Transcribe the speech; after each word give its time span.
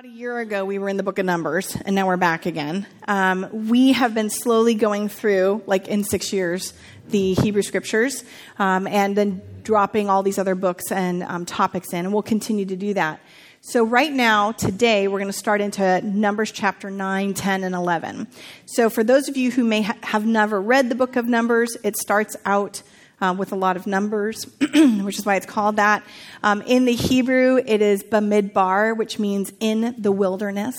About 0.00 0.08
a 0.08 0.16
year 0.16 0.38
ago, 0.38 0.64
we 0.64 0.78
were 0.78 0.88
in 0.88 0.96
the 0.96 1.02
book 1.02 1.18
of 1.18 1.26
Numbers, 1.26 1.76
and 1.76 1.94
now 1.94 2.06
we're 2.06 2.16
back 2.16 2.46
again. 2.46 2.86
Um, 3.06 3.68
we 3.68 3.92
have 3.92 4.14
been 4.14 4.30
slowly 4.30 4.74
going 4.74 5.10
through, 5.10 5.62
like 5.66 5.88
in 5.88 6.04
six 6.04 6.32
years, 6.32 6.72
the 7.10 7.34
Hebrew 7.34 7.60
scriptures, 7.60 8.24
um, 8.58 8.86
and 8.86 9.14
then 9.14 9.42
dropping 9.62 10.08
all 10.08 10.22
these 10.22 10.38
other 10.38 10.54
books 10.54 10.90
and 10.90 11.22
um, 11.24 11.44
topics 11.44 11.92
in, 11.92 12.06
and 12.06 12.14
we'll 12.14 12.22
continue 12.22 12.64
to 12.64 12.76
do 12.76 12.94
that. 12.94 13.20
So, 13.60 13.84
right 13.84 14.10
now, 14.10 14.52
today, 14.52 15.06
we're 15.06 15.18
going 15.18 15.32
to 15.32 15.38
start 15.38 15.60
into 15.60 16.00
Numbers 16.00 16.50
chapter 16.50 16.90
9, 16.90 17.34
10, 17.34 17.62
and 17.62 17.74
11. 17.74 18.26
So, 18.64 18.88
for 18.88 19.04
those 19.04 19.28
of 19.28 19.36
you 19.36 19.50
who 19.50 19.64
may 19.64 19.82
ha- 19.82 19.98
have 20.02 20.24
never 20.24 20.62
read 20.62 20.88
the 20.88 20.94
book 20.94 21.16
of 21.16 21.26
Numbers, 21.26 21.76
it 21.84 21.98
starts 21.98 22.36
out 22.46 22.82
uh, 23.20 23.34
with 23.36 23.52
a 23.52 23.56
lot 23.56 23.76
of 23.76 23.86
numbers, 23.86 24.44
which 25.02 25.18
is 25.18 25.26
why 25.26 25.36
it's 25.36 25.46
called 25.46 25.76
that. 25.76 26.02
Um, 26.42 26.62
in 26.62 26.84
the 26.84 26.94
Hebrew, 26.94 27.60
it 27.64 27.82
is 27.82 28.02
Bamidbar, 28.02 28.96
which 28.96 29.18
means 29.18 29.52
in 29.60 29.94
the 29.98 30.12
wilderness. 30.12 30.78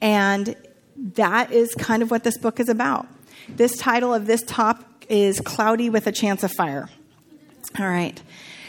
And 0.00 0.56
that 1.14 1.52
is 1.52 1.74
kind 1.74 2.02
of 2.02 2.10
what 2.10 2.24
this 2.24 2.38
book 2.38 2.60
is 2.60 2.68
about. 2.68 3.06
This 3.48 3.76
title 3.76 4.12
of 4.12 4.26
this 4.26 4.42
top 4.42 4.84
is 5.08 5.40
Cloudy 5.40 5.90
with 5.90 6.06
a 6.06 6.12
Chance 6.12 6.42
of 6.42 6.52
Fire. 6.52 6.88
All 7.78 7.88
right. 7.88 8.20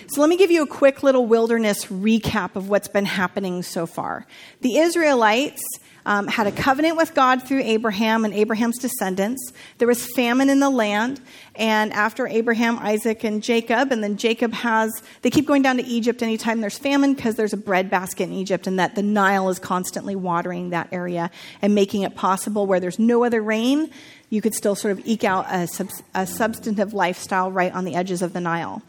So 0.09 0.22
let 0.22 0.30
me 0.30 0.38
give 0.38 0.52
you 0.52 0.64
a 0.64 0.67
quick 0.67 1.03
little 1.03 1.26
wilderness 1.26 1.86
recap 1.86 2.55
of 2.55 2.70
what's 2.70 2.88
been 2.88 3.05
happening 3.05 3.62
so 3.64 3.86
far. 3.86 4.26
The 4.62 4.78
Israelites 4.78 5.62
um, 6.07 6.25
had 6.27 6.47
a 6.47 6.53
covenant 6.53 6.95
with 6.95 7.13
God 7.13 7.43
through 7.43 7.61
Abraham 7.63 8.23
and 8.23 8.34
Abraham's 8.34 8.79
descendants. 8.79 9.52
There 9.77 9.89
was 9.89 10.07
famine 10.16 10.49
in 10.49 10.61
the 10.61 10.70
land, 10.70 11.20
and 11.53 11.91
after 11.91 12.25
Abraham, 12.25 12.80
Isaac, 12.80 13.25
and 13.25 13.43
Jacob, 13.43 13.91
and 13.91 14.02
then 14.02 14.16
Jacob 14.16 14.53
has, 14.53 15.03
they 15.21 15.30
keep 15.30 15.45
going 15.45 15.61
down 15.61 15.75
to 15.77 15.83
Egypt 15.83 16.23
anytime 16.23 16.61
there's 16.61 16.77
famine 16.77 17.13
because 17.13 17.35
there's 17.35 17.52
a 17.52 17.57
breadbasket 17.57 18.30
in 18.30 18.33
Egypt, 18.33 18.67
and 18.67 18.80
that 18.80 18.95
the 18.95 19.03
Nile 19.03 19.49
is 19.49 19.59
constantly 19.59 20.16
watering 20.16 20.70
that 20.70 20.88
area 20.93 21.30
and 21.61 21.75
making 21.75 22.03
it 22.03 22.16
possible 22.16 22.66
where 22.66 22.80
there's 22.80 22.99
no 22.99 23.25
other 23.25 23.41
rain, 23.41 23.92
you 24.30 24.42
could 24.42 24.55
still 24.55 24.75
sort 24.75 24.97
of 24.97 25.05
eke 25.05 25.25
out 25.25 25.45
a, 25.47 25.67
a 26.16 26.25
substantive 26.25 26.94
lifestyle 26.94 27.52
right 27.52 27.73
on 27.73 27.83
the 27.83 27.95
edges 27.95 28.21
of 28.21 28.31
the 28.31 28.39
Nile. 28.39 28.81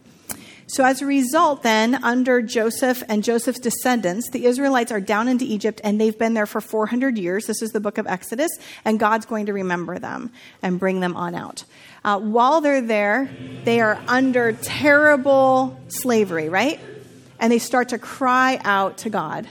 So, 0.71 0.85
as 0.85 1.01
a 1.01 1.07
result, 1.07 1.63
then, 1.63 1.95
under 2.05 2.43
Joseph 2.43 3.03
and 3.09 3.25
Joseph's 3.25 3.59
descendants, 3.59 4.29
the 4.29 4.45
Israelites 4.45 4.93
are 4.93 5.01
down 5.01 5.27
into 5.27 5.47
Egypt 5.47 5.81
and 5.83 5.99
they've 5.99 6.17
been 6.17 6.35
there 6.35 6.45
for 6.45 6.61
400 6.61 7.17
years. 7.17 7.47
This 7.47 7.63
is 7.63 7.71
the 7.73 7.81
book 7.81 7.97
of 7.97 8.07
Exodus, 8.07 8.51
and 8.85 9.01
God's 9.01 9.25
going 9.25 9.47
to 9.47 9.55
remember 9.55 9.99
them 9.99 10.31
and 10.63 10.79
bring 10.79 11.01
them 11.01 11.17
on 11.17 11.35
out. 11.35 11.65
Uh, 12.05 12.19
while 12.19 12.61
they're 12.61 12.83
there, 12.83 13.31
they 13.65 13.81
are 13.81 13.99
under 14.09 14.53
terrible 14.53 15.81
slavery, 15.89 16.51
right? 16.51 16.79
And 17.41 17.51
they 17.51 17.59
start 17.59 17.89
to 17.89 17.99
cry 17.99 18.61
out 18.63 18.99
to 18.99 19.11
God. 19.11 19.49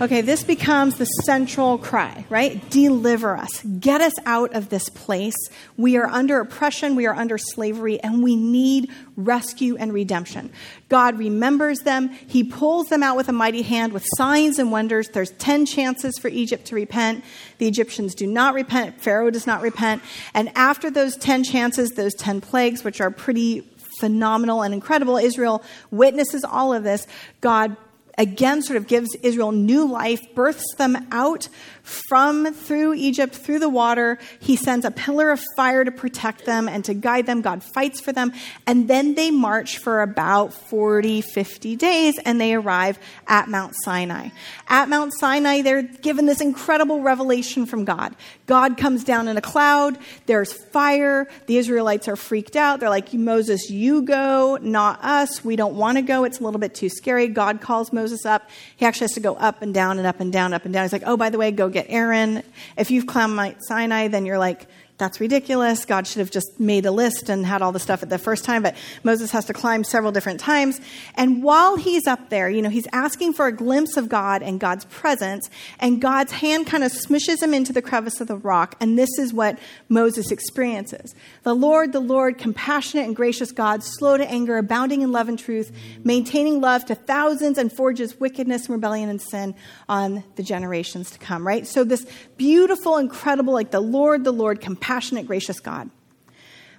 Okay, 0.00 0.20
this 0.20 0.44
becomes 0.44 0.94
the 0.94 1.06
central 1.06 1.76
cry, 1.76 2.24
right? 2.28 2.70
Deliver 2.70 3.36
us. 3.36 3.62
Get 3.80 4.00
us 4.00 4.12
out 4.26 4.54
of 4.54 4.68
this 4.68 4.88
place. 4.88 5.34
We 5.76 5.96
are 5.96 6.06
under 6.06 6.38
oppression, 6.38 6.94
we 6.94 7.06
are 7.06 7.14
under 7.16 7.36
slavery, 7.36 8.00
and 8.00 8.22
we 8.22 8.36
need 8.36 8.92
rescue 9.16 9.76
and 9.76 9.92
redemption. 9.92 10.52
God 10.88 11.18
remembers 11.18 11.80
them. 11.80 12.10
He 12.10 12.44
pulls 12.44 12.86
them 12.86 13.02
out 13.02 13.16
with 13.16 13.28
a 13.28 13.32
mighty 13.32 13.62
hand 13.62 13.92
with 13.92 14.06
signs 14.16 14.60
and 14.60 14.70
wonders. 14.70 15.08
There's 15.08 15.32
10 15.32 15.66
chances 15.66 16.16
for 16.16 16.28
Egypt 16.28 16.66
to 16.66 16.76
repent. 16.76 17.24
The 17.58 17.66
Egyptians 17.66 18.14
do 18.14 18.28
not 18.28 18.54
repent. 18.54 19.00
Pharaoh 19.00 19.30
does 19.30 19.48
not 19.48 19.62
repent. 19.62 20.00
And 20.32 20.52
after 20.56 20.92
those 20.92 21.16
10 21.16 21.42
chances, 21.42 21.90
those 21.90 22.14
10 22.14 22.40
plagues, 22.40 22.84
which 22.84 23.00
are 23.00 23.10
pretty 23.10 23.68
phenomenal 23.98 24.62
and 24.62 24.72
incredible, 24.72 25.16
Israel 25.16 25.60
witnesses 25.90 26.44
all 26.44 26.72
of 26.72 26.84
this. 26.84 27.04
God 27.40 27.76
again 28.18 28.60
sort 28.60 28.76
of 28.76 28.86
gives 28.86 29.14
Israel 29.22 29.52
new 29.52 29.88
life, 29.88 30.34
births 30.34 30.74
them 30.76 31.06
out 31.10 31.48
from 31.88 32.52
through 32.52 32.92
Egypt, 32.94 33.34
through 33.34 33.58
the 33.58 33.68
water. 33.68 34.18
He 34.40 34.56
sends 34.56 34.84
a 34.84 34.90
pillar 34.90 35.30
of 35.30 35.40
fire 35.56 35.84
to 35.84 35.90
protect 35.90 36.44
them 36.44 36.68
and 36.68 36.84
to 36.84 36.92
guide 36.92 37.24
them. 37.24 37.40
God 37.40 37.62
fights 37.62 38.00
for 38.00 38.12
them. 38.12 38.32
And 38.66 38.88
then 38.88 39.14
they 39.14 39.30
march 39.30 39.78
for 39.78 40.02
about 40.02 40.52
40, 40.52 41.22
50 41.22 41.76
days 41.76 42.18
and 42.24 42.38
they 42.38 42.54
arrive 42.54 42.98
at 43.26 43.48
Mount 43.48 43.74
Sinai. 43.84 44.28
At 44.68 44.90
Mount 44.90 45.14
Sinai, 45.14 45.62
they're 45.62 45.82
given 45.82 46.26
this 46.26 46.42
incredible 46.42 47.00
revelation 47.00 47.64
from 47.64 47.86
God. 47.86 48.14
God 48.46 48.76
comes 48.76 49.02
down 49.04 49.28
in 49.28 49.36
a 49.36 49.42
cloud, 49.42 49.98
there's 50.26 50.52
fire. 50.52 51.28
The 51.46 51.56
Israelites 51.56 52.08
are 52.08 52.16
freaked 52.16 52.56
out. 52.56 52.80
They're 52.80 52.90
like, 52.90 53.12
Moses, 53.14 53.70
you 53.70 54.02
go, 54.02 54.58
not 54.60 55.02
us. 55.02 55.44
We 55.44 55.56
don't 55.56 55.74
want 55.74 55.96
to 55.96 56.02
go. 56.02 56.24
It's 56.24 56.40
a 56.40 56.44
little 56.44 56.60
bit 56.60 56.74
too 56.74 56.88
scary. 56.88 57.28
God 57.28 57.60
calls 57.60 57.92
Moses 57.92 58.07
up. 58.26 58.48
He 58.76 58.86
actually 58.86 59.04
has 59.04 59.12
to 59.12 59.20
go 59.20 59.34
up 59.34 59.62
and 59.62 59.72
down 59.72 59.98
and 59.98 60.06
up 60.06 60.20
and 60.20 60.32
down, 60.32 60.52
up 60.52 60.64
and 60.64 60.74
down. 60.74 60.84
He's 60.84 60.92
like, 60.92 61.04
oh, 61.06 61.16
by 61.16 61.30
the 61.30 61.38
way, 61.38 61.50
go 61.50 61.68
get 61.68 61.86
Aaron. 61.88 62.42
If 62.76 62.90
you've 62.90 63.06
climbed 63.06 63.36
Mount 63.36 63.56
Sinai, 63.60 64.08
then 64.08 64.26
you're 64.26 64.38
like, 64.38 64.66
that's 64.98 65.20
ridiculous. 65.20 65.84
God 65.84 66.08
should 66.08 66.18
have 66.18 66.30
just 66.30 66.58
made 66.58 66.84
a 66.84 66.90
list 66.90 67.28
and 67.28 67.46
had 67.46 67.62
all 67.62 67.70
the 67.70 67.78
stuff 67.78 68.02
at 68.02 68.10
the 68.10 68.18
first 68.18 68.44
time, 68.44 68.64
but 68.64 68.74
Moses 69.04 69.30
has 69.30 69.44
to 69.44 69.52
climb 69.52 69.84
several 69.84 70.10
different 70.10 70.40
times. 70.40 70.80
And 71.14 71.42
while 71.42 71.76
he's 71.76 72.08
up 72.08 72.30
there, 72.30 72.50
you 72.50 72.60
know, 72.60 72.68
he's 72.68 72.88
asking 72.92 73.34
for 73.34 73.46
a 73.46 73.52
glimpse 73.52 73.96
of 73.96 74.08
God 74.08 74.42
and 74.42 74.58
God's 74.58 74.84
presence, 74.86 75.48
and 75.78 76.02
God's 76.02 76.32
hand 76.32 76.66
kind 76.66 76.82
of 76.82 76.90
smushes 76.90 77.40
him 77.40 77.54
into 77.54 77.72
the 77.72 77.80
crevice 77.80 78.20
of 78.20 78.26
the 78.26 78.36
rock, 78.36 78.74
and 78.80 78.98
this 78.98 79.10
is 79.20 79.32
what 79.32 79.58
Moses 79.88 80.32
experiences. 80.32 81.14
The 81.48 81.54
Lord, 81.54 81.92
the 81.94 82.00
Lord, 82.00 82.36
compassionate 82.36 83.06
and 83.06 83.16
gracious 83.16 83.52
God, 83.52 83.82
slow 83.82 84.18
to 84.18 84.30
anger, 84.30 84.58
abounding 84.58 85.00
in 85.00 85.12
love 85.12 85.30
and 85.30 85.38
truth, 85.38 85.72
maintaining 86.04 86.60
love 86.60 86.84
to 86.84 86.94
thousands, 86.94 87.56
and 87.56 87.72
forges 87.72 88.20
wickedness 88.20 88.66
and 88.66 88.74
rebellion 88.74 89.08
and 89.08 89.18
sin 89.18 89.54
on 89.88 90.24
the 90.36 90.42
generations 90.42 91.10
to 91.12 91.18
come, 91.18 91.46
right? 91.46 91.66
So 91.66 91.84
this 91.84 92.06
beautiful, 92.36 92.98
incredible, 92.98 93.54
like 93.54 93.70
the 93.70 93.80
Lord, 93.80 94.24
the 94.24 94.30
Lord, 94.30 94.60
compassionate 94.60 95.26
gracious 95.26 95.58
God. 95.58 95.88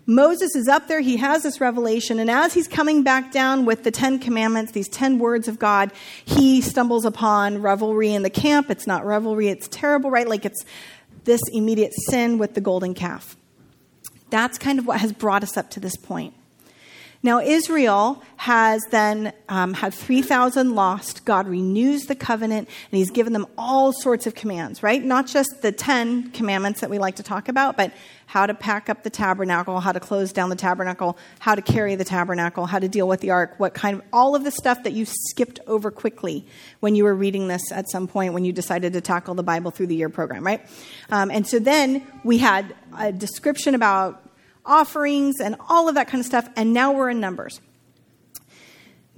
Moses 0.05 0.55
is 0.55 0.67
up 0.67 0.87
there, 0.87 1.01
he 1.01 1.17
has 1.17 1.41
this 1.41 1.59
revelation, 1.59 2.19
and 2.19 2.29
as 2.29 2.53
he's 2.53 2.67
coming 2.67 3.01
back 3.01 3.31
down 3.31 3.65
with 3.65 3.83
the 3.83 3.89
Ten 3.89 4.19
Commandments, 4.19 4.73
these 4.73 4.87
ten 4.87 5.17
words 5.17 5.47
of 5.47 5.57
God, 5.57 5.91
he 6.25 6.61
stumbles 6.61 7.05
upon 7.05 7.63
revelry 7.63 8.13
in 8.13 8.21
the 8.21 8.29
camp. 8.29 8.69
It's 8.69 8.85
not 8.85 9.03
revelry, 9.03 9.47
it's 9.47 9.67
terrible, 9.67 10.11
right? 10.11 10.27
Like 10.27 10.45
it's 10.45 10.63
this 11.23 11.41
immediate 11.51 11.93
sin 12.07 12.37
with 12.37 12.53
the 12.53 12.61
golden 12.61 12.93
calf. 12.93 13.35
That's 14.29 14.57
kind 14.57 14.79
of 14.79 14.87
what 14.87 14.99
has 14.99 15.13
brought 15.13 15.43
us 15.43 15.57
up 15.57 15.69
to 15.71 15.79
this 15.79 15.95
point. 15.95 16.33
Now, 17.21 17.41
Israel 17.41 18.23
has 18.37 18.81
then 18.91 19.33
um, 19.49 19.73
had 19.73 19.93
3,000 19.93 20.73
lost. 20.73 21.25
God 21.25 21.49
renews 21.49 22.05
the 22.05 22.15
covenant, 22.15 22.69
and 22.91 22.97
He's 22.97 23.11
given 23.11 23.33
them 23.33 23.45
all 23.57 23.91
sorts 23.91 24.25
of 24.25 24.35
commands, 24.35 24.81
right? 24.81 25.03
Not 25.03 25.27
just 25.27 25.61
the 25.61 25.73
10 25.73 26.31
commandments 26.31 26.79
that 26.79 26.89
we 26.89 26.97
like 26.97 27.17
to 27.17 27.23
talk 27.23 27.49
about, 27.49 27.75
but 27.75 27.91
how 28.25 28.45
to 28.45 28.53
pack 28.53 28.89
up 28.89 29.03
the 29.03 29.09
tabernacle, 29.09 29.81
how 29.81 29.91
to 29.91 29.99
close 29.99 30.31
down 30.31 30.49
the 30.49 30.55
tabernacle, 30.55 31.17
how 31.39 31.55
to 31.55 31.61
carry 31.61 31.95
the 31.95 32.05
tabernacle, 32.05 32.67
how 32.67 32.79
to 32.79 32.87
deal 32.87 33.07
with 33.07 33.19
the 33.19 33.31
ark, 33.31 33.55
what 33.57 33.73
kind 33.73 33.97
of, 33.97 34.03
all 34.13 34.35
of 34.35 34.45
the 34.45 34.51
stuff 34.51 34.83
that 34.83 34.93
you 34.93 35.03
skipped 35.03 35.59
over 35.67 35.91
quickly 35.91 36.45
when 36.79 36.95
you 36.95 37.03
were 37.03 37.15
reading 37.15 37.47
this 37.47 37.71
at 37.71 37.89
some 37.89 38.07
point 38.07 38.33
when 38.33 38.45
you 38.45 38.53
decided 38.53 38.93
to 38.93 39.01
tackle 39.01 39.33
the 39.33 39.43
Bible 39.43 39.71
through 39.71 39.87
the 39.87 39.95
year 39.95 40.09
program, 40.09 40.45
right? 40.45 40.61
Um, 41.09 41.31
and 41.31 41.45
so 41.45 41.57
then 41.57 42.05
we 42.23 42.37
had 42.37 42.75
a 42.97 43.11
description 43.11 43.75
about 43.75 44.23
offerings 44.65 45.39
and 45.39 45.55
all 45.67 45.89
of 45.89 45.95
that 45.95 46.07
kind 46.07 46.19
of 46.19 46.25
stuff. 46.25 46.49
And 46.55 46.73
now 46.73 46.91
we're 46.91 47.09
in 47.09 47.19
Numbers. 47.19 47.61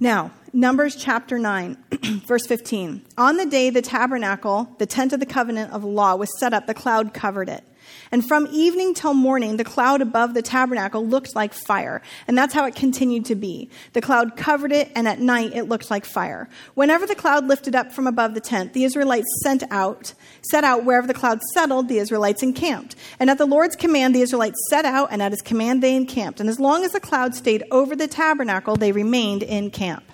Now, 0.00 0.32
Numbers 0.52 0.96
chapter 0.96 1.38
9, 1.38 1.76
verse 2.26 2.46
15. 2.46 3.02
On 3.16 3.36
the 3.36 3.46
day 3.46 3.70
the 3.70 3.82
tabernacle, 3.82 4.68
the 4.78 4.86
tent 4.86 5.12
of 5.12 5.20
the 5.20 5.26
covenant 5.26 5.72
of 5.72 5.84
law, 5.84 6.16
was 6.16 6.38
set 6.38 6.52
up, 6.52 6.66
the 6.66 6.74
cloud 6.74 7.14
covered 7.14 7.48
it. 7.48 7.64
And 8.10 8.26
from 8.26 8.46
evening 8.50 8.94
till 8.94 9.14
morning, 9.14 9.56
the 9.56 9.64
cloud 9.64 10.02
above 10.02 10.34
the 10.34 10.42
tabernacle 10.42 11.06
looked 11.06 11.34
like 11.34 11.54
fire. 11.54 12.02
And 12.26 12.36
that's 12.36 12.54
how 12.54 12.64
it 12.66 12.74
continued 12.74 13.24
to 13.26 13.34
be. 13.34 13.70
The 13.92 14.00
cloud 14.00 14.36
covered 14.36 14.72
it, 14.72 14.90
and 14.94 15.08
at 15.08 15.18
night 15.18 15.54
it 15.54 15.64
looked 15.64 15.90
like 15.90 16.04
fire. 16.04 16.48
Whenever 16.74 17.06
the 17.06 17.14
cloud 17.14 17.46
lifted 17.46 17.74
up 17.74 17.92
from 17.92 18.06
above 18.06 18.34
the 18.34 18.40
tent, 18.40 18.72
the 18.72 18.84
Israelites 18.84 19.28
sent 19.42 19.62
out, 19.70 20.14
set 20.42 20.64
out 20.64 20.84
wherever 20.84 21.06
the 21.06 21.14
cloud 21.14 21.40
settled, 21.54 21.88
the 21.88 21.98
Israelites 21.98 22.42
encamped. 22.42 22.96
And 23.18 23.30
at 23.30 23.38
the 23.38 23.46
Lord's 23.46 23.76
command, 23.76 24.14
the 24.14 24.22
Israelites 24.22 24.58
set 24.68 24.84
out, 24.84 25.08
and 25.10 25.22
at 25.22 25.32
his 25.32 25.42
command, 25.42 25.82
they 25.82 25.94
encamped. 25.94 26.40
And 26.40 26.48
as 26.48 26.60
long 26.60 26.84
as 26.84 26.92
the 26.92 27.00
cloud 27.00 27.34
stayed 27.34 27.64
over 27.70 27.96
the 27.96 28.08
tabernacle, 28.08 28.76
they 28.76 28.92
remained 28.92 29.42
in 29.42 29.70
camp. 29.70 30.04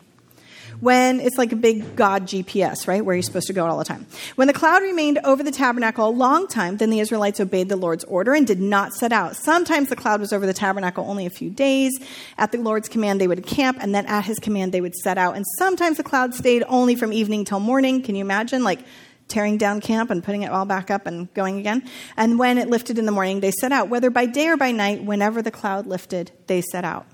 When 0.80 1.18
it's 1.18 1.36
like 1.36 1.50
a 1.52 1.56
big 1.56 1.96
God 1.96 2.24
GPS, 2.24 2.86
right? 2.86 3.04
Where 3.04 3.16
you're 3.16 3.22
supposed 3.22 3.48
to 3.48 3.52
go 3.52 3.66
all 3.66 3.78
the 3.78 3.84
time. 3.84 4.06
When 4.36 4.46
the 4.46 4.54
cloud 4.54 4.82
remained 4.82 5.18
over 5.24 5.42
the 5.42 5.50
tabernacle 5.50 6.08
a 6.08 6.10
long 6.10 6.46
time, 6.46 6.76
then 6.76 6.90
the 6.90 7.00
Israelites 7.00 7.40
obeyed 7.40 7.68
the 7.68 7.76
Lord's 7.76 8.04
order 8.04 8.32
and 8.32 8.46
did 8.46 8.60
not 8.60 8.92
set 8.92 9.12
out. 9.12 9.34
Sometimes 9.34 9.88
the 9.88 9.96
cloud 9.96 10.20
was 10.20 10.32
over 10.32 10.46
the 10.46 10.54
tabernacle 10.54 11.04
only 11.08 11.26
a 11.26 11.30
few 11.30 11.50
days. 11.50 11.98
At 12.36 12.52
the 12.52 12.58
Lord's 12.58 12.88
command, 12.88 13.20
they 13.20 13.26
would 13.26 13.44
camp, 13.44 13.78
and 13.80 13.92
then 13.92 14.06
at 14.06 14.24
his 14.24 14.38
command, 14.38 14.72
they 14.72 14.80
would 14.80 14.94
set 14.94 15.18
out. 15.18 15.34
And 15.34 15.44
sometimes 15.58 15.96
the 15.96 16.04
cloud 16.04 16.34
stayed 16.34 16.62
only 16.68 16.94
from 16.94 17.12
evening 17.12 17.44
till 17.44 17.60
morning. 17.60 18.00
Can 18.02 18.14
you 18.14 18.20
imagine? 18.20 18.62
Like, 18.62 18.80
tearing 19.26 19.58
down 19.58 19.80
camp 19.80 20.10
and 20.10 20.24
putting 20.24 20.42
it 20.42 20.50
all 20.50 20.64
back 20.64 20.90
up 20.90 21.06
and 21.06 21.32
going 21.34 21.58
again. 21.58 21.82
And 22.16 22.38
when 22.38 22.56
it 22.56 22.68
lifted 22.68 22.98
in 22.98 23.04
the 23.04 23.12
morning, 23.12 23.40
they 23.40 23.50
set 23.50 23.72
out. 23.72 23.88
Whether 23.88 24.10
by 24.10 24.26
day 24.26 24.48
or 24.48 24.56
by 24.56 24.72
night, 24.72 25.04
whenever 25.04 25.42
the 25.42 25.50
cloud 25.50 25.86
lifted, 25.86 26.30
they 26.46 26.62
set 26.62 26.84
out 26.84 27.06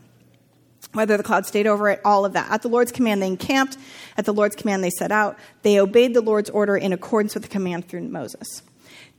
whether 0.95 1.17
the 1.17 1.23
cloud 1.23 1.47
stayed 1.47 1.67
over 1.67 1.89
it, 1.91 2.01
all 2.05 2.25
of 2.25 2.33
that. 2.33 2.51
At 2.51 2.63
the 2.63 2.69
Lord's 2.69 2.93
command, 2.93 3.23
they 3.23 3.27
encamped. 3.27 3.77
At 4.17 4.25
the 4.25 4.33
Lord's 4.33 4.57
command, 4.57 4.83
they 4.83 4.91
set 4.91 5.13
out. 5.13 5.39
They 5.63 5.79
obeyed 5.79 6.15
the 6.15 6.21
Lord's 6.21 6.51
order 6.51 6.77
in 6.77 6.93
accordance 6.93 7.35
with 7.35 7.43
the 7.43 7.49
command 7.49 7.89
through 7.89 8.03
Moses. 8.03 8.63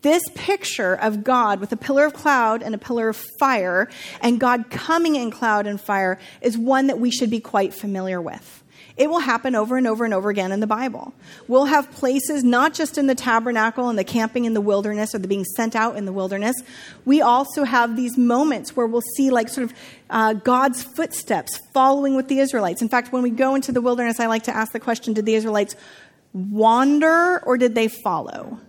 This 0.02 0.24
picture 0.36 0.94
of 0.94 1.24
God 1.24 1.60
with 1.60 1.72
a 1.72 1.78
pillar 1.78 2.06
of 2.06 2.14
cloud 2.14 2.62
and 2.62 2.76
a 2.76 2.78
pillar 2.78 3.10
of 3.10 3.18
fire, 3.40 3.90
and 4.22 4.40
God 4.40 4.70
coming 4.70 5.16
in 5.16 5.32
cloud 5.32 5.66
and 5.66 5.82
fire, 5.82 6.20
is 6.42 6.58
one 6.58 6.88
that 6.88 7.00
we 7.00 7.10
should 7.10 7.30
be 7.30 7.40
quite 7.40 7.74
familiar 7.74 8.22
with. 8.22 8.64
It 8.98 9.10
will 9.10 9.20
happen 9.20 9.56
over 9.56 9.76
and 9.76 9.88
over 9.88 10.06
and 10.06 10.14
over 10.14 10.30
again 10.30 10.52
in 10.54 10.62
the 10.62 10.68
Bible. 10.68 11.14
We'll 11.48 11.66
have 11.66 11.92
places 11.92 12.44
not 12.44 12.74
just 12.74 12.98
in 12.98 13.08
the 13.08 13.16
tabernacle 13.16 13.90
and 13.90 14.00
the 14.00 14.06
camping 14.06 14.46
in 14.46 14.54
the 14.54 14.62
wilderness 14.62 15.14
or 15.14 15.20
the 15.20 15.28
being 15.28 15.44
sent 15.44 15.76
out 15.76 15.98
in 15.98 16.06
the 16.06 16.14
wilderness. 16.14 16.56
We 17.04 17.22
also 17.22 17.66
have 17.66 17.98
these 17.98 18.18
moments 18.18 18.76
where 18.76 18.88
we'll 18.88 19.02
see 19.16 19.32
like 19.32 19.50
sort 19.50 19.70
of 19.70 19.78
uh, 20.10 20.34
God's 20.34 20.84
footsteps 20.84 21.60
following 21.74 22.16
with 22.16 22.30
the 22.30 22.40
Israelites. 22.40 22.82
In 22.82 22.88
fact, 22.88 23.12
when 23.12 23.22
we 23.22 23.32
go 23.32 23.56
into 23.56 23.74
the 23.74 23.82
wilderness, 23.82 24.20
I 24.20 24.28
like 24.28 24.44
to 24.44 24.56
ask 24.56 24.72
the 24.72 24.80
question: 24.80 25.14
Did 25.14 25.26
the 25.26 25.36
Israelites 25.36 25.76
wander 26.34 27.40
or 27.46 27.58
did 27.58 27.76
they 27.76 27.90
follow? 27.90 28.60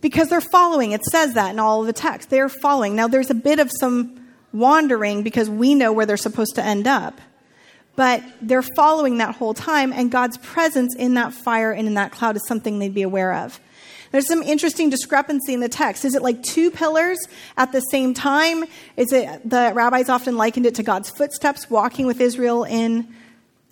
Because 0.00 0.28
they're 0.28 0.40
following. 0.40 0.92
It 0.92 1.04
says 1.04 1.34
that 1.34 1.50
in 1.50 1.58
all 1.58 1.80
of 1.80 1.86
the 1.86 1.92
text. 1.92 2.30
They're 2.30 2.48
following. 2.48 2.94
Now, 2.94 3.08
there's 3.08 3.30
a 3.30 3.34
bit 3.34 3.58
of 3.58 3.70
some 3.80 4.18
wandering 4.52 5.22
because 5.22 5.50
we 5.50 5.74
know 5.74 5.92
where 5.92 6.06
they're 6.06 6.16
supposed 6.16 6.54
to 6.54 6.64
end 6.64 6.86
up 6.86 7.20
but 7.98 8.22
they're 8.40 8.62
following 8.62 9.18
that 9.18 9.34
whole 9.34 9.54
time, 9.54 9.92
and 9.92 10.08
God's 10.08 10.38
presence 10.38 10.94
in 10.94 11.14
that 11.14 11.34
fire 11.34 11.72
and 11.72 11.88
in 11.88 11.94
that 11.94 12.12
cloud 12.12 12.36
is 12.36 12.46
something 12.46 12.78
they'd 12.78 12.94
be 12.94 13.02
aware 13.02 13.34
of. 13.34 13.58
There's 14.12 14.28
some 14.28 14.40
interesting 14.40 14.88
discrepancy 14.88 15.52
in 15.52 15.58
the 15.58 15.68
text. 15.68 16.04
Is 16.04 16.14
it 16.14 16.22
like 16.22 16.40
two 16.44 16.70
pillars 16.70 17.18
at 17.56 17.72
the 17.72 17.80
same 17.80 18.14
time? 18.14 18.66
Is 18.96 19.12
it 19.12 19.50
the 19.50 19.72
rabbis 19.74 20.08
often 20.08 20.36
likened 20.36 20.64
it 20.64 20.76
to 20.76 20.84
God's 20.84 21.10
footsteps 21.10 21.68
walking 21.68 22.06
with 22.06 22.20
Israel 22.20 22.62
in 22.62 23.12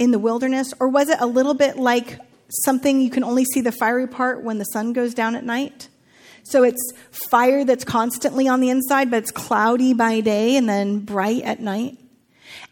in 0.00 0.11
the 0.11 0.19
wilderness, 0.19 0.75
or 0.81 0.88
was 0.88 1.08
it 1.08 1.19
a 1.20 1.26
little 1.26 1.55
bit 1.55 1.76
like 1.76 2.19
something 2.64 3.00
you 3.00 3.11
can 3.11 3.23
only 3.23 3.44
see 3.44 3.61
the 3.61 3.70
fiery 3.70 4.08
part 4.08 4.43
when 4.43 4.58
the 4.58 4.64
sun 4.64 4.93
goes 4.93 5.14
down 5.14 5.37
at 5.37 5.44
night? 5.44 5.88
So 6.43 6.64
it's 6.64 6.82
fire 7.12 7.64
that's 7.64 7.84
constantly 7.84 8.49
on 8.49 8.58
the 8.58 8.70
inside, 8.70 9.08
but 9.08 9.19
it's 9.19 9.31
cloudy 9.31 9.94
by 9.94 10.19
day 10.19 10.56
and 10.56 10.69
then 10.69 10.99
bright 10.99 11.44
at 11.44 11.61
night. 11.61 11.99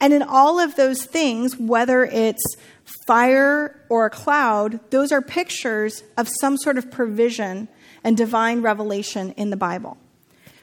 And 0.01 0.13
in 0.13 0.23
all 0.23 0.59
of 0.59 0.77
those 0.77 1.05
things, 1.05 1.57
whether 1.57 2.05
it's 2.05 2.43
fire 3.07 3.81
or 3.89 4.07
a 4.07 4.11
cloud, 4.11 4.81
those 4.91 5.13
are 5.13 5.23
pictures 5.23 6.03
of 6.17 6.29
some 6.41 6.57
sort 6.57 6.79
of 6.79 6.91
provision 6.91 7.69
and 8.03 8.17
divine 8.17 8.61
revelation 8.61 9.33
in 9.33 9.51
the 9.51 9.57
Bible. 9.57 9.97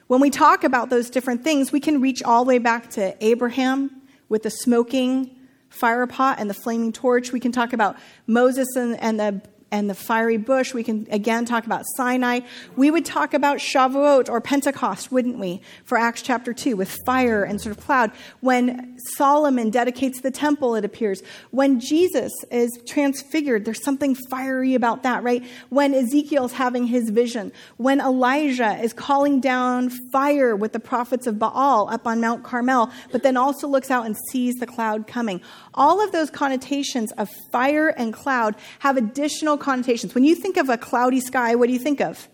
When 0.08 0.22
we 0.22 0.30
talk 0.30 0.64
about 0.64 0.90
those 0.90 1.10
different 1.10 1.44
things, 1.44 1.72
we 1.72 1.80
can 1.80 2.02
reach 2.02 2.22
all 2.22 2.44
the 2.44 2.50
way 2.50 2.58
back 2.58 2.90
to 2.92 3.16
Abraham 3.24 4.02
with 4.30 4.44
the 4.44 4.50
smoking 4.50 5.36
fire 5.70 6.06
pot 6.06 6.38
and 6.40 6.50
the 6.50 6.54
flaming 6.54 6.92
torch. 6.92 7.32
We 7.32 7.40
can 7.40 7.52
talk 7.52 7.74
about 7.74 7.96
Moses 8.28 8.68
and, 8.76 9.00
and 9.00 9.20
the 9.20 9.42
and 9.72 9.90
the 9.90 9.96
fiery 9.96 10.38
bush. 10.38 10.74
We 10.74 10.84
can 10.84 11.08
again 11.10 11.46
talk 11.46 11.66
about 11.66 11.86
Sinai. 11.96 12.42
We 12.76 12.92
would 12.92 13.06
talk 13.06 13.34
about 13.34 13.58
Shavuot 13.58 14.30
or 14.30 14.42
Pentecost, 14.42 15.12
wouldn't 15.12 15.40
we, 15.40 15.62
for 15.86 15.98
Acts 15.98 16.22
chapter 16.22 16.54
2 16.54 16.76
with 16.76 16.98
fire 17.06 17.44
and 17.44 17.60
sort 17.60 17.78
of 17.78 17.84
cloud. 17.84 18.12
When 18.42 18.98
Solomon 19.16 19.70
dedicates 19.70 20.22
the 20.22 20.32
temple, 20.32 20.76
it 20.76 20.86
appears. 20.86 21.24
When 21.52 21.80
Jesus 21.80 22.32
is 22.52 22.78
transfigured, 22.86 23.66
there's 23.66 23.84
something 23.84 24.16
fiery 24.30 24.76
about 24.76 25.04
that, 25.04 25.24
right? 25.24 25.44
When 25.70 25.94
Ezekiel's 25.94 26.54
having 26.54 26.88
his 26.88 27.10
vision. 27.10 27.52
When 27.78 28.02
Elijah 28.02 28.78
is 28.84 28.94
calling 28.94 29.40
down 29.40 29.90
fire 30.12 30.56
with 30.56 30.74
the 30.74 30.80
prophets 30.80 31.28
of 31.28 31.40
Baal 31.40 31.90
up 31.90 32.06
on 32.06 32.20
Mount 32.20 32.44
Carmel, 32.44 32.92
but 33.12 33.24
then 33.24 33.38
also 33.38 33.68
looks 33.68 33.90
out 33.90 34.06
and 34.06 34.18
sees 34.30 34.56
the 34.56 34.68
cloud 34.68 35.08
coming. 35.08 35.42
All 35.74 36.04
of 36.04 36.12
those 36.12 36.30
connotations 36.30 37.12
of 37.14 37.30
fire 37.52 37.90
and 37.90 38.14
cloud 38.14 38.56
have 38.80 38.98
additional 38.98 39.58
connotations. 39.58 40.14
When 40.14 40.24
you 40.24 40.36
think 40.36 40.58
of 40.58 40.70
a 40.70 40.78
cloudy 40.78 41.22
sky, 41.22 41.56
what 41.56 41.68
do 41.68 41.74
you 41.74 41.80
think 41.80 42.02
of? 42.02 42.28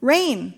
Rain. 0.00 0.54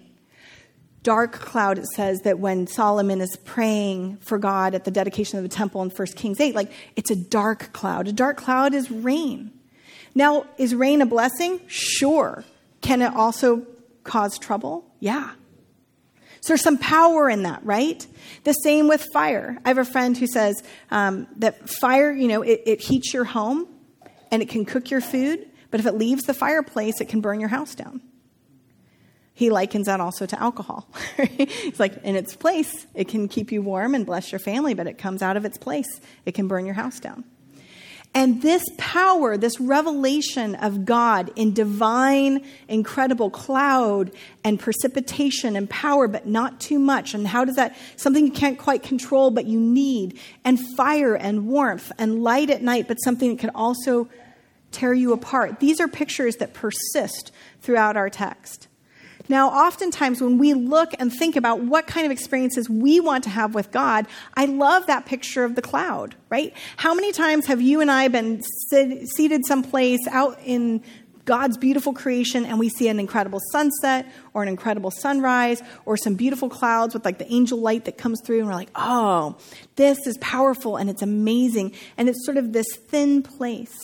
Dark 1.03 1.33
cloud, 1.33 1.79
it 1.79 1.87
says 1.87 2.23
that 2.23 2.41
when 2.41 2.67
Solomon 2.67 3.21
is 3.21 3.37
praying 3.45 4.17
for 4.17 4.39
God 4.39 4.75
at 4.75 4.85
the 4.85 4.91
dedication 4.91 5.39
of 5.39 5.45
the 5.45 5.49
temple 5.49 5.81
in 5.83 5.91
1 5.91 6.07
Kings 6.17 6.41
8, 6.41 6.57
like 6.57 6.73
it's 6.97 7.13
a 7.13 7.17
dark 7.17 7.73
cloud. 7.73 8.09
A 8.09 8.13
dark 8.13 8.37
cloud 8.37 8.75
is 8.75 8.91
rain. 8.91 9.53
Now, 10.17 10.47
is 10.59 10.75
rain 10.75 11.03
a 11.03 11.07
blessing? 11.07 11.61
Sure. 11.69 12.45
Can 12.81 13.03
it 13.03 13.15
also 13.15 13.67
cause 14.03 14.37
trouble? 14.37 14.85
Yeah. 14.99 15.31
So 16.47 16.53
there's 16.53 16.63
some 16.63 16.79
power 16.79 17.29
in 17.29 17.43
that, 17.43 17.67
right? 17.67 18.07
The 18.45 18.53
same 18.53 18.87
with 18.87 19.05
fire. 19.13 19.59
I 19.65 19.69
have 19.69 19.79
a 19.79 19.85
friend 19.85 20.17
who 20.17 20.29
says 20.29 20.63
um, 20.93 21.27
that 21.39 21.69
fire, 21.69 22.13
you 22.13 22.29
know, 22.29 22.43
it, 22.43 22.63
it 22.65 22.81
heats 22.81 23.13
your 23.13 23.25
home 23.25 23.67
and 24.31 24.41
it 24.41 24.49
can 24.49 24.65
cook 24.65 24.89
your 24.89 25.01
food, 25.01 25.45
but 25.73 25.81
if 25.81 25.87
it 25.87 25.97
leaves 25.97 26.23
the 26.23 26.35
fireplace, 26.35 27.01
it 27.01 27.09
can 27.09 27.21
burn 27.21 27.41
your 27.41 27.49
house 27.49 27.75
down. 27.75 28.01
He 29.35 29.51
likens 29.51 29.87
that 29.87 30.01
also 30.01 30.25
to 30.25 30.41
alcohol. 30.41 30.89
It's 31.19 31.81
like, 31.81 31.97
in 32.05 32.15
its 32.15 32.37
place, 32.37 32.87
it 32.95 33.09
can 33.09 33.27
keep 33.27 33.51
you 33.51 33.61
warm 33.61 33.97
and 33.97 34.07
bless 34.07 34.31
your 34.31 34.39
family, 34.39 34.73
but 34.73 34.87
it 34.87 34.99
comes 34.99 35.23
out 35.23 35.37
of 35.37 35.45
its 35.45 35.59
place, 35.59 36.01
it 36.27 36.35
can 36.35 36.47
burn 36.47 36.65
your 36.65 36.77
house 36.77 37.01
down. 37.01 37.25
And 38.17 38.41
this 38.41 38.65
power, 38.79 39.37
this 39.37 39.61
revelation 39.61 40.55
of 40.55 40.87
God 40.87 41.31
in 41.37 41.53
divine, 41.53 42.47
incredible 42.67 43.29
cloud 43.29 44.11
and 44.43 44.59
precipitation 44.59 45.55
and 45.55 45.69
power, 45.69 46.09
but 46.09 46.27
not 46.27 46.59
too 46.59 46.79
much. 46.79 47.13
And 47.13 47.29
how 47.29 47.45
does 47.45 47.57
that, 47.57 47.77
something 47.97 48.25
you 48.25 48.33
can't 48.33 48.59
quite 48.59 48.83
control, 48.83 49.31
but 49.31 49.45
you 49.45 49.61
need, 49.61 50.19
and 50.47 50.59
fire 50.59 51.15
and 51.15 51.47
warmth 51.47 51.93
and 51.99 52.23
light 52.23 52.49
at 52.49 52.63
night, 52.63 52.89
but 52.89 52.97
something 52.97 53.37
that 53.37 53.39
can 53.39 53.51
also 53.51 54.09
tear 54.71 54.95
you 54.95 55.13
apart. 55.13 55.61
These 55.61 55.79
are 55.79 55.87
pictures 55.87 56.37
that 56.37 56.55
persist 56.55 57.33
throughout 57.61 57.99
our 57.99 58.09
text. 58.09 58.67
Now, 59.29 59.51
oftentimes 59.51 60.21
when 60.21 60.39
we 60.39 60.55
look 60.55 60.95
and 60.99 61.13
think 61.13 61.37
about 61.37 61.61
what 61.61 61.87
kind 61.87 62.07
of 62.07 62.13
experiences 62.13 62.69
we 62.71 63.01
want 63.01 63.25
to 63.25 63.31
have 63.31 63.55
with 63.55 63.71
God, 63.71 64.07
I 64.35 64.47
love 64.47 64.87
that 64.87 65.07
picture 65.07 65.45
of 65.45 65.55
the 65.55 65.63
cloud, 65.63 66.15
right? 66.31 66.53
How 66.77 66.95
many 66.95 67.13
times 67.13 67.47
have 67.47 67.61
you 67.61 67.81
and 67.81 67.91
I 67.91 68.09
been 68.09 68.43
sit, 68.71 69.09
seated 69.09 69.47
someplace 69.47 70.07
out 70.09 70.39
in 70.45 70.83
God's 71.27 71.59
beautiful 71.59 71.93
creation 71.93 72.47
and 72.47 72.59
we 72.59 72.69
see 72.69 72.89
an 72.89 73.01
incredible 73.01 73.41
sunset 73.51 74.07
or 74.33 74.43
an 74.43 74.49
incredible 74.49 74.93
sunrise 74.93 75.61
or 75.85 75.97
some 75.97 76.15
beautiful 76.15 76.49
clouds 76.49 76.95
with 76.95 77.05
like 77.05 77.19
the 77.19 77.31
angel 77.33 77.59
light 77.59 77.85
that 77.87 77.99
comes 77.99 78.21
through 78.25 78.39
and 78.39 78.47
we're 78.47 78.55
like, 78.55 78.71
oh, 78.77 79.37
this 79.75 80.07
is 80.07 80.17
powerful 80.19 80.77
and 80.77 80.89
it's 80.89 81.03
amazing. 81.03 81.73
And 81.99 82.09
it's 82.09 82.25
sort 82.25 82.37
of 82.37 82.53
this 82.53 82.77
thin 82.77 83.23
place. 83.25 83.77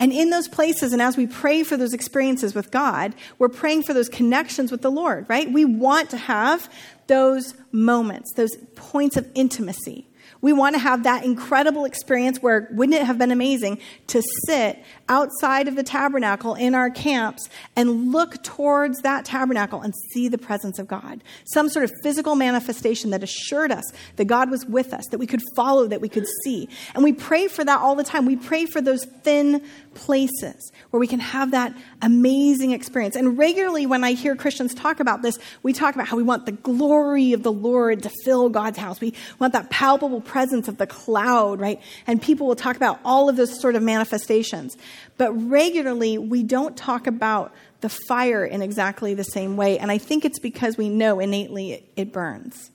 And 0.00 0.12
in 0.12 0.30
those 0.30 0.48
places, 0.48 0.92
and 0.92 1.00
as 1.00 1.16
we 1.16 1.26
pray 1.26 1.62
for 1.62 1.76
those 1.76 1.92
experiences 1.92 2.54
with 2.54 2.70
God, 2.70 3.14
we're 3.38 3.48
praying 3.48 3.84
for 3.84 3.94
those 3.94 4.08
connections 4.08 4.72
with 4.72 4.82
the 4.82 4.90
Lord, 4.90 5.26
right? 5.28 5.50
We 5.50 5.64
want 5.64 6.10
to 6.10 6.16
have 6.16 6.68
those 7.06 7.54
moments, 7.70 8.32
those 8.34 8.56
points 8.74 9.16
of 9.16 9.30
intimacy. 9.34 10.06
We 10.44 10.52
want 10.52 10.74
to 10.74 10.78
have 10.78 11.04
that 11.04 11.24
incredible 11.24 11.86
experience 11.86 12.42
where 12.42 12.68
wouldn't 12.70 12.94
it 12.94 13.06
have 13.06 13.16
been 13.16 13.30
amazing 13.30 13.78
to 14.08 14.20
sit 14.46 14.78
outside 15.08 15.68
of 15.68 15.74
the 15.74 15.82
tabernacle 15.82 16.54
in 16.54 16.74
our 16.74 16.90
camps 16.90 17.48
and 17.74 18.12
look 18.12 18.42
towards 18.42 19.00
that 19.00 19.24
tabernacle 19.24 19.80
and 19.80 19.94
see 20.12 20.28
the 20.28 20.36
presence 20.36 20.78
of 20.78 20.86
God? 20.86 21.24
Some 21.46 21.70
sort 21.70 21.86
of 21.86 21.92
physical 22.02 22.34
manifestation 22.34 23.08
that 23.12 23.22
assured 23.22 23.72
us 23.72 23.90
that 24.16 24.26
God 24.26 24.50
was 24.50 24.66
with 24.66 24.92
us, 24.92 25.06
that 25.12 25.16
we 25.16 25.26
could 25.26 25.40
follow, 25.56 25.86
that 25.86 26.02
we 26.02 26.10
could 26.10 26.26
see. 26.44 26.68
And 26.94 27.02
we 27.02 27.14
pray 27.14 27.48
for 27.48 27.64
that 27.64 27.80
all 27.80 27.94
the 27.94 28.04
time. 28.04 28.26
We 28.26 28.36
pray 28.36 28.66
for 28.66 28.82
those 28.82 29.06
thin 29.22 29.64
places 29.94 30.72
where 30.90 31.00
we 31.00 31.06
can 31.06 31.20
have 31.20 31.52
that 31.52 31.74
amazing 32.02 32.72
experience. 32.72 33.16
And 33.16 33.38
regularly, 33.38 33.86
when 33.86 34.04
I 34.04 34.12
hear 34.12 34.36
Christians 34.36 34.74
talk 34.74 35.00
about 35.00 35.22
this, 35.22 35.38
we 35.62 35.72
talk 35.72 35.94
about 35.94 36.06
how 36.06 36.18
we 36.18 36.22
want 36.22 36.44
the 36.44 36.52
glory 36.52 37.32
of 37.32 37.42
the 37.42 37.52
Lord 37.52 38.02
to 38.02 38.10
fill 38.24 38.50
God's 38.50 38.76
house. 38.76 39.00
We 39.00 39.14
want 39.38 39.54
that 39.54 39.70
palpable 39.70 40.20
presence 40.20 40.33
of 40.34 40.76
the 40.76 40.86
cloud, 40.86 41.60
right? 41.60 41.80
And 42.06 42.20
people 42.20 42.46
will 42.46 42.56
talk 42.56 42.76
about 42.76 43.00
all 43.04 43.28
of 43.28 43.36
those 43.36 43.60
sort 43.60 43.76
of 43.76 43.82
manifestations. 43.82 44.76
But 45.16 45.32
regularly, 45.32 46.18
we 46.18 46.42
don't 46.42 46.76
talk 46.76 47.06
about 47.06 47.54
the 47.80 47.88
fire 47.88 48.44
in 48.44 48.62
exactly 48.62 49.14
the 49.14 49.24
same 49.24 49.56
way. 49.56 49.78
And 49.78 49.90
I 49.90 49.98
think 49.98 50.24
it's 50.24 50.38
because 50.38 50.76
we 50.76 50.88
know 50.88 51.20
innately 51.20 51.72
it, 51.72 51.92
it 51.96 52.12
burns. 52.12 52.70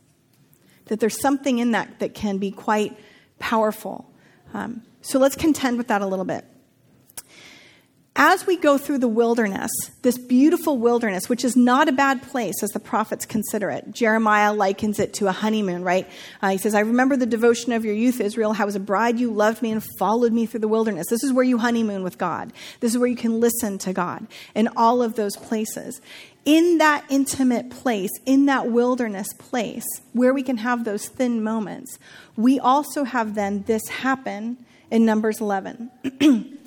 That 0.85 0.99
there's 0.99 1.19
something 1.19 1.59
in 1.59 1.71
that 1.71 1.99
that 1.99 2.13
can 2.13 2.37
be 2.37 2.51
quite 2.51 2.97
powerful. 3.39 4.09
Um, 4.53 4.83
so 5.01 5.19
let's 5.19 5.35
contend 5.35 5.77
with 5.77 5.87
that 5.87 6.01
a 6.01 6.07
little 6.07 6.25
bit 6.25 6.45
as 8.21 8.45
we 8.45 8.57
go 8.57 8.77
through 8.77 8.97
the 8.97 9.07
wilderness, 9.07 9.71
this 10.01 10.17
beautiful 10.17 10.77
wilderness, 10.77 11.29
which 11.29 11.45
is 11.45 11.55
not 11.55 11.87
a 11.87 11.93
bad 11.93 12.21
place 12.21 12.61
as 12.61 12.69
the 12.71 12.79
prophets 12.79 13.25
consider 13.25 13.71
it, 13.71 13.93
Jeremiah 13.93 14.53
likens 14.53 14.99
it 14.99 15.13
to 15.15 15.27
a 15.27 15.31
honeymoon, 15.31 15.85
right? 15.85 16.05
Uh, 16.41 16.49
he 16.49 16.57
says, 16.57 16.75
I 16.75 16.81
remember 16.81 17.15
the 17.15 17.25
devotion 17.25 17.71
of 17.71 17.85
your 17.85 17.93
youth, 17.93 18.19
Israel, 18.19 18.51
how 18.51 18.67
as 18.67 18.75
a 18.75 18.79
bride 18.79 19.21
you 19.21 19.31
loved 19.31 19.61
me 19.61 19.71
and 19.71 19.81
followed 19.97 20.33
me 20.33 20.45
through 20.45 20.59
the 20.59 20.67
wilderness. 20.67 21.07
This 21.09 21.23
is 21.23 21.31
where 21.31 21.45
you 21.45 21.59
honeymoon 21.59 22.03
with 22.03 22.17
God. 22.17 22.51
This 22.81 22.91
is 22.91 22.97
where 22.97 23.07
you 23.07 23.15
can 23.15 23.39
listen 23.39 23.77
to 23.79 23.93
God 23.93 24.27
in 24.53 24.67
all 24.75 25.01
of 25.01 25.15
those 25.15 25.37
places. 25.37 26.01
In 26.43 26.77
that 26.79 27.05
intimate 27.07 27.69
place, 27.69 28.11
in 28.25 28.47
that 28.47 28.69
wilderness 28.69 29.31
place, 29.37 29.85
where 30.11 30.33
we 30.33 30.43
can 30.43 30.57
have 30.57 30.83
those 30.83 31.07
thin 31.07 31.41
moments, 31.41 31.97
we 32.35 32.59
also 32.59 33.05
have 33.05 33.35
then 33.35 33.63
this 33.63 33.87
happen 33.87 34.57
in 34.91 35.05
Numbers 35.05 35.39
11. 35.39 35.89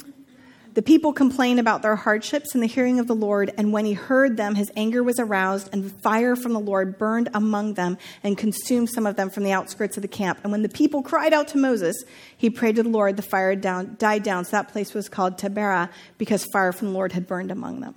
The 0.74 0.82
people 0.82 1.12
complained 1.12 1.60
about 1.60 1.82
their 1.82 1.96
hardships 1.96 2.54
in 2.54 2.62
the 2.62 2.66
hearing 2.66 2.98
of 2.98 3.06
the 3.06 3.14
Lord, 3.14 3.52
and 3.58 3.74
when 3.74 3.84
he 3.84 3.92
heard 3.92 4.38
them, 4.38 4.54
his 4.54 4.72
anger 4.74 5.02
was 5.02 5.18
aroused, 5.18 5.68
and 5.70 5.92
fire 6.00 6.34
from 6.34 6.54
the 6.54 6.60
Lord 6.60 6.96
burned 6.96 7.28
among 7.34 7.74
them 7.74 7.98
and 8.22 8.38
consumed 8.38 8.88
some 8.88 9.06
of 9.06 9.16
them 9.16 9.28
from 9.28 9.44
the 9.44 9.52
outskirts 9.52 9.98
of 9.98 10.02
the 10.02 10.08
camp. 10.08 10.38
And 10.42 10.50
when 10.50 10.62
the 10.62 10.70
people 10.70 11.02
cried 11.02 11.34
out 11.34 11.48
to 11.48 11.58
Moses, 11.58 12.02
he 12.34 12.48
prayed 12.48 12.76
to 12.76 12.84
the 12.84 12.88
Lord, 12.88 13.16
the 13.16 13.22
fire 13.22 13.54
died 13.54 14.22
down. 14.22 14.46
So 14.46 14.52
that 14.52 14.68
place 14.68 14.94
was 14.94 15.10
called 15.10 15.36
Taberah 15.36 15.90
because 16.16 16.46
fire 16.46 16.72
from 16.72 16.88
the 16.88 16.94
Lord 16.94 17.12
had 17.12 17.26
burned 17.26 17.50
among 17.50 17.80
them 17.80 17.94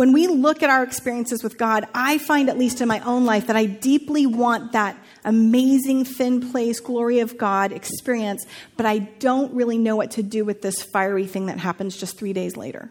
when 0.00 0.14
we 0.14 0.28
look 0.28 0.62
at 0.62 0.70
our 0.70 0.82
experiences 0.82 1.42
with 1.42 1.58
God, 1.58 1.86
I 1.92 2.16
find, 2.16 2.48
at 2.48 2.56
least 2.56 2.80
in 2.80 2.88
my 2.88 3.00
own 3.00 3.26
life, 3.26 3.48
that 3.48 3.56
I 3.56 3.66
deeply 3.66 4.24
want 4.24 4.72
that 4.72 4.96
amazing, 5.26 6.06
thin 6.06 6.50
place, 6.50 6.80
glory 6.80 7.18
of 7.18 7.36
God 7.36 7.70
experience, 7.70 8.46
but 8.78 8.86
I 8.86 9.00
don't 9.00 9.52
really 9.52 9.76
know 9.76 9.96
what 9.96 10.12
to 10.12 10.22
do 10.22 10.42
with 10.42 10.62
this 10.62 10.82
fiery 10.82 11.26
thing 11.26 11.44
that 11.46 11.58
happens 11.58 11.98
just 11.98 12.18
three 12.18 12.32
days 12.32 12.56
later. 12.56 12.90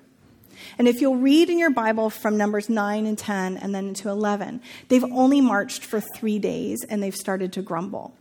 And 0.78 0.88
if 0.88 1.02
you'll 1.02 1.16
read 1.16 1.50
in 1.50 1.58
your 1.58 1.72
Bible 1.72 2.12
from 2.12 2.38
Numbers 2.38 2.70
9 2.70 3.08
and 3.08 3.18
10 3.18 3.58
and 3.58 3.74
then 3.74 3.88
into 3.88 4.08
11, 4.08 4.62
they've 4.90 5.04
only 5.06 5.42
marched 5.42 5.84
for 5.84 6.00
three 6.00 6.38
days 6.38 6.86
and 6.88 7.02
they've 7.02 7.16
started 7.16 7.52
to 7.54 7.64
grumble. 7.64 8.14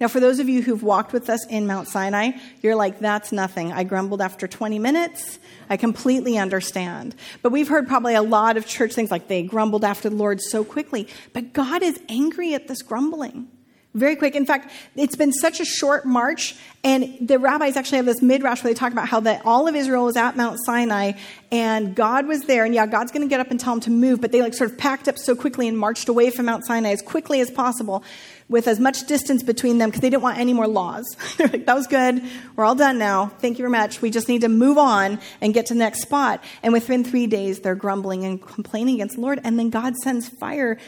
Now, 0.00 0.08
for 0.08 0.20
those 0.20 0.38
of 0.40 0.48
you 0.48 0.62
who've 0.62 0.82
walked 0.82 1.12
with 1.12 1.30
us 1.30 1.46
in 1.46 1.66
Mount 1.66 1.88
Sinai, 1.88 2.32
you're 2.62 2.74
like, 2.74 2.98
that's 2.98 3.30
nothing. 3.32 3.72
I 3.72 3.84
grumbled 3.84 4.20
after 4.20 4.48
20 4.48 4.78
minutes. 4.78 5.38
I 5.70 5.76
completely 5.76 6.36
understand. 6.36 7.14
But 7.42 7.52
we've 7.52 7.68
heard 7.68 7.86
probably 7.86 8.14
a 8.14 8.22
lot 8.22 8.56
of 8.56 8.66
church 8.66 8.92
things 8.92 9.10
like 9.10 9.28
they 9.28 9.42
grumbled 9.42 9.84
after 9.84 10.10
the 10.10 10.16
Lord 10.16 10.40
so 10.40 10.64
quickly. 10.64 11.08
But 11.32 11.52
God 11.52 11.82
is 11.82 12.00
angry 12.08 12.54
at 12.54 12.68
this 12.68 12.82
grumbling. 12.82 13.48
Very 13.94 14.16
quick. 14.16 14.34
In 14.34 14.44
fact, 14.44 14.72
it's 14.96 15.14
been 15.14 15.32
such 15.32 15.60
a 15.60 15.64
short 15.64 16.04
march, 16.04 16.56
and 16.82 17.16
the 17.20 17.38
rabbis 17.38 17.76
actually 17.76 17.98
have 17.98 18.06
this 18.06 18.20
midrash 18.20 18.64
where 18.64 18.74
they 18.74 18.76
talk 18.76 18.90
about 18.90 19.06
how 19.06 19.20
that 19.20 19.42
all 19.44 19.68
of 19.68 19.76
Israel 19.76 20.04
was 20.04 20.16
at 20.16 20.36
Mount 20.36 20.58
Sinai, 20.66 21.12
and 21.52 21.94
God 21.94 22.26
was 22.26 22.42
there, 22.42 22.64
and 22.64 22.74
yeah, 22.74 22.86
God's 22.86 23.12
going 23.12 23.22
to 23.22 23.28
get 23.28 23.38
up 23.38 23.52
and 23.52 23.60
tell 23.60 23.72
them 23.72 23.80
to 23.82 23.90
move, 23.90 24.20
but 24.20 24.32
they 24.32 24.42
like 24.42 24.52
sort 24.52 24.72
of 24.72 24.78
packed 24.78 25.06
up 25.06 25.16
so 25.16 25.36
quickly 25.36 25.68
and 25.68 25.78
marched 25.78 26.08
away 26.08 26.30
from 26.30 26.46
Mount 26.46 26.66
Sinai 26.66 26.90
as 26.90 27.02
quickly 27.02 27.40
as 27.40 27.52
possible, 27.52 28.02
with 28.48 28.68
as 28.68 28.78
much 28.78 29.06
distance 29.06 29.42
between 29.42 29.78
them 29.78 29.88
because 29.88 30.02
they 30.02 30.10
didn't 30.10 30.22
want 30.22 30.38
any 30.38 30.52
more 30.52 30.68
laws. 30.68 31.04
like, 31.38 31.66
that 31.66 31.74
was 31.74 31.86
good. 31.86 32.22
We're 32.56 32.64
all 32.64 32.74
done 32.74 32.98
now. 32.98 33.26
Thank 33.38 33.58
you 33.58 33.62
very 33.62 33.70
much. 33.70 34.02
We 34.02 34.10
just 34.10 34.28
need 34.28 34.42
to 34.42 34.48
move 34.48 34.78
on 34.78 35.18
and 35.40 35.54
get 35.54 35.66
to 35.66 35.74
the 35.74 35.78
next 35.78 36.02
spot. 36.02 36.44
And 36.62 36.72
within 36.72 37.04
three 37.04 37.26
days, 37.26 37.60
they're 37.60 37.74
grumbling 37.74 38.24
and 38.24 38.40
complaining 38.40 38.96
against 38.96 39.16
the 39.16 39.22
Lord, 39.22 39.40
and 39.44 39.58
then 39.58 39.70
God 39.70 39.96
sends 39.96 40.28
fire, 40.28 40.78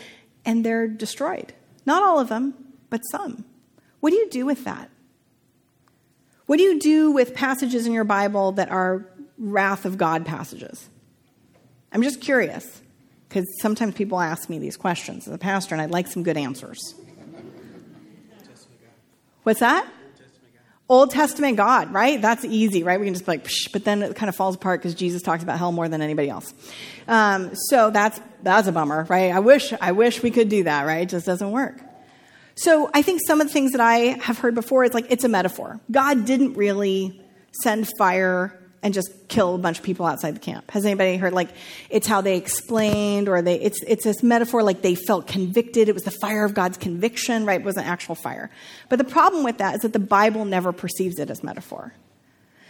and 0.44 0.64
they're 0.64 0.86
destroyed. 0.86 1.52
Not 1.86 2.02
all 2.02 2.18
of 2.18 2.28
them 2.28 2.54
but 2.90 3.00
some. 3.10 3.44
What 4.00 4.10
do 4.10 4.16
you 4.16 4.28
do 4.30 4.46
with 4.46 4.64
that? 4.64 4.90
What 6.46 6.58
do 6.58 6.62
you 6.62 6.78
do 6.78 7.10
with 7.10 7.34
passages 7.34 7.86
in 7.86 7.92
your 7.92 8.04
Bible 8.04 8.52
that 8.52 8.70
are 8.70 9.06
wrath 9.36 9.84
of 9.84 9.98
God 9.98 10.24
passages? 10.24 10.88
I'm 11.92 12.02
just 12.02 12.20
curious, 12.20 12.82
because 13.28 13.46
sometimes 13.60 13.94
people 13.94 14.20
ask 14.20 14.48
me 14.48 14.58
these 14.58 14.76
questions 14.76 15.26
as 15.26 15.34
a 15.34 15.38
pastor, 15.38 15.74
and 15.74 15.82
I'd 15.82 15.90
like 15.90 16.06
some 16.06 16.22
good 16.22 16.36
answers. 16.36 16.94
What's 19.46 19.60
that? 19.60 19.86
Old 20.88 21.12
Testament 21.12 21.56
God, 21.56 21.92
right? 21.92 22.20
That's 22.20 22.44
easy, 22.44 22.82
right? 22.82 22.98
We 22.98 23.06
can 23.06 23.14
just 23.14 23.26
be 23.26 23.30
like, 23.30 23.44
Psh, 23.44 23.70
but 23.72 23.84
then 23.84 24.02
it 24.02 24.16
kind 24.16 24.28
of 24.28 24.34
falls 24.34 24.56
apart 24.56 24.80
because 24.80 24.96
Jesus 24.96 25.22
talks 25.22 25.44
about 25.44 25.56
hell 25.56 25.70
more 25.70 25.88
than 25.88 26.02
anybody 26.02 26.28
else. 26.28 26.52
Um, 27.06 27.54
so 27.54 27.90
that's 27.90 28.20
that's 28.42 28.66
a 28.66 28.72
bummer, 28.72 29.04
right? 29.04 29.30
I 29.30 29.38
wish 29.38 29.72
I 29.80 29.92
wish 29.92 30.20
we 30.20 30.32
could 30.32 30.48
do 30.48 30.64
that, 30.64 30.84
right? 30.84 31.02
It 31.02 31.10
just 31.10 31.26
doesn't 31.26 31.52
work. 31.52 31.80
So 32.56 32.90
I 32.92 33.02
think 33.02 33.20
some 33.24 33.40
of 33.40 33.46
the 33.46 33.52
things 33.52 33.70
that 33.70 33.80
I 33.80 34.18
have 34.20 34.36
heard 34.38 34.56
before 34.56 34.82
is 34.82 34.94
like 34.94 35.06
it's 35.10 35.22
a 35.22 35.28
metaphor. 35.28 35.78
God 35.92 36.24
didn't 36.24 36.54
really 36.54 37.22
send 37.62 37.88
fire 37.96 38.58
and 38.86 38.94
just 38.94 39.10
kill 39.26 39.56
a 39.56 39.58
bunch 39.58 39.78
of 39.80 39.84
people 39.84 40.06
outside 40.06 40.36
the 40.36 40.40
camp. 40.40 40.70
Has 40.70 40.86
anybody 40.86 41.16
heard 41.16 41.32
like 41.32 41.48
it's 41.90 42.06
how 42.06 42.20
they 42.20 42.36
explained 42.36 43.28
or 43.28 43.42
they 43.42 43.60
it's 43.60 43.82
it's 43.82 44.04
this 44.04 44.22
metaphor 44.22 44.62
like 44.62 44.80
they 44.80 44.94
felt 44.94 45.26
convicted. 45.26 45.88
It 45.88 45.92
was 45.92 46.04
the 46.04 46.12
fire 46.12 46.44
of 46.44 46.54
God's 46.54 46.78
conviction, 46.78 47.44
right? 47.44 47.60
It 47.60 47.64
wasn't 47.64 47.88
actual 47.88 48.14
fire. 48.14 48.48
But 48.88 48.98
the 48.98 49.04
problem 49.04 49.42
with 49.42 49.58
that 49.58 49.74
is 49.74 49.80
that 49.80 49.92
the 49.92 49.98
Bible 49.98 50.44
never 50.44 50.70
perceives 50.70 51.18
it 51.18 51.30
as 51.30 51.42
metaphor. 51.42 51.94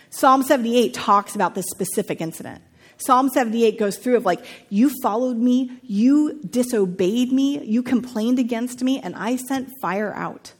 Psalm 0.08 0.42
78 0.42 0.94
talks 0.94 1.35
about 1.35 1.54
this 1.54 1.66
specific 1.66 2.23
incident. 2.23 2.62
Psalm 2.96 3.28
78 3.28 3.78
goes 3.78 3.99
through 3.99 4.16
of 4.16 4.25
like, 4.25 4.42
you 4.70 4.90
followed 5.02 5.37
me, 5.37 5.70
you 5.82 6.40
disobeyed 6.49 7.30
me, 7.30 7.62
you 7.62 7.82
complained 7.82 8.38
against 8.38 8.82
me, 8.82 9.00
and 9.00 9.14
I 9.14 9.37
sent 9.37 9.70
fire 9.82 10.14
out. 10.14 10.54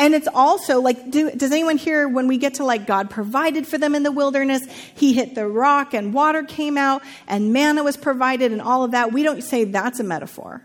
And 0.00 0.14
it's 0.14 0.28
also 0.32 0.80
like, 0.80 1.10
do, 1.10 1.30
does 1.30 1.52
anyone 1.52 1.76
hear 1.76 2.08
when 2.08 2.26
we 2.26 2.38
get 2.38 2.54
to 2.54 2.64
like 2.64 2.86
God 2.86 3.10
provided 3.10 3.66
for 3.66 3.76
them 3.76 3.94
in 3.94 4.02
the 4.02 4.10
wilderness? 4.10 4.66
He 4.94 5.12
hit 5.12 5.34
the 5.34 5.46
rock 5.46 5.92
and 5.92 6.14
water 6.14 6.42
came 6.42 6.78
out 6.78 7.02
and 7.28 7.52
manna 7.52 7.84
was 7.84 7.98
provided 7.98 8.50
and 8.50 8.62
all 8.62 8.82
of 8.82 8.92
that. 8.92 9.12
We 9.12 9.22
don't 9.22 9.44
say 9.44 9.64
that's 9.64 10.00
a 10.00 10.02
metaphor. 10.02 10.64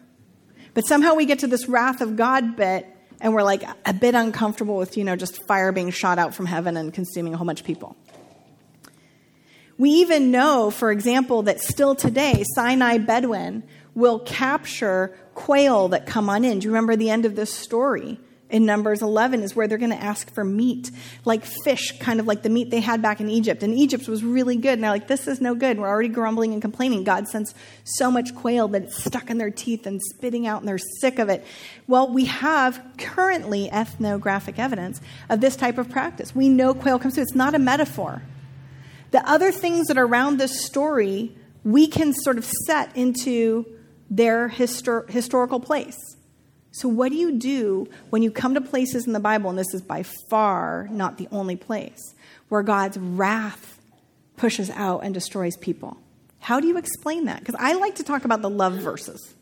But 0.74 0.88
somehow 0.88 1.16
we 1.16 1.26
get 1.26 1.40
to 1.40 1.48
this 1.48 1.68
wrath 1.68 2.00
of 2.00 2.16
God 2.16 2.56
bit 2.56 2.88
and 3.20 3.34
we're 3.34 3.44
like 3.44 3.64
a 3.86 3.94
bit 3.94 4.16
uncomfortable 4.16 4.78
with, 4.78 4.96
you 4.96 5.04
know, 5.04 5.18
just 5.18 5.46
fire 5.46 5.74
being 5.74 5.90
shot 5.90 6.18
out 6.18 6.34
from 6.34 6.46
heaven 6.46 6.78
and 6.78 6.94
consuming 6.94 7.34
a 7.34 7.38
whole 7.38 7.46
bunch 7.46 7.60
of 7.60 7.68
people. 7.68 7.98
We 9.78 9.90
even 9.90 10.32
know, 10.32 10.72
for 10.72 10.94
example, 10.94 11.44
that 11.44 11.60
still 11.60 11.94
today, 11.94 12.46
Sinai 12.54 13.00
Bedouin 13.00 13.64
will 13.96 14.20
capture 14.20 15.14
quail 15.34 15.90
that 15.90 16.06
come 16.06 16.30
on 16.30 16.46
in. 16.46 16.60
Do 16.60 16.68
you 16.68 16.72
remember 16.72 16.96
the 16.96 17.10
end 17.10 17.26
of 17.26 17.36
this 17.36 17.54
story? 17.54 18.18
In 18.50 18.66
Numbers 18.66 19.02
11 19.02 19.42
is 19.42 19.56
where 19.56 19.68
they're 19.68 19.80
going 19.80 19.92
to 19.92 20.02
ask 20.02 20.32
for 20.34 20.44
meat, 20.44 20.92
like 21.26 21.46
fish, 21.46 21.98
kind 22.00 22.20
of 22.20 22.28
like 22.28 22.44
the 22.44 22.50
meat 22.50 22.70
they 22.70 22.80
had 22.80 23.02
back 23.02 23.20
in 23.20 23.28
Egypt. 23.28 23.64
And 23.64 23.74
Egypt 23.74 24.08
was 24.08 24.24
really 24.24 24.56
good. 24.56 24.74
And 24.74 24.84
they're 24.84 24.92
like, 24.92 25.08
this 25.08 25.28
is 25.28 25.42
no 25.42 25.56
good. 25.56 25.80
We're 25.80 25.88
already 25.88 26.10
grumbling 26.10 26.54
and 26.54 26.62
complaining. 26.62 27.04
God 27.04 27.28
sends 27.28 27.56
so 27.84 28.12
much 28.12 28.36
quail 28.36 28.68
that 28.70 28.84
it's 28.84 29.04
stuck 29.04 29.30
in 29.30 29.40
their 29.40 29.50
teeth 29.50 29.88
and 29.88 30.00
spitting 30.14 30.46
out, 30.46 30.62
and 30.62 30.68
they're 30.68 30.78
sick 30.78 31.18
of 31.18 31.30
it. 31.30 31.44
Well, 31.88 32.14
we 32.14 32.26
have 32.26 32.84
currently 32.98 33.72
ethnographic 33.72 34.60
evidence 34.60 35.02
of 35.30 35.42
this 35.42 35.56
type 35.56 35.78
of 35.78 35.90
practice. 35.90 36.36
We 36.36 36.48
know 36.48 36.74
quail 36.74 37.00
comes 37.00 37.16
through. 37.16 37.24
It's 37.24 37.36
not 37.36 37.56
a 37.56 37.60
metaphor 37.60 38.22
the 39.16 39.30
other 39.30 39.50
things 39.50 39.88
that 39.88 39.98
are 39.98 40.06
around 40.06 40.40
this 40.40 40.66
story, 40.66 41.34
we 41.64 41.88
can 41.88 42.14
sort 42.14 42.38
of 42.38 42.44
set 42.66 42.94
into 42.98 43.66
their 44.10 44.50
histor- 44.50 45.10
historical 45.10 45.62
place. 45.62 45.98
So, 46.76 46.90
what 46.90 47.10
do 47.10 47.18
you 47.18 47.32
do 47.32 47.88
when 48.10 48.22
you 48.22 48.30
come 48.30 48.54
to 48.56 48.60
places 48.60 49.08
in 49.08 49.14
the 49.14 49.20
Bible, 49.22 49.50
and 49.50 49.58
this 49.58 49.74
is 49.74 49.82
by 49.82 50.04
far 50.04 50.90
not 50.92 51.18
the 51.18 51.30
only 51.32 51.56
place, 51.56 52.14
where 52.50 52.64
God's 52.64 52.98
wrath 52.98 53.80
pushes 54.36 54.70
out 54.72 55.00
and 55.06 55.14
destroys 55.14 55.56
people? 55.56 55.96
How 56.42 56.60
do 56.60 56.68
you 56.68 56.78
explain 56.78 57.26
that? 57.26 57.40
Because 57.40 57.56
I 57.58 57.76
like 57.76 57.96
to 57.96 58.04
talk 58.04 58.26
about 58.26 58.42
the 58.42 58.50
love 58.50 58.74
verses. 58.74 59.36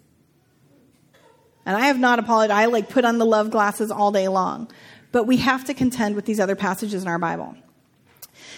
And 1.66 1.76
I 1.76 1.88
have 1.88 1.98
not 1.98 2.20
apologized. 2.20 2.52
I 2.52 2.66
like 2.66 2.90
put 2.90 3.04
on 3.04 3.18
the 3.18 3.26
love 3.26 3.50
glasses 3.50 3.90
all 3.90 4.12
day 4.12 4.28
long. 4.28 4.70
But 5.12 5.24
we 5.24 5.38
have 5.38 5.66
to 5.66 5.74
contend 5.74 6.16
with 6.16 6.26
these 6.26 6.40
other 6.40 6.56
passages 6.56 7.02
in 7.02 7.08
our 7.08 7.18
Bible. 7.18 7.56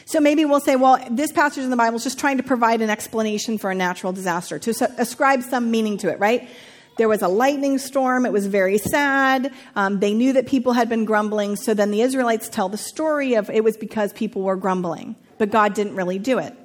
So 0.03 0.19
maybe 0.19 0.43
we'll 0.43 0.59
say, 0.59 0.75
well, 0.75 1.01
this 1.09 1.31
passage 1.31 1.63
in 1.63 1.69
the 1.69 1.77
Bible 1.77 1.95
is 1.95 2.03
just 2.03 2.19
trying 2.19 2.37
to 2.37 2.43
provide 2.43 2.81
an 2.81 2.89
explanation 2.89 3.57
for 3.57 3.71
a 3.71 3.75
natural 3.75 4.11
disaster, 4.11 4.59
to 4.59 4.91
ascribe 4.97 5.43
some 5.43 5.71
meaning 5.71 5.97
to 5.99 6.11
it, 6.11 6.19
right? 6.19 6.49
There 6.97 7.09
was 7.09 7.21
a 7.21 7.27
lightning 7.27 7.77
storm. 7.77 8.25
It 8.25 8.31
was 8.31 8.47
very 8.47 8.77
sad. 8.77 9.51
Um, 9.75 9.99
they 9.99 10.13
knew 10.13 10.33
that 10.33 10.47
people 10.47 10.73
had 10.73 10.87
been 10.87 11.05
grumbling. 11.05 11.55
So 11.57 11.73
then 11.73 11.91
the 11.91 12.01
Israelites 12.01 12.47
tell 12.47 12.69
the 12.69 12.77
story 12.77 13.33
of 13.33 13.49
it 13.49 13.63
was 13.63 13.75
because 13.77 14.13
people 14.13 14.43
were 14.43 14.55
grumbling, 14.55 15.15
but 15.37 15.51
God 15.51 15.73
didn't 15.73 15.95
really 15.95 16.19
do 16.19 16.39
it. 16.39 16.55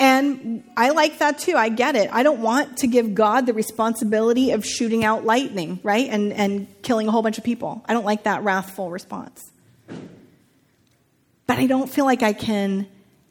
And 0.00 0.64
I 0.78 0.90
like 0.90 1.18
that 1.18 1.38
too. 1.38 1.56
I 1.56 1.68
get 1.68 1.94
it. 1.94 2.08
I 2.10 2.22
don't 2.22 2.40
want 2.40 2.78
to 2.78 2.86
give 2.86 3.14
God 3.14 3.44
the 3.44 3.52
responsibility 3.52 4.52
of 4.52 4.64
shooting 4.64 5.04
out 5.04 5.26
lightning, 5.26 5.78
right? 5.82 6.08
And, 6.08 6.32
and 6.32 6.66
killing 6.82 7.06
a 7.06 7.10
whole 7.10 7.20
bunch 7.20 7.36
of 7.36 7.44
people. 7.44 7.84
I 7.86 7.92
don't 7.92 8.06
like 8.06 8.22
that 8.22 8.42
wrathful 8.42 8.90
response. 8.90 9.52
But 11.46 11.58
I 11.58 11.66
don't 11.66 11.90
feel 11.90 12.06
like 12.06 12.22
I 12.22 12.32
can 12.32 12.88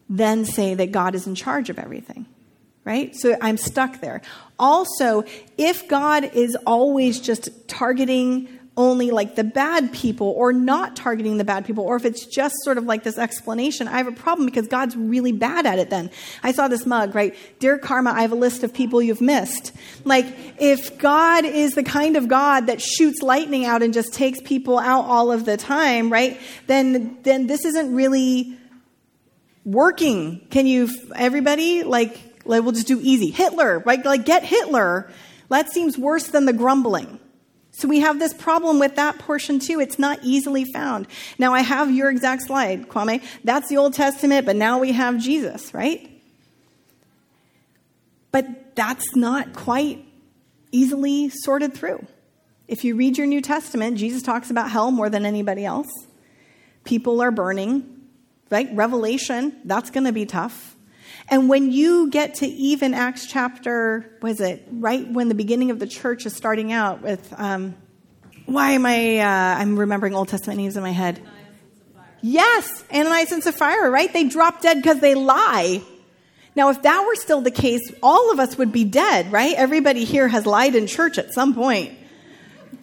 then 0.08 0.46
say 0.46 0.76
that 0.76 0.92
God 0.92 1.16
is 1.16 1.26
in 1.26 1.34
charge 1.34 1.72
of 1.72 1.80
everything, 1.80 2.28
right? 2.86 3.16
So 3.16 3.38
I'm 3.42 3.58
stuck 3.58 4.02
there. 4.02 4.22
Also, 4.58 5.24
if 5.58 5.88
God 5.88 6.32
is 6.34 6.58
always 6.66 7.20
just 7.20 7.50
targeting 7.68 8.48
only 8.80 9.12
like 9.12 9.36
the 9.36 9.44
bad 9.44 9.92
people 9.92 10.28
or 10.38 10.54
not 10.54 10.96
targeting 10.96 11.38
the 11.38 11.44
bad 11.44 11.66
people, 11.66 11.84
or 11.84 11.98
if 11.98 12.06
it's 12.06 12.26
just 12.26 12.56
sort 12.64 12.78
of 12.78 12.86
like 12.86 13.04
this 13.04 13.18
explanation, 13.18 13.90
I 13.90 13.98
have 13.98 14.08
a 14.08 14.14
problem 14.14 14.46
because 14.46 14.68
God's 14.68 14.96
really 14.96 15.34
bad 15.34 15.66
at 15.66 15.80
it 15.80 15.90
then. 15.90 16.10
I 16.44 16.54
saw 16.54 16.70
this 16.70 16.86
mug, 16.86 17.14
right? 17.14 17.36
Dear 17.60 17.78
Karma, 17.78 18.12
I 18.12 18.22
have 18.22 18.32
a 18.32 18.36
list 18.36 18.64
of 18.64 18.74
people 18.74 19.02
you've 19.02 19.20
missed. 19.20 19.74
Like, 20.06 20.26
if 20.60 20.98
God 20.98 21.44
is 21.44 21.74
the 21.74 21.84
kind 21.84 22.16
of 22.16 22.30
God 22.30 22.68
that 22.68 22.82
shoots 22.82 23.22
lightning 23.22 23.66
out 23.66 23.84
and 23.84 23.94
just 23.94 24.14
takes 24.14 24.40
people 24.42 24.80
out 24.80 25.04
all 25.04 25.30
of 25.30 25.44
the 25.44 25.58
time, 25.58 26.10
right? 26.10 26.40
Then, 26.68 27.18
then 27.24 27.48
this 27.48 27.66
isn't 27.66 27.94
really 27.94 28.58
working. 29.66 30.48
Can 30.52 30.66
you, 30.68 30.90
everybody, 31.16 31.84
like, 31.84 32.18
like 32.50 32.64
we'll 32.64 32.72
just 32.72 32.88
do 32.88 33.00
easy. 33.02 33.30
Hitler, 33.30 33.80
right? 33.80 34.04
Like, 34.04 34.26
get 34.26 34.44
Hitler. 34.44 35.12
That 35.50 35.72
seems 35.72 35.98
worse 35.98 36.28
than 36.28 36.46
the 36.46 36.54
grumbling. 36.54 37.20
So 37.72 37.88
we 37.88 38.00
have 38.00 38.20
this 38.20 38.34
problem 38.34 38.80
with 38.80 38.96
that 38.96 39.20
portion 39.20 39.60
too. 39.60 39.80
It's 39.80 40.00
not 40.00 40.20
easily 40.24 40.66
found. 40.66 41.08
Now 41.38 41.54
I 41.54 41.62
have 41.62 41.92
your 41.92 42.10
exact 42.10 42.44
slide, 42.44 42.90
Kwame. 42.90 43.24
That's 43.44 43.70
the 43.70 43.78
Old 43.78 43.94
Testament, 43.94 44.46
but 44.46 44.56
now 44.56 44.80
we 44.80 44.92
have 44.92 45.20
Jesus, 45.20 45.74
right? 45.74 46.10
But 48.32 48.76
that's 48.76 49.16
not 49.16 49.54
quite 49.54 50.04
easily 50.72 51.30
sorted 51.30 51.74
through. 51.74 52.06
If 52.68 52.84
you 52.84 52.96
read 52.96 53.18
your 53.18 53.28
New 53.28 53.42
Testament, 53.42 53.98
Jesus 53.98 54.24
talks 54.24 54.50
about 54.50 54.72
hell 54.72 54.92
more 54.92 55.10
than 55.10 55.26
anybody 55.26 55.66
else. 55.66 55.90
People 56.84 57.22
are 57.22 57.32
burning, 57.32 58.08
right? 58.50 58.68
Revelation, 58.74 59.56
that's 59.66 59.90
going 59.92 60.06
to 60.06 60.12
be 60.12 60.26
tough. 60.26 60.76
And 61.30 61.48
when 61.48 61.72
you 61.72 62.10
get 62.10 62.36
to 62.36 62.48
even 62.48 62.96
Acts 62.96 63.28
chapter, 63.28 64.18
was 64.22 64.42
it 64.42 64.68
right 64.72 65.08
when 65.08 65.30
the 65.30 65.36
beginning 65.36 65.70
of 65.70 65.78
the 65.78 65.86
church 65.86 66.26
is 66.26 66.36
starting 66.36 66.72
out 66.72 67.02
with, 67.02 67.34
um, 67.38 67.76
why 68.48 68.72
am 68.72 68.86
I, 68.86 69.20
uh, 69.20 69.62
I'm 69.62 69.78
remembering 69.78 70.16
Old 70.16 70.30
Testament 70.30 70.58
names 70.58 70.76
in 70.76 70.82
my 70.82 70.92
head. 70.92 71.22
Yes, 72.22 72.84
Ananias 72.92 73.32
and 73.32 73.44
Sapphira, 73.44 73.92
right? 73.92 74.12
They 74.12 74.28
drop 74.28 74.62
dead 74.62 74.78
because 74.78 75.00
they 75.00 75.14
lie. 75.14 75.84
Now, 76.56 76.72
if 76.72 76.82
that 76.82 77.06
were 77.08 77.16
still 77.16 77.42
the 77.42 77.52
case, 77.52 77.92
all 78.02 78.32
of 78.32 78.40
us 78.40 78.58
would 78.58 78.72
be 78.72 78.84
dead, 78.84 79.32
right? 79.32 79.56
Everybody 79.56 80.06
here 80.06 80.28
has 80.28 80.46
lied 80.48 80.76
in 80.76 80.88
church 80.88 81.18
at 81.20 81.32
some 81.32 81.54
point. 81.54 81.96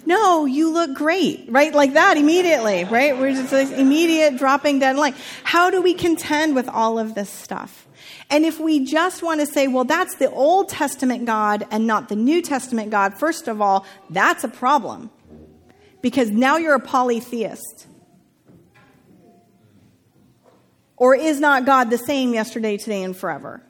No, 0.07 0.47
you 0.47 0.71
look 0.71 0.95
great, 0.95 1.47
right? 1.49 1.75
Like 1.75 1.95
that 1.95 2.17
immediately, 2.17 2.85
right? 2.85 3.19
We're 3.19 3.33
just 3.33 3.53
like 3.53 3.73
immediate 3.73 4.39
dropping 4.39 4.79
dead 4.79 4.97
line. 4.97 5.15
How 5.43 5.71
do 5.71 5.83
we 5.83 5.95
contend 5.95 6.55
with 6.55 6.69
all 6.69 7.01
of 7.01 7.17
this 7.17 7.29
stuff? 7.29 7.86
And 8.29 8.45
if 8.45 8.59
we 8.59 8.85
just 8.85 9.23
want 9.23 9.41
to 9.41 9.47
say, 9.47 9.69
well, 9.69 9.85
that's 9.85 10.17
the 10.17 10.31
Old 10.31 10.69
Testament 10.69 11.27
God 11.27 11.67
and 11.71 11.87
not 11.87 12.09
the 12.09 12.17
New 12.17 12.43
Testament 12.43 12.91
God, 12.91 13.15
first 13.19 13.47
of 13.47 13.61
all, 13.61 13.87
that's 14.11 14.43
a 14.43 14.49
problem. 14.49 15.11
Because 16.03 16.31
now 16.31 16.57
you're 16.57 16.75
a 16.75 16.81
polytheist. 16.81 17.87
Or 20.97 21.15
is 21.15 21.39
not 21.41 21.67
God 21.67 21.91
the 21.91 21.99
same 21.99 22.35
yesterday, 22.35 22.77
today, 22.77 23.03
and 23.03 23.17
forever? 23.17 23.63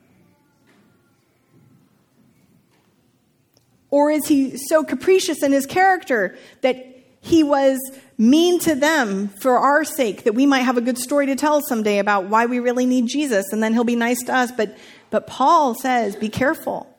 Or 3.91 4.11
is 4.11 4.27
he 4.27 4.57
so 4.57 4.85
capricious 4.85 5.43
in 5.43 5.53
his 5.53 5.67
character 5.67 6.37
that 6.63 6.77
he 7.21 7.43
was 7.43 7.79
mean 8.19 8.59
to 8.61 8.75
them 8.75 9.29
for 9.41 9.59
our 9.59 9.85
sake, 9.85 10.25
that 10.25 10.35
we 10.35 10.47
might 10.47 10.61
have 10.61 10.77
a 10.77 10.81
good 10.81 10.99
story 10.99 11.27
to 11.27 11.37
tell 11.37 11.61
someday 11.61 11.99
about 11.99 12.27
why 12.27 12.47
we 12.47 12.59
really 12.59 12.87
need 12.87 13.07
Jesus, 13.07 13.45
and 13.53 13.63
then 13.63 13.73
he'll 13.73 13.85
be 13.85 13.97
nice 13.97 14.23
to 14.25 14.35
us. 14.35 14.51
But, 14.51 14.77
but 15.11 15.27
Paul 15.27 15.75
says, 15.75 16.17
be 16.17 16.29
careful 16.29 16.93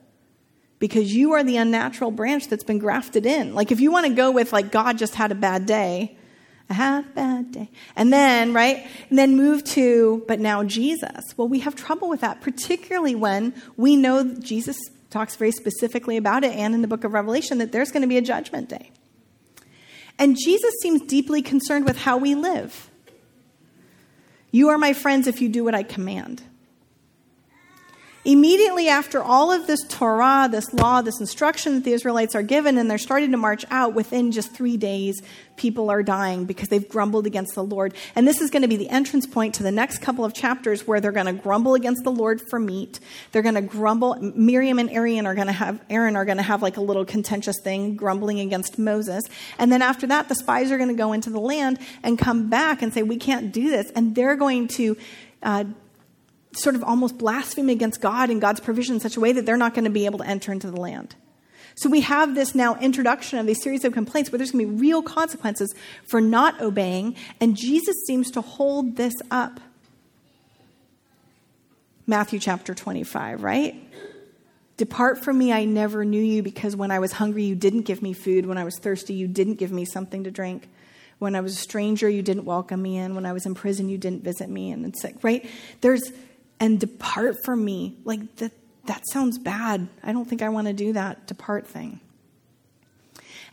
because 0.79 1.15
you 1.15 1.33
are 1.33 1.43
the 1.43 1.57
unnatural 1.57 2.11
branch 2.11 2.49
that's 2.49 2.63
been 2.63 2.77
grafted 2.77 3.25
in. 3.25 3.55
Like, 3.55 3.71
if 3.71 3.79
you 3.79 3.91
want 3.91 4.05
to 4.05 4.13
go 4.13 4.29
with, 4.31 4.53
like, 4.53 4.71
God 4.71 4.97
just 4.97 5.15
had 5.15 5.31
a 5.31 5.35
bad 5.35 5.65
day, 5.65 6.15
I 6.69 6.73
had 6.73 7.05
a 7.05 7.07
bad 7.09 7.51
day. 7.51 7.69
And 7.95 8.11
then, 8.13 8.53
right? 8.53 8.85
And 9.09 9.17
then 9.17 9.37
move 9.37 9.63
to, 9.63 10.23
but 10.27 10.39
now 10.39 10.63
Jesus. 10.63 11.23
Well, 11.35 11.47
we 11.47 11.61
have 11.61 11.75
trouble 11.75 12.09
with 12.09 12.21
that, 12.21 12.41
particularly 12.41 13.15
when 13.15 13.53
we 13.75 13.95
know 13.95 14.35
Jesus 14.35 14.77
talks 15.09 15.35
very 15.35 15.51
specifically 15.51 16.17
about 16.17 16.43
it 16.43 16.53
and 16.53 16.75
in 16.75 16.81
the 16.81 16.87
book 16.87 17.05
of 17.05 17.13
Revelation 17.13 17.59
that 17.59 17.71
there's 17.71 17.91
going 17.91 18.01
to 18.01 18.07
be 18.07 18.17
a 18.17 18.21
judgment 18.21 18.69
day. 18.69 18.91
And 20.19 20.37
Jesus 20.37 20.73
seems 20.81 21.01
deeply 21.01 21.41
concerned 21.41 21.85
with 21.85 21.97
how 21.97 22.17
we 22.17 22.35
live. 22.35 22.89
You 24.51 24.69
are 24.69 24.77
my 24.77 24.93
friends 24.93 25.27
if 25.27 25.41
you 25.41 25.49
do 25.49 25.63
what 25.63 25.75
I 25.75 25.83
command. 25.83 26.41
Immediately 28.27 28.89
after 28.89 29.23
all 29.23 29.53
of 29.53 29.67
this 29.67 29.79
Torah, 29.87 30.49
this 30.51 30.73
law, 30.73 31.01
this 31.01 31.21
instruction 31.21 31.75
that 31.75 31.85
the 31.85 31.93
Israelites 31.93 32.35
are 32.35 32.43
given, 32.43 32.77
and 32.77 32.91
they're 32.91 32.97
starting 32.97 33.31
to 33.31 33.37
march 33.37 33.63
out, 33.71 33.93
within 33.93 34.33
just 34.33 34.51
three 34.51 34.75
days, 34.75 35.21
people 35.55 35.89
are 35.89 36.03
dying 36.03 36.43
because 36.43 36.67
they've 36.67 36.89
grumbled 36.89 37.25
against 37.25 37.55
the 37.55 37.63
Lord. 37.63 37.93
And 38.17 38.27
this 38.27 38.41
is 38.41 38.51
going 38.51 38.63
to 38.63 38.67
be 38.67 38.75
the 38.75 38.89
entrance 38.89 39.25
point 39.25 39.55
to 39.55 39.63
the 39.63 39.71
next 39.71 39.99
couple 39.99 40.25
of 40.25 40.33
chapters 40.33 40.85
where 40.85 40.99
they're 40.99 41.13
going 41.13 41.27
to 41.27 41.41
grumble 41.41 41.73
against 41.73 42.03
the 42.03 42.11
Lord 42.11 42.41
for 42.49 42.59
meat. 42.59 42.99
They're 43.31 43.41
going 43.41 43.55
to 43.55 43.61
grumble. 43.61 44.15
Miriam 44.19 44.77
and 44.77 44.89
Aaron 44.89 45.25
are 45.25 45.33
going 45.33 45.47
to 45.47 45.53
have 45.53 45.79
Aaron 45.89 46.17
are 46.17 46.25
going 46.25 46.35
to 46.35 46.43
have 46.43 46.61
like 46.61 46.75
a 46.75 46.81
little 46.81 47.05
contentious 47.05 47.55
thing, 47.63 47.95
grumbling 47.95 48.41
against 48.41 48.77
Moses. 48.77 49.23
And 49.57 49.71
then 49.71 49.81
after 49.81 50.05
that, 50.07 50.27
the 50.27 50.35
spies 50.35 50.69
are 50.69 50.77
going 50.77 50.89
to 50.89 50.95
go 50.95 51.13
into 51.13 51.29
the 51.29 51.39
land 51.39 51.79
and 52.03 52.19
come 52.19 52.49
back 52.49 52.81
and 52.81 52.93
say, 52.93 53.03
"We 53.03 53.15
can't 53.15 53.53
do 53.53 53.69
this," 53.69 53.89
and 53.91 54.15
they're 54.15 54.35
going 54.35 54.67
to. 54.67 54.97
Uh, 55.41 55.63
sort 56.57 56.75
of 56.75 56.83
almost 56.83 57.17
blaspheme 57.17 57.69
against 57.69 58.01
God 58.01 58.29
and 58.29 58.41
God's 58.41 58.59
provision 58.59 58.95
in 58.95 58.99
such 58.99 59.17
a 59.17 59.19
way 59.19 59.31
that 59.33 59.45
they're 59.45 59.57
not 59.57 59.73
going 59.73 59.85
to 59.85 59.91
be 59.91 60.05
able 60.05 60.19
to 60.19 60.27
enter 60.27 60.51
into 60.51 60.69
the 60.69 60.79
land. 60.79 61.15
So 61.75 61.89
we 61.89 62.01
have 62.01 62.33
this 62.33 62.55
now 62.55 62.75
introduction 62.79 63.37
of 63.37 63.45
these 63.45 63.61
series 63.61 63.85
of 63.85 63.93
complaints 63.93 64.31
where 64.31 64.37
there's 64.37 64.51
going 64.51 64.65
to 64.65 64.71
be 64.71 64.79
real 64.79 65.03
consequences 65.03 65.73
for 66.07 66.19
not 66.19 66.59
obeying, 66.59 67.15
and 67.39 67.55
Jesus 67.55 67.95
seems 68.07 68.31
to 68.31 68.41
hold 68.41 68.95
this 68.95 69.13
up. 69.29 69.59
Matthew 72.07 72.39
chapter 72.39 72.73
25, 72.73 73.43
right? 73.43 73.75
Depart 74.77 75.23
from 75.23 75.37
me, 75.37 75.51
I 75.51 75.65
never 75.65 76.03
knew 76.03 76.21
you, 76.21 76.41
because 76.41 76.75
when 76.75 76.89
I 76.89 76.97
was 76.97 77.11
hungry, 77.11 77.43
you 77.43 77.53
didn't 77.53 77.81
give 77.81 78.01
me 78.01 78.13
food. 78.13 78.45
When 78.47 78.57
I 78.57 78.63
was 78.63 78.79
thirsty, 78.79 79.13
you 79.13 79.27
didn't 79.27 79.55
give 79.55 79.71
me 79.71 79.85
something 79.85 80.23
to 80.23 80.31
drink. 80.31 80.69
When 81.19 81.35
I 81.35 81.41
was 81.41 81.53
a 81.53 81.61
stranger, 81.61 82.07
you 82.07 82.21
didn't 82.21 82.45
welcome 82.45 82.81
me 82.81 82.97
in. 82.97 83.13
When 83.13 83.25
I 83.25 83.33
was 83.33 83.45
in 83.45 83.55
prison, 83.55 83.89
you 83.89 83.97
didn't 83.97 84.23
visit 84.23 84.49
me. 84.49 84.71
And 84.71 84.85
it's 84.85 85.03
like, 85.03 85.23
right? 85.23 85.47
There's 85.81 86.11
and 86.59 86.79
depart 86.79 87.35
from 87.43 87.63
me. 87.63 87.95
Like, 88.03 88.35
that, 88.37 88.51
that 88.85 89.03
sounds 89.11 89.37
bad. 89.37 89.87
I 90.03 90.11
don't 90.11 90.25
think 90.25 90.41
I 90.41 90.49
want 90.49 90.67
to 90.67 90.73
do 90.73 90.93
that 90.93 91.27
depart 91.27 91.67
thing. 91.67 91.99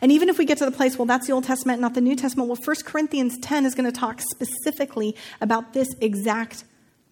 And 0.01 0.11
even 0.11 0.29
if 0.29 0.37
we 0.37 0.45
get 0.45 0.57
to 0.59 0.65
the 0.65 0.71
place, 0.71 0.97
well, 0.97 1.05
that's 1.05 1.27
the 1.27 1.33
Old 1.33 1.45
Testament, 1.45 1.81
not 1.81 1.93
the 1.93 2.01
New 2.01 2.15
Testament, 2.15 2.49
well, 2.49 2.59
1 2.63 2.75
Corinthians 2.85 3.37
10 3.39 3.65
is 3.65 3.75
going 3.75 3.91
to 3.91 3.97
talk 3.97 4.21
specifically 4.21 5.15
about 5.41 5.73
this 5.73 5.87
exact 6.01 6.63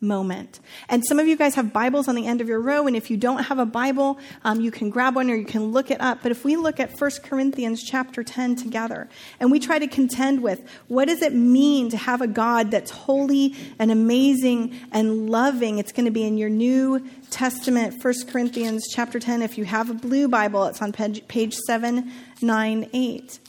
moment. 0.03 0.59
And 0.89 1.03
some 1.03 1.17
of 1.17 1.27
you 1.27 1.35
guys 1.35 1.55
have 1.55 1.73
Bibles 1.73 2.07
on 2.07 2.15
the 2.15 2.27
end 2.27 2.41
of 2.41 2.47
your 2.47 2.59
row, 2.59 2.85
and 2.85 2.95
if 2.95 3.09
you 3.09 3.17
don't 3.17 3.45
have 3.45 3.57
a 3.57 3.65
Bible, 3.65 4.19
um, 4.43 4.61
you 4.61 4.69
can 4.69 4.89
grab 4.89 5.15
one 5.15 5.31
or 5.31 5.35
you 5.35 5.45
can 5.45 5.71
look 5.71 5.89
it 5.89 5.99
up. 6.01 6.19
But 6.21 6.31
if 6.31 6.43
we 6.43 6.55
look 6.55 6.79
at 6.79 6.99
1 6.99 7.11
Corinthians 7.23 7.83
chapter 7.83 8.23
10 8.23 8.57
together, 8.57 9.09
and 9.39 9.51
we 9.51 9.59
try 9.59 9.79
to 9.79 9.87
contend 9.87 10.43
with 10.43 10.61
what 10.87 11.07
does 11.07 11.21
it 11.21 11.33
mean 11.33 11.89
to 11.89 11.97
have 11.97 12.21
a 12.21 12.27
God 12.27 12.69
that's 12.69 12.91
holy 12.91 13.55
and 13.79 13.89
amazing 13.89 14.77
and 14.91 15.29
loving, 15.29 15.79
it's 15.79 15.91
going 15.91 16.05
to 16.05 16.11
be 16.11 16.23
in 16.23 16.37
your 16.37 16.49
New 16.49 17.03
Testament, 17.29 18.03
1 18.03 18.13
Corinthians 18.27 18.87
chapter 18.93 19.19
10. 19.19 19.41
If 19.41 19.57
you 19.57 19.65
have 19.65 19.89
a 19.89 19.93
blue 19.93 20.27
Bible, 20.27 20.65
it's 20.65 20.81
on 20.81 20.91
page 20.91 21.55
798. 21.55 23.39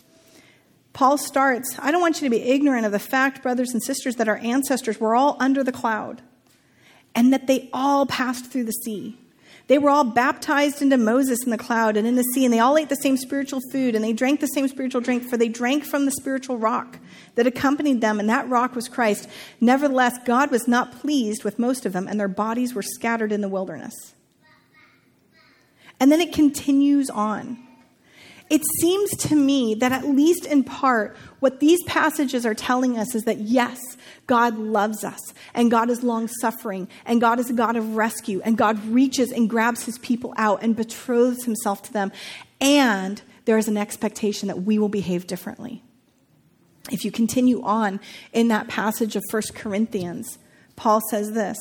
Paul 0.95 1.19
starts, 1.19 1.77
I 1.81 1.90
don't 1.90 2.01
want 2.01 2.23
you 2.23 2.27
to 2.27 2.31
be 2.31 2.40
ignorant 2.40 2.87
of 2.87 2.93
the 2.93 3.01
fact, 3.01 3.43
brothers 3.43 3.73
and 3.73 3.83
sisters, 3.83 4.14
that 4.17 4.29
our 4.29 4.37
ancestors 4.38 5.01
were 5.01 5.17
all 5.17 5.37
under 5.40 5.64
the 5.64 5.73
cloud 5.73 6.23
and 7.14 7.33
that 7.33 7.46
they 7.46 7.68
all 7.72 8.07
passed 8.07 8.46
through 8.46 8.64
the 8.64 8.72
sea. 8.72 9.16
They 9.66 9.79
were 9.79 9.88
all 9.88 10.05
baptized 10.05 10.83
into 10.83 10.98
Moses 10.98 11.42
in 11.44 11.50
the 11.50 11.57
cloud 11.57 11.96
and 11.96 12.07
in 12.07 12.16
the 12.16 12.24
sea, 12.35 12.44
and 12.44 12.53
they 12.53 12.59
all 12.59 12.77
ate 12.77 12.90
the 12.90 12.96
same 12.96 13.16
spiritual 13.16 13.61
food, 13.72 13.94
and 13.94 14.05
they 14.05 14.12
drank 14.12 14.40
the 14.40 14.46
same 14.48 14.68
spiritual 14.68 15.00
drink, 15.00 15.24
for 15.24 15.38
they 15.38 15.48
drank 15.48 15.87
from 15.87 16.05
the 16.05 16.12
spiritual 16.12 16.59
rock 16.59 16.98
that 17.37 17.46
accompanied 17.46 18.03
them, 18.03 18.20
and 18.20 18.29
that 18.29 18.48
rock 18.48 18.74
was 18.74 18.88
Christ. 18.88 19.27
Nevertheless, 19.62 20.18
God 20.27 20.50
was 20.50 20.68
not 20.68 20.92
pleased 20.92 21.44
with 21.44 21.59
most 21.59 21.87
of 21.87 21.94
them, 21.94 22.07
and 22.07 22.20
their 22.20 22.29
bodies 22.29 22.74
were 22.74 22.83
scattered 22.83 23.33
in 23.33 23.40
the 23.40 23.48
wilderness. 23.48 24.14
And 25.98 26.12
then 26.12 26.20
it 26.20 26.35
continues 26.35 27.09
on. 27.09 27.63
It 28.55 28.62
seems 28.81 29.11
to 29.17 29.35
me 29.35 29.75
that, 29.81 29.90
at 29.90 30.07
least 30.07 30.47
in 30.47 30.62
part, 30.62 31.17
what 31.40 31.59
these 31.59 31.83
passages 31.88 32.47
are 32.47 32.55
telling 32.55 32.97
us 32.97 33.12
is 33.17 33.25
that 33.25 33.40
yes, 33.40 33.81
God 34.29 34.57
loves 34.57 35.03
us, 35.03 35.19
and 35.55 35.73
God 35.73 35.90
is 35.90 36.05
long 36.05 36.29
suffering, 36.29 36.87
and 37.05 37.21
God 37.21 37.40
is 37.40 37.51
a 37.51 37.53
God 37.53 37.75
of 37.75 37.97
rescue, 37.97 38.40
and 38.45 38.57
God 38.57 38.79
reaches 38.87 39.33
and 39.33 39.51
grabs 39.51 39.87
his 39.87 39.99
people 39.99 40.33
out 40.37 40.62
and 40.62 40.77
betroths 40.77 41.47
himself 41.47 41.83
to 41.83 41.93
them. 41.93 42.12
And 42.61 43.21
there 43.45 43.59
is 43.59 43.67
an 43.67 43.77
expectation 43.77 44.47
that 44.47 44.62
we 44.62 44.79
will 44.79 44.88
behave 44.88 45.27
differently. 45.27 45.83
If 46.93 47.05
you 47.05 47.11
continue 47.11 47.61
on 47.64 47.99
in 48.33 48.47
that 48.49 48.69
passage 48.69 49.17
of 49.17 49.25
1 49.29 49.43
Corinthians, 49.57 50.38
Paul 50.77 51.01
says 51.11 51.33
this 51.33 51.59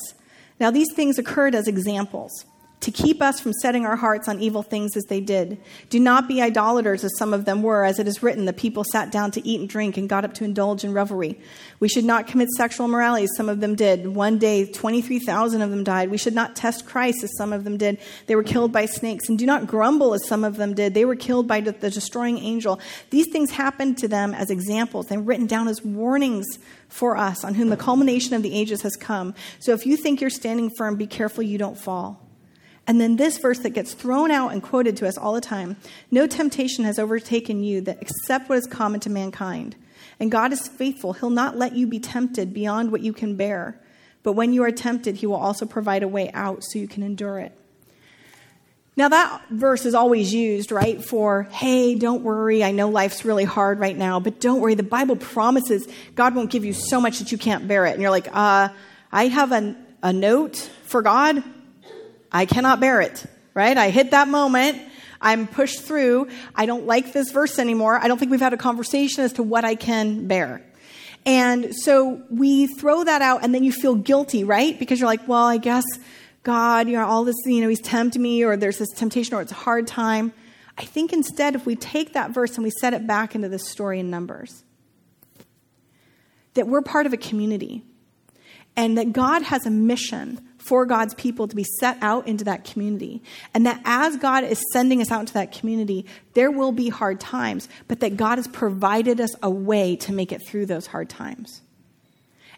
Now, 0.60 0.70
these 0.70 0.92
things 0.94 1.18
occurred 1.18 1.56
as 1.56 1.66
examples 1.66 2.44
to 2.84 2.90
keep 2.90 3.22
us 3.22 3.40
from 3.40 3.54
setting 3.54 3.86
our 3.86 3.96
hearts 3.96 4.28
on 4.28 4.40
evil 4.40 4.62
things 4.62 4.94
as 4.94 5.04
they 5.04 5.18
did. 5.18 5.58
Do 5.88 5.98
not 5.98 6.28
be 6.28 6.42
idolaters, 6.42 7.02
as 7.02 7.16
some 7.16 7.32
of 7.32 7.46
them 7.46 7.62
were, 7.62 7.82
as 7.82 7.98
it 7.98 8.06
is 8.06 8.22
written, 8.22 8.44
the 8.44 8.52
people 8.52 8.84
sat 8.92 9.10
down 9.10 9.30
to 9.30 9.48
eat 9.48 9.58
and 9.58 9.66
drink 9.66 9.96
and 9.96 10.06
got 10.06 10.22
up 10.22 10.34
to 10.34 10.44
indulge 10.44 10.84
in 10.84 10.92
revelry. 10.92 11.40
We 11.80 11.88
should 11.88 12.04
not 12.04 12.26
commit 12.26 12.50
sexual 12.50 12.84
immorality, 12.84 13.24
as 13.24 13.34
some 13.38 13.48
of 13.48 13.60
them 13.60 13.74
did. 13.74 14.06
One 14.06 14.36
day, 14.36 14.66
23,000 14.66 15.62
of 15.62 15.70
them 15.70 15.82
died. 15.82 16.10
We 16.10 16.18
should 16.18 16.34
not 16.34 16.56
test 16.56 16.84
Christ, 16.84 17.24
as 17.24 17.34
some 17.38 17.54
of 17.54 17.64
them 17.64 17.78
did. 17.78 17.98
They 18.26 18.36
were 18.36 18.42
killed 18.42 18.70
by 18.70 18.84
snakes. 18.84 19.30
And 19.30 19.38
do 19.38 19.46
not 19.46 19.66
grumble, 19.66 20.12
as 20.12 20.26
some 20.26 20.44
of 20.44 20.56
them 20.56 20.74
did. 20.74 20.92
They 20.92 21.06
were 21.06 21.16
killed 21.16 21.48
by 21.48 21.62
the 21.62 21.72
destroying 21.72 22.36
angel. 22.36 22.80
These 23.08 23.28
things 23.32 23.50
happened 23.50 23.96
to 23.98 24.08
them 24.08 24.34
as 24.34 24.50
examples. 24.50 25.06
They're 25.06 25.20
written 25.20 25.46
down 25.46 25.68
as 25.68 25.82
warnings 25.82 26.58
for 26.88 27.16
us, 27.16 27.44
on 27.44 27.54
whom 27.54 27.70
the 27.70 27.78
culmination 27.78 28.34
of 28.34 28.42
the 28.42 28.54
ages 28.54 28.82
has 28.82 28.94
come. 28.94 29.34
So 29.58 29.72
if 29.72 29.86
you 29.86 29.96
think 29.96 30.20
you're 30.20 30.28
standing 30.28 30.70
firm, 30.76 30.96
be 30.96 31.06
careful 31.06 31.42
you 31.42 31.56
don't 31.56 31.78
fall. 31.78 32.23
And 32.86 33.00
then 33.00 33.16
this 33.16 33.38
verse 33.38 33.60
that 33.60 33.70
gets 33.70 33.94
thrown 33.94 34.30
out 34.30 34.52
and 34.52 34.62
quoted 34.62 34.96
to 34.98 35.08
us 35.08 35.16
all 35.16 35.32
the 35.32 35.40
time 35.40 35.76
No 36.10 36.26
temptation 36.26 36.84
has 36.84 36.98
overtaken 36.98 37.62
you 37.62 37.80
that 37.82 37.98
except 38.00 38.48
what 38.48 38.58
is 38.58 38.66
common 38.66 39.00
to 39.00 39.10
mankind. 39.10 39.76
And 40.20 40.30
God 40.30 40.52
is 40.52 40.68
faithful. 40.68 41.12
He'll 41.14 41.30
not 41.30 41.56
let 41.56 41.74
you 41.74 41.86
be 41.86 41.98
tempted 41.98 42.54
beyond 42.54 42.92
what 42.92 43.00
you 43.00 43.12
can 43.12 43.36
bear. 43.36 43.80
But 44.22 44.32
when 44.32 44.52
you 44.52 44.62
are 44.64 44.70
tempted, 44.70 45.16
He 45.16 45.26
will 45.26 45.36
also 45.36 45.66
provide 45.66 46.02
a 46.02 46.08
way 46.08 46.30
out 46.32 46.62
so 46.62 46.78
you 46.78 46.88
can 46.88 47.02
endure 47.02 47.38
it. 47.38 47.56
Now, 48.96 49.08
that 49.08 49.42
verse 49.50 49.86
is 49.86 49.94
always 49.94 50.32
used, 50.32 50.70
right, 50.70 51.04
for, 51.04 51.48
hey, 51.50 51.96
don't 51.96 52.22
worry. 52.22 52.62
I 52.62 52.70
know 52.70 52.88
life's 52.88 53.24
really 53.24 53.42
hard 53.42 53.80
right 53.80 53.96
now, 53.96 54.20
but 54.20 54.40
don't 54.40 54.60
worry. 54.60 54.76
The 54.76 54.84
Bible 54.84 55.16
promises 55.16 55.88
God 56.14 56.36
won't 56.36 56.50
give 56.50 56.64
you 56.64 56.72
so 56.72 57.00
much 57.00 57.18
that 57.18 57.32
you 57.32 57.38
can't 57.38 57.66
bear 57.66 57.86
it. 57.86 57.94
And 57.94 58.02
you're 58.02 58.12
like, 58.12 58.28
uh, 58.32 58.68
I 59.10 59.26
have 59.26 59.50
a, 59.50 59.74
a 60.00 60.12
note 60.12 60.70
for 60.84 61.02
God. 61.02 61.42
I 62.34 62.46
cannot 62.46 62.80
bear 62.80 63.00
it, 63.00 63.24
right? 63.54 63.78
I 63.78 63.90
hit 63.90 64.10
that 64.10 64.26
moment. 64.26 64.82
I'm 65.20 65.46
pushed 65.46 65.82
through. 65.82 66.28
I 66.54 66.66
don't 66.66 66.84
like 66.84 67.12
this 67.12 67.30
verse 67.30 67.60
anymore. 67.60 67.96
I 67.96 68.08
don't 68.08 68.18
think 68.18 68.32
we've 68.32 68.40
had 68.40 68.52
a 68.52 68.58
conversation 68.58 69.22
as 69.22 69.34
to 69.34 69.44
what 69.44 69.64
I 69.64 69.76
can 69.76 70.26
bear. 70.26 70.60
And 71.24 71.74
so 71.74 72.20
we 72.28 72.66
throw 72.66 73.04
that 73.04 73.22
out 73.22 73.44
and 73.44 73.54
then 73.54 73.62
you 73.62 73.70
feel 73.70 73.94
guilty, 73.94 74.42
right? 74.42 74.76
Because 74.76 74.98
you're 74.98 75.08
like, 75.08 75.26
well, 75.28 75.44
I 75.44 75.58
guess 75.58 75.84
God, 76.42 76.88
you 76.88 76.96
know, 76.96 77.06
all 77.06 77.24
this, 77.24 77.36
you 77.46 77.60
know, 77.60 77.68
he's 77.68 77.80
tempted 77.80 78.20
me 78.20 78.44
or 78.44 78.56
there's 78.56 78.78
this 78.78 78.90
temptation 78.90 79.34
or 79.34 79.40
it's 79.40 79.52
a 79.52 79.54
hard 79.54 79.86
time. 79.86 80.32
I 80.76 80.84
think 80.84 81.12
instead, 81.12 81.54
if 81.54 81.64
we 81.64 81.76
take 81.76 82.14
that 82.14 82.32
verse 82.32 82.56
and 82.56 82.64
we 82.64 82.70
set 82.80 82.92
it 82.94 83.06
back 83.06 83.36
into 83.36 83.48
the 83.48 83.60
story 83.60 84.00
in 84.00 84.10
Numbers, 84.10 84.64
that 86.54 86.66
we're 86.66 86.82
part 86.82 87.06
of 87.06 87.12
a 87.12 87.16
community 87.16 87.84
and 88.76 88.98
that 88.98 89.12
God 89.12 89.42
has 89.42 89.66
a 89.66 89.70
mission 89.70 90.40
for 90.66 90.86
God's 90.86 91.14
people 91.14 91.48
to 91.48 91.56
be 91.56 91.64
set 91.64 91.98
out 92.00 92.26
into 92.26 92.44
that 92.44 92.64
community. 92.64 93.22
And 93.52 93.66
that 93.66 93.80
as 93.84 94.16
God 94.16 94.44
is 94.44 94.62
sending 94.72 95.00
us 95.00 95.10
out 95.10 95.20
into 95.20 95.34
that 95.34 95.52
community, 95.52 96.06
there 96.34 96.50
will 96.50 96.72
be 96.72 96.88
hard 96.88 97.20
times, 97.20 97.68
but 97.88 98.00
that 98.00 98.16
God 98.16 98.38
has 98.38 98.48
provided 98.48 99.20
us 99.20 99.34
a 99.42 99.50
way 99.50 99.96
to 99.96 100.12
make 100.12 100.32
it 100.32 100.46
through 100.46 100.66
those 100.66 100.86
hard 100.86 101.08
times. 101.08 101.62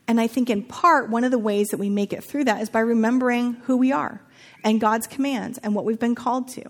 And 0.09 0.21
I 0.21 0.29
think 0.29 0.51
in 0.51 0.63
part, 0.63 1.11
one 1.11 1.25
of 1.25 1.33
the 1.33 1.39
ways 1.39 1.69
that 1.69 1.79
we 1.79 1.91
make 1.91 2.13
it 2.13 2.23
through 2.23 2.45
that 2.45 2.63
is 2.63 2.71
by 2.71 2.81
remembering 2.81 3.55
who 3.65 3.77
we 3.77 3.91
are 3.91 4.21
and 4.63 4.81
God's 4.81 5.07
commands 5.07 5.59
and 5.59 5.75
what 5.75 5.85
we've 5.85 5.99
been 5.99 6.15
called 6.15 6.49
to. 6.49 6.63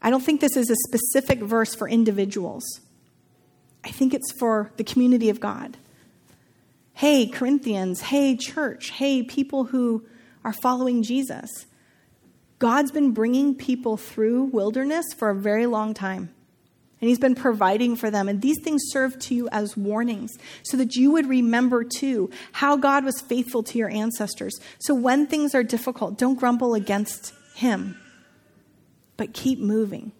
I 0.00 0.10
don't 0.10 0.22
think 0.22 0.40
this 0.40 0.56
is 0.56 0.70
a 0.70 0.76
specific 0.88 1.40
verse 1.40 1.74
for 1.74 1.88
individuals. 1.88 2.64
I 3.84 3.90
think 3.90 4.14
it's 4.14 4.32
for 4.38 4.72
the 4.76 4.84
community 4.84 5.28
of 5.28 5.40
God 5.40 5.76
hey, 6.96 7.26
Corinthians, 7.26 8.00
hey, 8.00 8.34
church, 8.34 8.88
hey, 8.88 9.22
people 9.22 9.64
who 9.64 10.02
are 10.42 10.54
following 10.54 11.02
Jesus. 11.02 11.66
God's 12.58 12.90
been 12.90 13.12
bringing 13.12 13.54
people 13.54 13.98
through 13.98 14.44
wilderness 14.44 15.04
for 15.14 15.28
a 15.28 15.34
very 15.34 15.66
long 15.66 15.92
time. 15.92 16.34
And 16.98 17.10
he's 17.10 17.18
been 17.18 17.34
providing 17.34 17.96
for 17.96 18.10
them. 18.10 18.30
And 18.30 18.40
these 18.40 18.56
things 18.62 18.80
serve 18.86 19.18
to 19.18 19.34
you 19.34 19.46
as 19.52 19.76
warnings 19.76 20.38
so 20.62 20.78
that 20.78 20.96
you 20.96 21.10
would 21.10 21.28
remember 21.28 21.84
too 21.84 22.30
how 22.52 22.78
God 22.78 23.04
was 23.04 23.20
faithful 23.20 23.62
to 23.64 23.76
your 23.76 23.90
ancestors. 23.90 24.58
So 24.78 24.94
when 24.94 25.26
things 25.26 25.54
are 25.54 25.62
difficult, 25.62 26.16
don't 26.16 26.38
grumble 26.38 26.72
against 26.72 27.34
him, 27.54 28.00
but 29.18 29.34
keep 29.34 29.58
moving. 29.58 30.12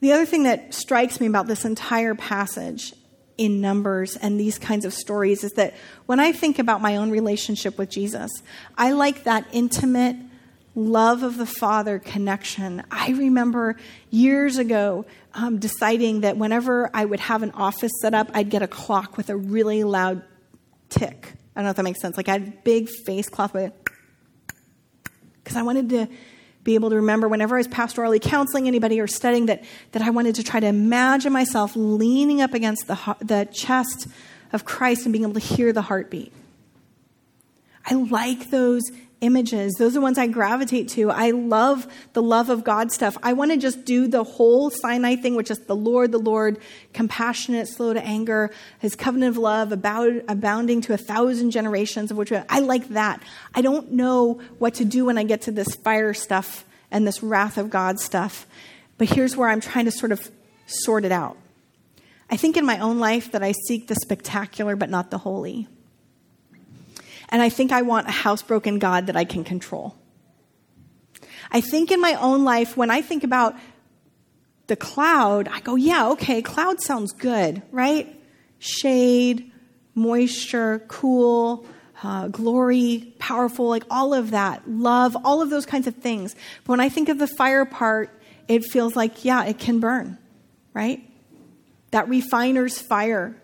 The 0.00 0.12
other 0.12 0.24
thing 0.24 0.44
that 0.44 0.72
strikes 0.72 1.20
me 1.20 1.26
about 1.26 1.48
this 1.48 1.66
entire 1.66 2.14
passage 2.14 2.94
in 3.40 3.62
Numbers 3.62 4.16
and 4.16 4.38
these 4.38 4.58
kinds 4.58 4.84
of 4.84 4.92
stories 4.92 5.44
is 5.44 5.52
that 5.52 5.74
when 6.04 6.20
I 6.20 6.30
think 6.30 6.58
about 6.58 6.82
my 6.82 6.96
own 6.96 7.10
relationship 7.10 7.78
with 7.78 7.88
Jesus, 7.88 8.30
I 8.76 8.92
like 8.92 9.24
that 9.24 9.46
intimate 9.50 10.16
love 10.74 11.22
of 11.22 11.38
the 11.38 11.46
Father 11.46 11.98
connection. 11.98 12.82
I 12.90 13.12
remember 13.12 13.76
years 14.10 14.58
ago 14.58 15.06
um, 15.32 15.58
deciding 15.58 16.20
that 16.20 16.36
whenever 16.36 16.90
I 16.92 17.06
would 17.06 17.20
have 17.20 17.42
an 17.42 17.52
office 17.52 17.92
set 18.02 18.12
up, 18.12 18.30
I'd 18.34 18.50
get 18.50 18.60
a 18.60 18.68
clock 18.68 19.16
with 19.16 19.30
a 19.30 19.36
really 19.38 19.84
loud 19.84 20.22
tick. 20.90 21.32
I 21.56 21.60
don't 21.60 21.64
know 21.64 21.70
if 21.70 21.76
that 21.76 21.82
makes 21.82 22.02
sense. 22.02 22.18
Like 22.18 22.28
I 22.28 22.32
had 22.32 22.62
big 22.62 22.90
face 23.06 23.30
cloth 23.30 23.54
because 23.54 25.56
I 25.56 25.62
wanted 25.62 25.88
to 25.88 26.08
be 26.62 26.74
able 26.74 26.90
to 26.90 26.96
remember 26.96 27.28
whenever 27.28 27.56
I 27.56 27.58
was 27.58 27.68
pastorally 27.68 28.20
counseling 28.20 28.66
anybody 28.66 29.00
or 29.00 29.06
studying 29.06 29.46
that, 29.46 29.64
that 29.92 30.02
I 30.02 30.10
wanted 30.10 30.34
to 30.36 30.42
try 30.42 30.60
to 30.60 30.66
imagine 30.66 31.32
myself 31.32 31.72
leaning 31.74 32.42
up 32.42 32.54
against 32.54 32.86
the, 32.86 33.16
the 33.20 33.48
chest 33.52 34.08
of 34.52 34.64
Christ 34.64 35.06
and 35.06 35.12
being 35.12 35.24
able 35.24 35.34
to 35.34 35.40
hear 35.40 35.72
the 35.72 35.82
heartbeat. 35.82 36.32
I 37.86 37.94
like 37.94 38.50
those 38.50 38.82
images. 39.20 39.74
Those 39.78 39.92
are 39.92 39.94
the 39.94 40.00
ones 40.00 40.18
I 40.18 40.26
gravitate 40.26 40.88
to. 40.90 41.10
I 41.10 41.30
love 41.30 41.86
the 42.14 42.22
love 42.22 42.48
of 42.48 42.64
God 42.64 42.90
stuff. 42.90 43.16
I 43.22 43.34
want 43.34 43.50
to 43.50 43.56
just 43.56 43.84
do 43.84 44.08
the 44.08 44.24
whole 44.24 44.70
Sinai 44.70 45.16
thing, 45.16 45.34
which 45.34 45.50
is 45.50 45.58
the 45.60 45.76
Lord, 45.76 46.12
the 46.12 46.18
Lord, 46.18 46.58
compassionate, 46.94 47.68
slow 47.68 47.92
to 47.92 48.02
anger, 48.02 48.50
his 48.78 48.96
covenant 48.96 49.30
of 49.30 49.36
love, 49.36 49.72
abounding 49.72 50.80
to 50.82 50.94
a 50.94 50.96
thousand 50.96 51.50
generations, 51.50 52.10
of 52.10 52.16
which 52.16 52.32
I 52.32 52.60
like 52.60 52.88
that. 52.90 53.22
I 53.54 53.62
don't 53.62 53.92
know 53.92 54.40
what 54.58 54.74
to 54.74 54.84
do 54.84 55.04
when 55.04 55.18
I 55.18 55.24
get 55.24 55.42
to 55.42 55.52
this 55.52 55.74
fire 55.74 56.14
stuff 56.14 56.64
and 56.90 57.06
this 57.06 57.22
wrath 57.22 57.58
of 57.58 57.70
God 57.70 58.00
stuff. 58.00 58.46
But 58.98 59.08
here's 59.10 59.36
where 59.36 59.48
I'm 59.48 59.60
trying 59.60 59.84
to 59.84 59.92
sort 59.92 60.12
of 60.12 60.30
sort 60.66 61.04
it 61.04 61.12
out. 61.12 61.36
I 62.30 62.36
think 62.36 62.56
in 62.56 62.64
my 62.64 62.78
own 62.78 62.98
life 63.00 63.32
that 63.32 63.42
I 63.42 63.52
seek 63.66 63.88
the 63.88 63.96
spectacular 63.96 64.76
but 64.76 64.88
not 64.88 65.10
the 65.10 65.18
holy. 65.18 65.66
And 67.30 67.40
I 67.40 67.48
think 67.48 67.72
I 67.72 67.82
want 67.82 68.08
a 68.08 68.12
housebroken 68.12 68.78
God 68.78 69.06
that 69.06 69.16
I 69.16 69.24
can 69.24 69.44
control. 69.44 69.96
I 71.50 71.60
think 71.60 71.90
in 71.90 72.00
my 72.00 72.14
own 72.14 72.44
life, 72.44 72.76
when 72.76 72.90
I 72.90 73.02
think 73.02 73.24
about 73.24 73.56
the 74.66 74.76
cloud, 74.76 75.48
I 75.48 75.60
go, 75.60 75.74
yeah, 75.74 76.08
okay, 76.10 76.42
cloud 76.42 76.80
sounds 76.80 77.12
good, 77.12 77.62
right? 77.72 78.20
Shade, 78.58 79.50
moisture, 79.94 80.84
cool, 80.88 81.66
uh, 82.02 82.28
glory, 82.28 83.14
powerful, 83.18 83.68
like 83.68 83.84
all 83.90 84.14
of 84.14 84.30
that, 84.30 84.68
love, 84.68 85.16
all 85.24 85.42
of 85.42 85.50
those 85.50 85.66
kinds 85.66 85.86
of 85.86 85.96
things. 85.96 86.34
But 86.64 86.70
when 86.72 86.80
I 86.80 86.88
think 86.88 87.08
of 87.08 87.18
the 87.18 87.26
fire 87.26 87.64
part, 87.64 88.10
it 88.48 88.64
feels 88.64 88.96
like, 88.96 89.24
yeah, 89.24 89.44
it 89.44 89.58
can 89.58 89.80
burn, 89.80 90.18
right? 90.72 91.02
That 91.90 92.08
refiner's 92.08 92.80
fire 92.80 93.39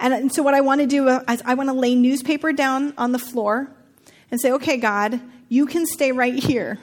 and, 0.00 0.14
and 0.14 0.34
so, 0.34 0.42
what 0.42 0.54
I 0.54 0.62
want 0.62 0.80
to 0.80 0.86
do 0.86 1.08
is 1.08 1.42
I 1.44 1.54
want 1.54 1.68
to 1.68 1.74
lay 1.74 1.94
newspaper 1.94 2.52
down 2.52 2.94
on 2.96 3.12
the 3.12 3.18
floor 3.18 3.70
and 4.30 4.40
say, 4.40 4.52
okay, 4.52 4.78
God, 4.78 5.20
you 5.48 5.66
can 5.66 5.86
stay 5.86 6.10
right 6.12 6.34
here. 6.34 6.78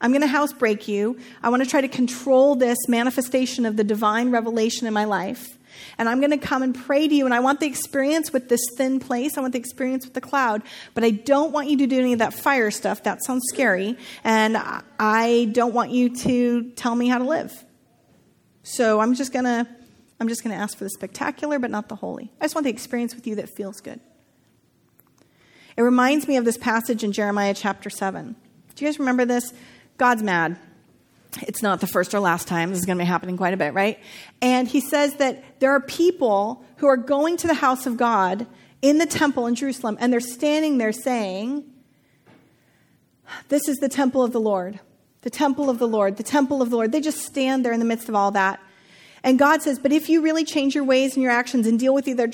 I'm 0.00 0.10
going 0.10 0.22
to 0.22 0.26
housebreak 0.26 0.88
you. 0.88 1.18
I 1.42 1.50
want 1.50 1.62
to 1.62 1.68
try 1.68 1.80
to 1.80 1.88
control 1.88 2.56
this 2.56 2.88
manifestation 2.88 3.64
of 3.66 3.76
the 3.76 3.84
divine 3.84 4.30
revelation 4.30 4.86
in 4.86 4.92
my 4.92 5.04
life. 5.04 5.58
And 5.98 6.08
I'm 6.08 6.20
going 6.20 6.30
to 6.30 6.38
come 6.38 6.62
and 6.62 6.74
pray 6.74 7.08
to 7.08 7.14
you. 7.14 7.24
And 7.24 7.34
I 7.34 7.40
want 7.40 7.60
the 7.60 7.66
experience 7.66 8.32
with 8.32 8.48
this 8.48 8.60
thin 8.76 9.00
place. 9.00 9.36
I 9.36 9.40
want 9.40 9.52
the 9.52 9.58
experience 9.58 10.04
with 10.04 10.14
the 10.14 10.20
cloud. 10.20 10.62
But 10.94 11.04
I 11.04 11.10
don't 11.10 11.52
want 11.52 11.68
you 11.68 11.78
to 11.78 11.86
do 11.86 11.98
any 11.98 12.12
of 12.12 12.18
that 12.20 12.34
fire 12.34 12.70
stuff. 12.70 13.02
That 13.04 13.24
sounds 13.24 13.44
scary. 13.48 13.96
And 14.24 14.56
I 14.98 15.46
don't 15.52 15.74
want 15.74 15.90
you 15.90 16.14
to 16.16 16.70
tell 16.72 16.94
me 16.94 17.08
how 17.08 17.18
to 17.18 17.24
live. 17.24 17.64
So 18.62 19.00
I'm 19.00 19.14
just 19.14 19.32
going 19.32 19.44
to 19.44 19.66
I'm 20.20 20.28
just 20.28 20.42
going 20.44 20.54
to 20.56 20.60
ask 20.60 20.76
for 20.78 20.84
the 20.84 20.90
spectacular, 20.90 21.58
but 21.58 21.70
not 21.70 21.88
the 21.88 21.96
holy. 21.96 22.32
I 22.40 22.44
just 22.44 22.54
want 22.54 22.64
the 22.64 22.70
experience 22.70 23.14
with 23.14 23.26
you 23.26 23.34
that 23.36 23.48
feels 23.48 23.80
good. 23.80 24.00
It 25.76 25.82
reminds 25.82 26.28
me 26.28 26.36
of 26.36 26.44
this 26.44 26.56
passage 26.56 27.02
in 27.02 27.12
Jeremiah 27.12 27.54
chapter 27.54 27.90
7. 27.90 28.36
Do 28.74 28.84
you 28.84 28.88
guys 28.88 28.98
remember 28.98 29.24
this? 29.24 29.52
God's 29.96 30.22
mad. 30.22 30.56
It's 31.42 31.62
not 31.62 31.80
the 31.80 31.86
first 31.88 32.14
or 32.14 32.20
last 32.20 32.46
time. 32.46 32.70
This 32.70 32.78
is 32.78 32.86
going 32.86 32.98
to 32.98 33.02
be 33.02 33.08
happening 33.08 33.36
quite 33.36 33.54
a 33.54 33.56
bit, 33.56 33.74
right? 33.74 33.98
And 34.40 34.68
he 34.68 34.80
says 34.80 35.14
that 35.14 35.60
there 35.60 35.72
are 35.72 35.80
people 35.80 36.64
who 36.76 36.86
are 36.86 36.96
going 36.96 37.36
to 37.38 37.46
the 37.46 37.54
house 37.54 37.86
of 37.86 37.96
God 37.96 38.46
in 38.82 38.98
the 38.98 39.06
temple 39.06 39.46
in 39.46 39.54
Jerusalem, 39.54 39.96
and 40.00 40.12
they're 40.12 40.20
standing 40.20 40.78
there 40.78 40.92
saying, 40.92 41.64
This 43.48 43.66
is 43.68 43.78
the 43.78 43.88
temple 43.88 44.22
of 44.22 44.32
the 44.32 44.40
Lord. 44.40 44.78
The 45.22 45.30
temple 45.30 45.70
of 45.70 45.78
the 45.78 45.88
Lord. 45.88 46.18
The 46.18 46.22
temple 46.22 46.62
of 46.62 46.70
the 46.70 46.76
Lord. 46.76 46.92
They 46.92 47.00
just 47.00 47.18
stand 47.18 47.64
there 47.64 47.72
in 47.72 47.80
the 47.80 47.86
midst 47.86 48.08
of 48.08 48.14
all 48.14 48.30
that. 48.32 48.60
And 49.24 49.38
God 49.38 49.62
says, 49.62 49.78
But 49.78 49.90
if 49.90 50.08
you 50.08 50.20
really 50.20 50.44
change 50.44 50.74
your 50.74 50.84
ways 50.84 51.14
and 51.14 51.22
your 51.22 51.32
actions 51.32 51.66
and 51.66 51.80
deal 51.80 51.94
with 51.94 52.04
their 52.04 52.30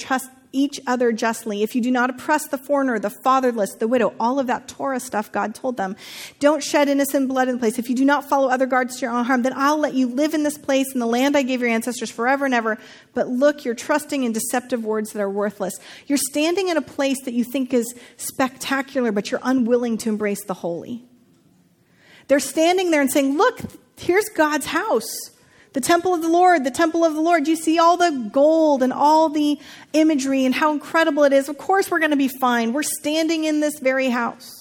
each 0.53 0.81
other 0.85 1.13
justly, 1.13 1.63
if 1.63 1.77
you 1.77 1.81
do 1.81 1.93
not 1.93 2.11
oppress 2.11 2.49
the 2.49 2.59
foreigner, 2.59 2.99
the 2.99 3.09
fatherless, 3.09 3.73
the 3.77 3.87
widow, 3.87 4.13
all 4.19 4.41
of 4.41 4.49
that 4.49 4.67
Torah 4.67 4.99
stuff 4.99 5.31
God 5.31 5.55
told 5.55 5.77
them, 5.77 5.95
don't 6.41 6.61
shed 6.61 6.89
innocent 6.89 7.29
blood 7.29 7.47
in 7.47 7.55
the 7.55 7.61
place. 7.61 7.79
If 7.79 7.89
you 7.89 7.95
do 7.95 8.05
not 8.05 8.29
follow 8.29 8.49
other 8.49 8.67
guards 8.67 8.97
to 8.97 9.03
your 9.03 9.13
own 9.13 9.25
harm, 9.25 9.43
then 9.43 9.53
I'll 9.55 9.79
let 9.79 9.95
you 9.95 10.09
live 10.09 10.35
in 10.35 10.43
this 10.43 10.59
place 10.59 10.93
in 10.93 10.99
the 10.99 11.07
land 11.07 11.37
I 11.37 11.43
gave 11.43 11.61
your 11.61 11.71
ancestors 11.71 12.11
forever 12.11 12.45
and 12.45 12.53
ever. 12.53 12.79
But 13.15 13.29
look, 13.29 13.65
you're 13.65 13.77
trusting 13.77 14.25
in 14.25 14.33
deceptive 14.33 14.85
words 14.85 15.13
that 15.13 15.23
are 15.23 15.31
worthless. 15.31 15.79
You're 16.09 16.19
standing 16.19 16.69
in 16.69 16.77
a 16.77 16.83
place 16.83 17.23
that 17.25 17.35
you 17.35 17.45
think 17.45 17.73
is 17.73 17.95
spectacular, 18.17 19.13
but 19.13 19.31
you're 19.31 19.41
unwilling 19.45 19.99
to 19.99 20.09
embrace 20.09 20.45
the 20.45 20.55
holy. 20.55 21.05
They're 22.27 22.41
standing 22.41 22.91
there 22.91 23.01
and 23.01 23.11
saying, 23.11 23.37
Look, 23.37 23.61
here's 23.97 24.29
God's 24.31 24.67
house. 24.67 25.30
The 25.73 25.81
temple 25.81 26.13
of 26.15 26.23
the 26.23 26.29
Lord, 26.29 26.65
the 26.65 26.71
temple 26.71 27.05
of 27.05 27.15
the 27.15 27.21
Lord. 27.21 27.47
You 27.47 27.57
see 27.57 27.79
all 27.79 27.97
the 27.97 28.29
gold 28.33 28.83
and 28.83 28.93
all 28.93 29.29
the 29.29 29.59
imagery 29.93 30.45
and 30.45 30.55
how 30.55 30.73
incredible 30.73 31.25
it 31.25 31.33
is. 31.33 31.49
Of 31.49 31.59
course, 31.59 31.91
we're 31.91 32.01
going 32.01 32.11
to 32.11 32.17
be 32.17 32.29
fine. 32.29 32.73
We're 32.73 32.83
standing 32.83 33.45
in 33.45 33.61
this 33.61 33.79
very 33.79 34.09
house. 34.09 34.61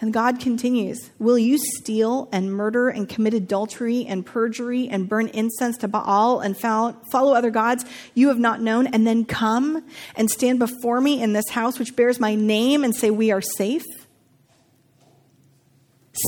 And 0.00 0.12
God 0.12 0.38
continues 0.38 1.10
Will 1.18 1.38
you 1.38 1.58
steal 1.58 2.28
and 2.30 2.52
murder 2.52 2.88
and 2.88 3.08
commit 3.08 3.34
adultery 3.34 4.06
and 4.06 4.24
perjury 4.24 4.88
and 4.88 5.08
burn 5.08 5.28
incense 5.28 5.76
to 5.78 5.88
Baal 5.88 6.40
and 6.40 6.56
follow 6.56 7.34
other 7.34 7.50
gods 7.50 7.84
you 8.14 8.28
have 8.28 8.38
not 8.38 8.60
known, 8.60 8.86
and 8.88 9.06
then 9.06 9.24
come 9.24 9.84
and 10.14 10.30
stand 10.30 10.58
before 10.58 11.00
me 11.00 11.20
in 11.20 11.32
this 11.32 11.48
house 11.50 11.78
which 11.78 11.96
bears 11.96 12.20
my 12.20 12.34
name 12.34 12.84
and 12.84 12.94
say, 12.94 13.10
We 13.10 13.32
are 13.32 13.40
safe? 13.40 13.84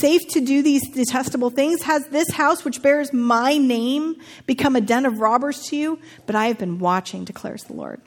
Safe 0.00 0.29
to 0.29 0.40
do 0.40 0.62
these 0.62 0.88
detestable 0.88 1.50
things? 1.50 1.83
Has 1.83 2.07
this 2.09 2.31
house, 2.31 2.64
which 2.64 2.83
bears 2.83 3.12
my 3.12 3.57
name, 3.57 4.16
become 4.46 4.76
a 4.76 4.81
den 4.81 5.07
of 5.07 5.20
robbers 5.20 5.62
to 5.68 5.76
you? 5.76 5.98
But 6.26 6.37
I 6.37 6.46
have 6.46 6.59
been 6.59 6.79
watching, 6.79 7.24
declares 7.24 7.64
the 7.64 7.74
Lord. 7.74 8.00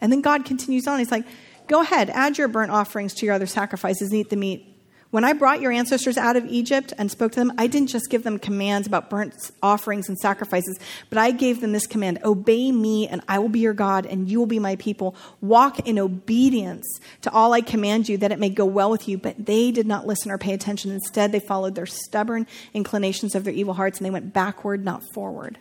And 0.00 0.12
then 0.12 0.20
God 0.20 0.44
continues 0.44 0.86
on. 0.86 0.98
He's 0.98 1.10
like, 1.10 1.26
Go 1.68 1.80
ahead, 1.80 2.10
add 2.10 2.38
your 2.38 2.48
burnt 2.48 2.72
offerings 2.72 3.14
to 3.14 3.26
your 3.26 3.34
other 3.34 3.46
sacrifices 3.46 4.10
and 4.10 4.20
eat 4.20 4.30
the 4.30 4.36
meat. 4.36 4.71
When 5.12 5.24
I 5.24 5.34
brought 5.34 5.60
your 5.60 5.72
ancestors 5.72 6.16
out 6.16 6.36
of 6.36 6.46
Egypt 6.46 6.94
and 6.96 7.10
spoke 7.10 7.32
to 7.32 7.38
them, 7.38 7.52
I 7.58 7.66
didn't 7.66 7.90
just 7.90 8.08
give 8.08 8.22
them 8.22 8.38
commands 8.38 8.86
about 8.86 9.10
burnt 9.10 9.34
offerings 9.62 10.08
and 10.08 10.18
sacrifices, 10.18 10.78
but 11.10 11.18
I 11.18 11.32
gave 11.32 11.60
them 11.60 11.72
this 11.72 11.86
command 11.86 12.20
Obey 12.24 12.72
me, 12.72 13.08
and 13.08 13.20
I 13.28 13.38
will 13.38 13.50
be 13.50 13.58
your 13.58 13.74
God, 13.74 14.06
and 14.06 14.26
you 14.26 14.38
will 14.38 14.46
be 14.46 14.58
my 14.58 14.76
people. 14.76 15.14
Walk 15.42 15.86
in 15.86 15.98
obedience 15.98 16.86
to 17.20 17.30
all 17.30 17.52
I 17.52 17.60
command 17.60 18.08
you, 18.08 18.16
that 18.16 18.32
it 18.32 18.38
may 18.38 18.48
go 18.48 18.64
well 18.64 18.90
with 18.90 19.06
you. 19.06 19.18
But 19.18 19.44
they 19.44 19.70
did 19.70 19.86
not 19.86 20.06
listen 20.06 20.30
or 20.30 20.38
pay 20.38 20.54
attention. 20.54 20.90
Instead, 20.90 21.30
they 21.30 21.40
followed 21.40 21.74
their 21.74 21.84
stubborn 21.84 22.46
inclinations 22.72 23.34
of 23.34 23.44
their 23.44 23.52
evil 23.52 23.74
hearts, 23.74 23.98
and 23.98 24.06
they 24.06 24.10
went 24.10 24.32
backward, 24.32 24.82
not 24.82 25.02
forward. 25.12 25.58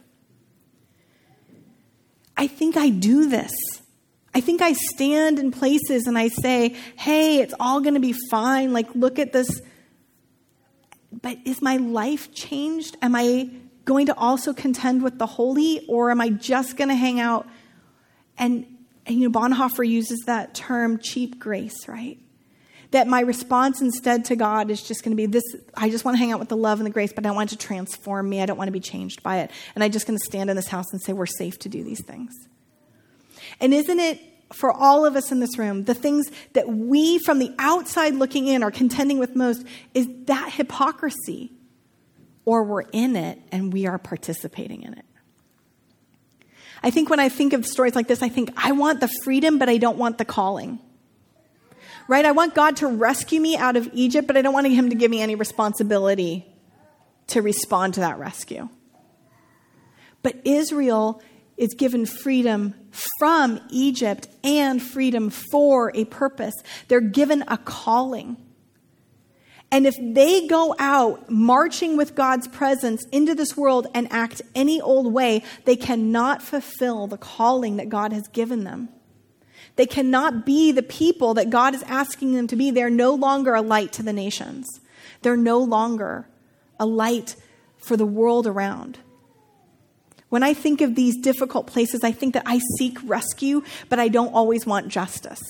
I 2.37 2.47
think 2.47 2.77
I 2.77 2.87
do 2.87 3.27
this. 3.27 3.51
I 4.33 4.39
think 4.41 4.61
I 4.61 4.73
stand 4.73 5.39
in 5.39 5.51
places 5.51 6.07
and 6.07 6.17
I 6.17 6.29
say, 6.29 6.69
hey, 6.95 7.39
it's 7.41 7.53
all 7.59 7.81
going 7.81 7.95
to 7.95 7.99
be 7.99 8.15
fine. 8.29 8.71
Like, 8.71 8.93
look 8.95 9.19
at 9.19 9.33
this. 9.33 9.61
But 11.11 11.37
is 11.45 11.61
my 11.61 11.77
life 11.77 12.33
changed? 12.33 12.95
Am 13.01 13.15
I 13.15 13.49
going 13.83 14.05
to 14.05 14.15
also 14.15 14.53
contend 14.53 15.03
with 15.03 15.19
the 15.19 15.25
holy, 15.25 15.85
or 15.87 16.11
am 16.11 16.21
I 16.21 16.29
just 16.29 16.77
going 16.77 16.87
to 16.87 16.95
hang 16.95 17.19
out? 17.19 17.45
And, 18.37 18.65
and, 19.05 19.19
you 19.19 19.29
know, 19.29 19.39
Bonhoeffer 19.39 19.87
uses 19.87 20.23
that 20.27 20.53
term 20.53 20.99
cheap 20.99 21.37
grace, 21.37 21.87
right? 21.87 22.17
That 22.91 23.07
my 23.07 23.21
response 23.21 23.81
instead 23.81 24.25
to 24.25 24.35
God 24.35 24.69
is 24.71 24.81
just 24.81 25.03
going 25.03 25.11
to 25.11 25.17
be 25.17 25.25
this 25.25 25.43
I 25.75 25.89
just 25.89 26.05
want 26.05 26.15
to 26.15 26.19
hang 26.19 26.31
out 26.31 26.39
with 26.39 26.49
the 26.49 26.57
love 26.57 26.79
and 26.79 26.85
the 26.85 26.91
grace, 26.91 27.11
but 27.11 27.25
I 27.25 27.29
don't 27.29 27.35
want 27.35 27.51
it 27.51 27.59
to 27.59 27.65
transform 27.65 28.29
me. 28.29 28.41
I 28.41 28.45
don't 28.45 28.57
want 28.57 28.67
to 28.67 28.73
be 28.73 28.79
changed 28.79 29.23
by 29.23 29.39
it. 29.39 29.51
And 29.75 29.83
I'm 29.83 29.91
just 29.91 30.07
going 30.07 30.17
to 30.17 30.23
stand 30.23 30.49
in 30.49 30.55
this 30.55 30.67
house 30.67 30.91
and 30.91 31.01
say, 31.01 31.11
we're 31.13 31.25
safe 31.25 31.59
to 31.59 31.69
do 31.69 31.83
these 31.83 32.03
things. 32.03 32.33
And 33.59 33.73
isn't 33.73 33.99
it 33.99 34.19
for 34.53 34.71
all 34.71 35.05
of 35.05 35.15
us 35.15 35.31
in 35.31 35.39
this 35.39 35.57
room, 35.57 35.85
the 35.85 35.93
things 35.93 36.29
that 36.53 36.67
we 36.67 37.19
from 37.19 37.39
the 37.39 37.53
outside 37.57 38.15
looking 38.15 38.47
in 38.47 38.63
are 38.63 38.71
contending 38.71 39.19
with 39.19 39.35
most 39.35 39.65
is 39.93 40.07
that 40.25 40.51
hypocrisy? 40.53 41.51
Or 42.43 42.63
we're 42.63 42.81
in 42.91 43.15
it 43.15 43.39
and 43.51 43.71
we 43.71 43.85
are 43.85 43.97
participating 43.97 44.83
in 44.83 44.93
it. 44.93 45.05
I 46.83 46.89
think 46.89 47.09
when 47.09 47.19
I 47.19 47.29
think 47.29 47.53
of 47.53 47.65
stories 47.65 47.95
like 47.95 48.07
this, 48.07 48.23
I 48.23 48.29
think 48.29 48.51
I 48.57 48.71
want 48.71 48.99
the 48.99 49.09
freedom, 49.23 49.59
but 49.59 49.69
I 49.69 49.77
don't 49.77 49.97
want 49.97 50.17
the 50.17 50.25
calling. 50.25 50.79
Right? 52.07 52.25
I 52.25 52.31
want 52.31 52.55
God 52.55 52.77
to 52.77 52.87
rescue 52.87 53.39
me 53.39 53.55
out 53.55 53.77
of 53.77 53.89
Egypt, 53.93 54.27
but 54.27 54.35
I 54.35 54.41
don't 54.41 54.53
want 54.53 54.67
Him 54.67 54.89
to 54.89 54.95
give 54.95 55.11
me 55.11 55.21
any 55.21 55.35
responsibility 55.35 56.45
to 57.27 57.41
respond 57.41 57.93
to 57.93 57.99
that 58.01 58.17
rescue. 58.17 58.67
But 60.23 60.41
Israel 60.43 61.21
is 61.61 61.75
given 61.75 62.07
freedom 62.07 62.73
from 63.19 63.59
Egypt 63.69 64.27
and 64.43 64.81
freedom 64.81 65.29
for 65.29 65.91
a 65.95 66.03
purpose. 66.05 66.55
They're 66.87 66.99
given 66.99 67.43
a 67.47 67.59
calling. 67.59 68.35
And 69.71 69.85
if 69.85 69.95
they 70.01 70.47
go 70.47 70.75
out 70.79 71.29
marching 71.29 71.97
with 71.97 72.15
God's 72.15 72.47
presence 72.47 73.05
into 73.11 73.35
this 73.35 73.55
world 73.55 73.85
and 73.93 74.11
act 74.11 74.41
any 74.55 74.81
old 74.81 75.13
way, 75.13 75.43
they 75.65 75.75
cannot 75.75 76.41
fulfill 76.41 77.05
the 77.05 77.17
calling 77.17 77.77
that 77.77 77.89
God 77.89 78.11
has 78.11 78.27
given 78.27 78.63
them. 78.63 78.89
They 79.75 79.85
cannot 79.85 80.47
be 80.47 80.71
the 80.71 80.81
people 80.81 81.35
that 81.35 81.51
God 81.51 81.75
is 81.75 81.83
asking 81.83 82.33
them 82.33 82.47
to 82.47 82.55
be. 82.55 82.71
They're 82.71 82.89
no 82.89 83.13
longer 83.13 83.53
a 83.53 83.61
light 83.61 83.93
to 83.93 84.03
the 84.03 84.11
nations. 84.11 84.67
They're 85.21 85.37
no 85.37 85.59
longer 85.59 86.27
a 86.79 86.87
light 86.87 87.35
for 87.77 87.95
the 87.95 88.05
world 88.05 88.47
around. 88.47 88.97
When 90.31 90.43
I 90.43 90.53
think 90.53 90.79
of 90.79 90.95
these 90.95 91.17
difficult 91.17 91.67
places, 91.67 92.05
I 92.05 92.13
think 92.13 92.35
that 92.35 92.43
I 92.45 92.61
seek 92.77 92.97
rescue, 93.03 93.63
but 93.89 93.99
I 93.99 94.07
don't 94.07 94.33
always 94.33 94.65
want 94.65 94.87
justice. 94.87 95.41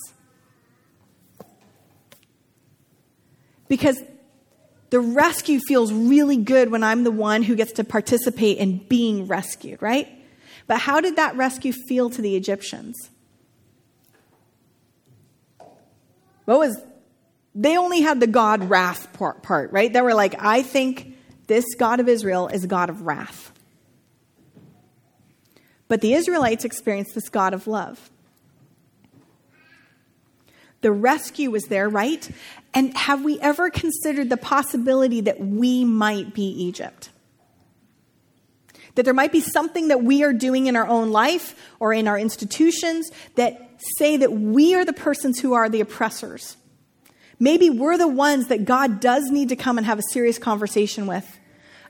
Because 3.67 4.01
the 4.89 4.99
rescue 4.99 5.59
feels 5.67 5.93
really 5.93 6.37
good 6.37 6.71
when 6.71 6.83
I'm 6.83 7.03
the 7.03 7.11
one 7.11 7.43
who 7.43 7.55
gets 7.55 7.73
to 7.73 7.83
participate 7.83 8.57
in 8.57 8.79
being 8.79 9.27
rescued, 9.27 9.83
right? 9.83 10.09
But 10.65 10.79
how 10.79 10.99
did 10.99 11.17
that 11.17 11.35
rescue 11.35 11.73
feel 11.87 12.09
to 12.09 12.19
the 12.19 12.35
Egyptians? 12.35 12.97
What 16.45 16.57
was, 16.57 16.75
they 17.53 17.77
only 17.77 18.01
had 18.01 18.19
the 18.19 18.25
God 18.25 18.67
wrath 18.67 19.13
part, 19.13 19.71
right? 19.71 19.93
They 19.93 20.01
were 20.01 20.15
like, 20.15 20.43
I 20.43 20.63
think 20.63 21.15
this 21.45 21.65
God 21.75 21.99
of 21.99 22.09
Israel 22.09 22.47
is 22.47 22.63
a 22.63 22.67
God 22.67 22.89
of 22.89 23.03
wrath. 23.03 23.50
But 25.91 25.99
the 25.99 26.13
Israelites 26.13 26.63
experienced 26.63 27.15
this 27.15 27.27
God 27.27 27.53
of 27.53 27.67
love. 27.67 28.09
The 30.79 30.91
rescue 30.93 31.51
was 31.51 31.65
there, 31.65 31.89
right? 31.89 32.31
And 32.73 32.95
have 32.95 33.25
we 33.25 33.37
ever 33.41 33.69
considered 33.69 34.29
the 34.29 34.37
possibility 34.37 35.19
that 35.19 35.41
we 35.41 35.83
might 35.83 36.33
be 36.33 36.45
Egypt? 36.45 37.09
That 38.95 39.03
there 39.03 39.13
might 39.13 39.33
be 39.33 39.41
something 39.41 39.89
that 39.89 40.01
we 40.01 40.23
are 40.23 40.31
doing 40.31 40.67
in 40.67 40.77
our 40.77 40.87
own 40.87 41.11
life 41.11 41.55
or 41.81 41.91
in 41.91 42.07
our 42.07 42.17
institutions 42.17 43.11
that 43.35 43.71
say 43.97 44.15
that 44.15 44.31
we 44.31 44.73
are 44.73 44.85
the 44.85 44.93
persons 44.93 45.41
who 45.41 45.51
are 45.51 45.67
the 45.67 45.81
oppressors. 45.81 46.55
Maybe 47.37 47.69
we're 47.69 47.97
the 47.97 48.07
ones 48.07 48.47
that 48.47 48.63
God 48.63 49.01
does 49.01 49.29
need 49.29 49.49
to 49.49 49.57
come 49.57 49.77
and 49.77 49.85
have 49.85 49.99
a 49.99 50.13
serious 50.13 50.39
conversation 50.39 51.05
with 51.05 51.37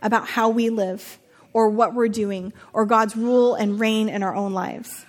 about 0.02 0.28
how 0.28 0.50
we 0.50 0.72
live 0.72 1.20
or 1.54 1.70
what 1.70 1.94
we're 1.94 2.08
doing 2.08 2.54
or 2.74 2.86
God's 2.86 3.16
rule 3.16 3.56
and 3.56 3.80
reign 3.80 4.10
in 4.10 4.24
our 4.24 4.36
own 4.36 4.54
lives. 4.54 5.06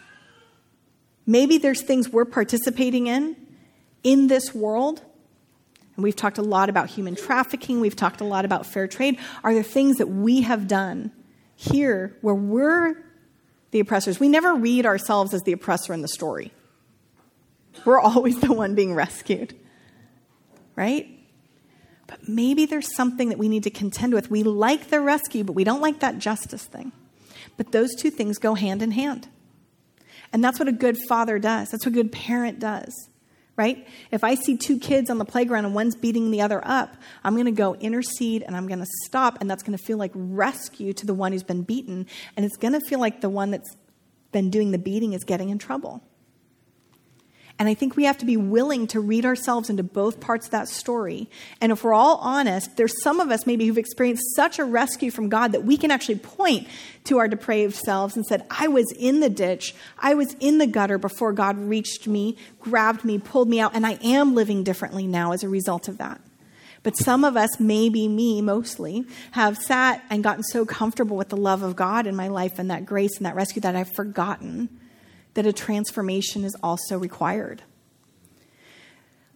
Maybe 1.26 1.59
there's 1.59 1.83
things 1.83 2.09
we're 2.09 2.24
participating 2.24 3.07
in 3.07 3.37
in 4.02 4.26
this 4.26 4.55
world. 4.55 5.02
And 5.94 6.02
we've 6.02 6.16
talked 6.16 6.38
a 6.38 6.42
lot 6.42 6.68
about 6.68 6.88
human 6.88 7.14
trafficking, 7.14 7.81
we've 7.81 7.96
talked 7.96 8.20
a 8.20 8.24
lot 8.24 8.44
about 8.44 8.66
fair 8.66 8.88
trade. 8.88 9.18
Are 9.44 9.52
there 9.52 9.62
things 9.62 9.98
that 9.98 10.09
we 10.09 10.42
have 10.42 10.66
done 10.66 11.12
here 11.55 12.16
where 12.22 12.35
we're 12.35 12.96
the 13.70 13.81
oppressors? 13.81 14.18
We 14.18 14.28
never 14.28 14.55
read 14.55 14.87
ourselves 14.87 15.35
as 15.35 15.42
the 15.42 15.52
oppressor 15.52 15.92
in 15.92 16.02
the 16.02 16.09
story. 16.09 16.52
We're 17.85 18.00
always 18.00 18.40
the 18.40 18.52
one 18.52 18.74
being 18.74 18.94
rescued, 18.94 19.55
right? 20.76 21.07
But 22.12 22.29
maybe 22.29 22.66
there's 22.66 22.94
something 22.94 23.31
that 23.31 23.38
we 23.38 23.48
need 23.48 23.62
to 23.62 23.70
contend 23.70 24.12
with. 24.12 24.31
We 24.31 24.42
like 24.42 24.90
the 24.90 25.01
rescue, 25.01 25.44
but 25.44 25.55
we 25.55 25.64
don't 25.64 25.81
like 25.81 26.01
that 26.01 26.18
justice 26.18 26.64
thing. 26.64 26.92
But 27.57 27.72
those 27.72 27.94
two 27.94 28.11
things 28.11 28.37
go 28.37 28.53
hand 28.53 28.83
in 28.83 28.90
hand. 28.90 29.29
And 30.31 30.44
that's 30.44 30.59
what 30.59 30.68
a 30.68 30.72
good 30.72 30.98
father 31.09 31.38
does. 31.38 31.70
That's 31.70 31.87
what 31.87 31.92
a 31.92 31.94
good 31.94 32.12
parent 32.12 32.59
does, 32.59 33.09
right? 33.57 33.88
If 34.11 34.25
I 34.25 34.35
see 34.35 34.59
two 34.59 34.79
kids 34.79 35.09
on 35.09 35.16
the 35.16 35.25
playground 35.25 35.64
and 35.64 35.75
one's 35.75 35.96
beating 35.96 36.31
the 36.31 36.42
other 36.42 36.61
up, 36.62 36.98
I'm 37.25 37.33
going 37.33 37.46
to 37.46 37.51
go 37.51 37.77
intercede 37.77 38.42
and 38.42 38.55
I'm 38.55 38.66
going 38.66 38.81
to 38.81 38.90
stop, 39.05 39.38
and 39.40 39.51
that's 39.51 39.62
going 39.62 39.79
to 39.79 39.83
feel 39.83 39.96
like 39.96 40.12
rescue 40.14 40.92
to 40.92 41.07
the 41.07 41.14
one 41.14 41.33
who's 41.33 41.42
been 41.42 41.62
beaten. 41.62 42.07
And 42.37 42.44
it's 42.44 42.59
going 42.59 42.75
to 42.75 42.81
feel 42.81 42.98
like 42.98 43.22
the 43.22 43.31
one 43.31 43.51
that's 43.51 43.75
been 44.33 44.51
doing 44.51 44.70
the 44.70 44.79
beating 44.79 45.14
is 45.14 45.25
getting 45.25 45.48
in 45.48 45.57
trouble. 45.57 46.05
And 47.58 47.68
I 47.68 47.74
think 47.74 47.96
we 47.96 48.04
have 48.04 48.18
to 48.18 48.26
be 48.26 48.36
willing 48.36 48.86
to 48.88 49.00
read 49.00 49.24
ourselves 49.24 49.70
into 49.70 49.82
both 49.82 50.20
parts 50.20 50.46
of 50.46 50.52
that 50.52 50.68
story. 50.68 51.28
And 51.60 51.70
if 51.70 51.84
we're 51.84 51.92
all 51.92 52.16
honest, 52.16 52.76
there's 52.76 53.02
some 53.02 53.20
of 53.20 53.30
us 53.30 53.46
maybe 53.46 53.66
who've 53.66 53.78
experienced 53.78 54.34
such 54.34 54.58
a 54.58 54.64
rescue 54.64 55.10
from 55.10 55.28
God 55.28 55.52
that 55.52 55.64
we 55.64 55.76
can 55.76 55.90
actually 55.90 56.18
point 56.18 56.66
to 57.04 57.18
our 57.18 57.28
depraved 57.28 57.74
selves 57.74 58.16
and 58.16 58.24
said, 58.24 58.46
I 58.50 58.68
was 58.68 58.90
in 58.98 59.20
the 59.20 59.30
ditch, 59.30 59.74
I 59.98 60.14
was 60.14 60.34
in 60.40 60.58
the 60.58 60.66
gutter 60.66 60.98
before 60.98 61.32
God 61.32 61.58
reached 61.58 62.06
me, 62.06 62.36
grabbed 62.60 63.04
me, 63.04 63.18
pulled 63.18 63.48
me 63.48 63.60
out, 63.60 63.74
and 63.74 63.86
I 63.86 63.98
am 64.02 64.34
living 64.34 64.64
differently 64.64 65.06
now 65.06 65.32
as 65.32 65.42
a 65.42 65.48
result 65.48 65.88
of 65.88 65.98
that. 65.98 66.20
But 66.82 66.96
some 66.96 67.24
of 67.24 67.36
us, 67.36 67.60
maybe 67.60 68.08
me 68.08 68.42
mostly, 68.42 69.04
have 69.32 69.56
sat 69.56 70.02
and 70.10 70.24
gotten 70.24 70.42
so 70.42 70.64
comfortable 70.64 71.16
with 71.16 71.28
the 71.28 71.36
love 71.36 71.62
of 71.62 71.76
God 71.76 72.08
in 72.08 72.16
my 72.16 72.26
life 72.28 72.58
and 72.58 72.70
that 72.70 72.86
grace 72.86 73.16
and 73.18 73.26
that 73.26 73.36
rescue 73.36 73.62
that 73.62 73.76
I've 73.76 73.94
forgotten 73.94 74.68
that 75.34 75.46
a 75.46 75.52
transformation 75.52 76.44
is 76.44 76.56
also 76.62 76.98
required. 76.98 77.62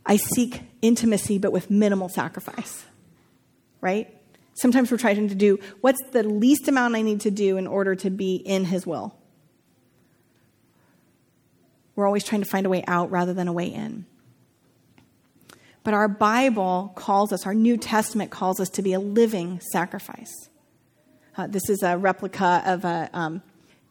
I 0.04 0.16
seek 0.16 0.62
intimacy, 0.82 1.38
but 1.38 1.52
with 1.52 1.70
minimal 1.70 2.08
sacrifice, 2.08 2.84
right? 3.80 4.12
Sometimes 4.54 4.90
we're 4.90 4.98
trying 4.98 5.28
to 5.28 5.34
do 5.34 5.58
what's 5.80 6.00
the 6.12 6.22
least 6.22 6.68
amount 6.68 6.94
I 6.94 7.02
need 7.02 7.22
to 7.22 7.30
do 7.30 7.56
in 7.56 7.66
order 7.66 7.94
to 7.96 8.10
be 8.10 8.36
in 8.36 8.64
His 8.64 8.86
will. 8.86 9.14
We're 11.94 12.06
always 12.06 12.24
trying 12.24 12.42
to 12.42 12.48
find 12.48 12.66
a 12.66 12.68
way 12.70 12.84
out 12.86 13.10
rather 13.10 13.34
than 13.34 13.48
a 13.48 13.52
way 13.52 13.66
in. 13.66 14.06
But 15.82 15.94
our 15.94 16.08
Bible 16.08 16.92
calls 16.94 17.32
us, 17.32 17.46
our 17.46 17.54
New 17.54 17.76
Testament 17.76 18.30
calls 18.30 18.60
us 18.60 18.68
to 18.70 18.82
be 18.82 18.92
a 18.92 19.00
living 19.00 19.60
sacrifice. 19.72 20.48
Uh, 21.36 21.46
this 21.46 21.68
is 21.68 21.82
a 21.82 21.96
replica 21.96 22.62
of 22.66 22.84
an 22.84 23.10
um, 23.12 23.42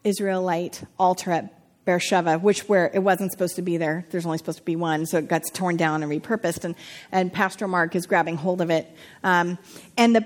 Israelite 0.03 0.83
altar 0.99 1.31
at 1.31 1.54
Beersheba, 1.85 2.39
which 2.39 2.67
where 2.67 2.89
it 2.93 2.99
wasn't 2.99 3.31
supposed 3.31 3.55
to 3.55 3.61
be 3.61 3.77
there. 3.77 4.05
There's 4.09 4.25
only 4.25 4.39
supposed 4.39 4.57
to 4.57 4.63
be 4.63 4.75
one, 4.75 5.05
so 5.05 5.19
it 5.19 5.29
gets 5.29 5.51
torn 5.51 5.77
down 5.77 6.03
and 6.03 6.11
repurposed. 6.11 6.65
And, 6.65 6.75
and 7.11 7.31
Pastor 7.31 7.67
Mark 7.67 7.95
is 7.95 8.07
grabbing 8.07 8.37
hold 8.37 8.61
of 8.61 8.71
it. 8.71 8.91
Um, 9.23 9.59
and 9.95 10.15
the, 10.15 10.25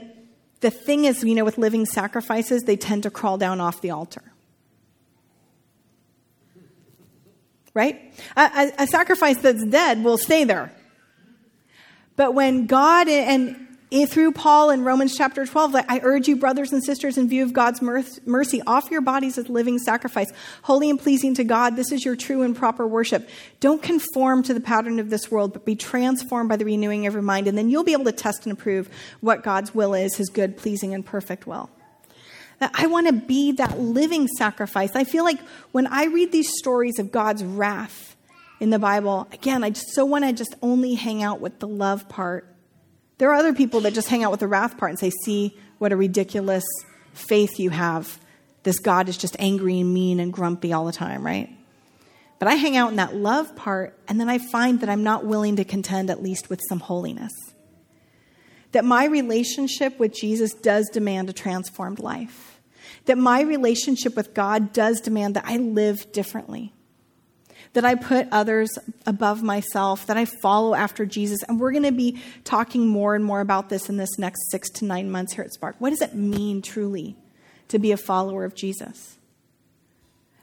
the 0.62 0.72
thing 0.72 1.06
is, 1.06 1.24
you 1.24 1.36
know, 1.36 1.44
with 1.44 1.58
living 1.58 1.86
sacrifices, 1.86 2.64
they 2.64 2.78
tend 2.78 3.04
to 3.04 3.12
crawl 3.12 3.38
down 3.38 3.60
off 3.60 3.82
the 3.82 3.92
altar. 3.92 4.24
Right? 7.74 8.14
A, 8.36 8.42
a, 8.42 8.84
a 8.84 8.88
sacrifice 8.88 9.38
that's 9.38 9.66
dead 9.66 10.04
will 10.04 10.18
stay 10.18 10.46
there. 10.46 10.74
But 12.16 12.34
when 12.34 12.68
God 12.68 13.08
and 13.08 13.69
through 13.92 14.34
Paul 14.34 14.70
in 14.70 14.84
Romans 14.84 15.18
chapter 15.18 15.46
12, 15.46 15.76
I 15.76 16.00
urge 16.04 16.28
you, 16.28 16.36
brothers 16.36 16.72
and 16.72 16.84
sisters, 16.84 17.18
in 17.18 17.28
view 17.28 17.44
of 17.44 17.54
God's 17.54 17.82
mercy, 17.82 18.62
offer 18.68 18.92
your 18.92 19.02
bodies 19.02 19.38
as 19.40 19.50
living 19.50 19.80
sacrifice, 19.80 20.32
holy 20.62 20.92
and 20.92 21.00
pleasing 21.00 21.34
to 21.36 21.44
God. 21.44 21.76
This 21.76 21.92
is 21.92 22.06
your 22.06 22.16
true 22.16 22.44
and 22.44 22.56
proper 22.56 22.86
worship. 22.86 23.28
Don't 23.60 23.82
conform 23.82 24.44
to 24.44 24.54
the 24.54 24.60
pattern 24.60 25.00
of 25.00 25.10
this 25.10 25.32
world, 25.32 25.54
but 25.54 25.66
be 25.66 25.76
transformed 25.76 26.50
by 26.50 26.56
the 26.56 26.66
renewing 26.66 27.08
of 27.08 27.14
your 27.14 27.24
mind, 27.24 27.48
and 27.48 27.58
then 27.58 27.70
you'll 27.70 27.84
be 27.84 27.94
able 27.94 28.06
to 28.06 28.12
test 28.12 28.46
and 28.46 28.54
approve 28.54 28.90
what 29.22 29.44
God's 29.44 29.74
will 29.74 29.96
is, 29.96 30.16
his 30.18 30.30
good, 30.30 30.56
pleasing, 30.56 30.94
and 30.94 31.04
perfect 31.04 31.48
will. 31.48 31.72
That 32.60 32.72
I 32.76 32.86
want 32.88 33.08
to 33.08 33.14
be 33.14 33.54
that 33.54 33.80
living 33.80 34.28
sacrifice. 34.28 34.96
I 34.96 35.04
feel 35.04 35.24
like 35.24 35.40
when 35.72 35.88
I 35.88 36.06
read 36.06 36.32
these 36.32 36.52
stories 36.60 37.00
of 37.00 37.12
God's 37.12 37.44
wrath 37.44 38.16
in 38.60 38.70
the 38.70 38.80
Bible, 38.80 39.28
again, 39.32 39.64
I 39.64 39.72
just 39.72 39.96
so 39.96 40.06
want 40.06 40.26
to 40.26 40.34
just 40.34 40.54
only 40.62 40.94
hang 40.94 41.24
out 41.24 41.40
with 41.40 41.60
the 41.60 41.68
love 41.68 42.08
part 42.10 42.49
there 43.20 43.30
are 43.30 43.36
other 43.36 43.54
people 43.54 43.82
that 43.82 43.94
just 43.94 44.08
hang 44.08 44.24
out 44.24 44.32
with 44.32 44.40
the 44.40 44.48
wrath 44.48 44.78
part 44.78 44.90
and 44.90 44.98
say, 44.98 45.12
See 45.24 45.56
what 45.78 45.92
a 45.92 45.96
ridiculous 45.96 46.66
faith 47.14 47.60
you 47.60 47.70
have. 47.70 48.20
This 48.64 48.80
God 48.80 49.08
is 49.08 49.18
just 49.18 49.36
angry 49.40 49.80
and 49.80 49.94
mean 49.94 50.20
and 50.20 50.34
grumpy 50.34 50.74
all 50.74 50.86
the 50.86 50.92
time, 50.92 51.26
right? 51.26 51.50
But 52.40 52.48
I 52.48 52.56
hang 52.56 52.78
out 52.78 52.90
in 52.90 52.96
that 52.96 53.16
love 53.16 53.56
part, 53.56 53.98
and 54.08 54.20
then 54.20 54.30
I 54.30 54.38
find 54.38 54.80
that 54.80 54.90
I'm 54.90 55.04
not 55.04 55.26
willing 55.26 55.58
to 55.58 55.66
contend 55.66 56.10
at 56.10 56.24
least 56.24 56.50
with 56.50 56.62
some 56.70 56.80
holiness. 56.80 57.34
That 58.72 58.86
my 58.86 59.06
relationship 59.06 60.00
with 60.00 60.14
Jesus 60.14 60.54
does 60.54 60.90
demand 60.90 61.30
a 61.30 61.34
transformed 61.34 62.00
life. 62.00 62.62
That 63.06 63.18
my 63.18 63.42
relationship 63.42 64.16
with 64.16 64.34
God 64.34 64.72
does 64.72 65.02
demand 65.02 65.36
that 65.36 65.46
I 65.46 65.58
live 65.58 66.12
differently 66.14 66.74
that 67.74 67.86
I 67.86 67.96
put 67.96 68.28
others 68.32 68.70
above 69.06 69.44
myself, 69.44 70.08
that 70.08 70.18
I 70.18 70.26
follow 70.26 70.74
after 70.74 71.06
Jesus. 71.06 71.44
And 71.44 71.60
we're 71.60 71.72
going 71.72 71.84
to 71.84 71.92
be 71.92 72.20
talking 72.44 72.88
more 72.88 73.16
and 73.16 73.24
more 73.24 73.42
about 73.42 73.70
this 73.70 73.90
in 73.90 73.98
this 73.98 74.18
next 74.18 74.40
six 74.52 74.70
to 74.72 74.86
nine 74.86 75.12
months 75.12 75.34
here 75.34 75.44
at 75.44 75.54
Spark. 75.54 75.76
What 75.80 75.92
does 75.92 76.02
it 76.02 76.16
mean 76.16 76.62
truly 76.62 77.16
to 77.68 77.80
be 77.80 77.92
a 77.92 77.98
follower 77.98 78.44
of 78.44 78.56
Jesus? 78.56 79.18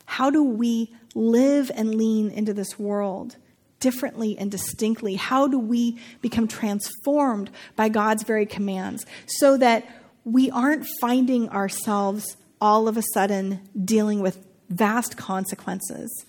How 0.04 0.30
do 0.30 0.42
we 0.42 0.94
live 1.14 1.70
and 1.74 1.94
lean 1.94 2.30
into 2.30 2.54
this 2.54 2.78
world 2.78 3.36
differently 3.80 4.38
and 4.38 4.50
distinctly? 4.50 5.16
How 5.16 5.48
do 5.48 5.58
we 5.58 5.98
become 6.20 6.46
transformed 6.46 7.50
by 7.74 7.88
God's 7.88 8.22
very 8.22 8.46
commands 8.46 9.04
so 9.26 9.56
that 9.56 9.86
we 10.24 10.50
aren't 10.50 10.86
finding 11.00 11.48
ourselves 11.50 12.36
all 12.60 12.88
of 12.88 12.96
a 12.96 13.02
sudden 13.14 13.60
dealing 13.84 14.20
with 14.20 14.44
vast 14.68 15.16
consequences? 15.16 16.25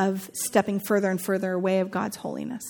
Of 0.00 0.30
stepping 0.32 0.80
further 0.80 1.10
and 1.10 1.20
further 1.20 1.52
away 1.52 1.78
of 1.78 1.90
God's 1.90 2.16
holiness. 2.16 2.64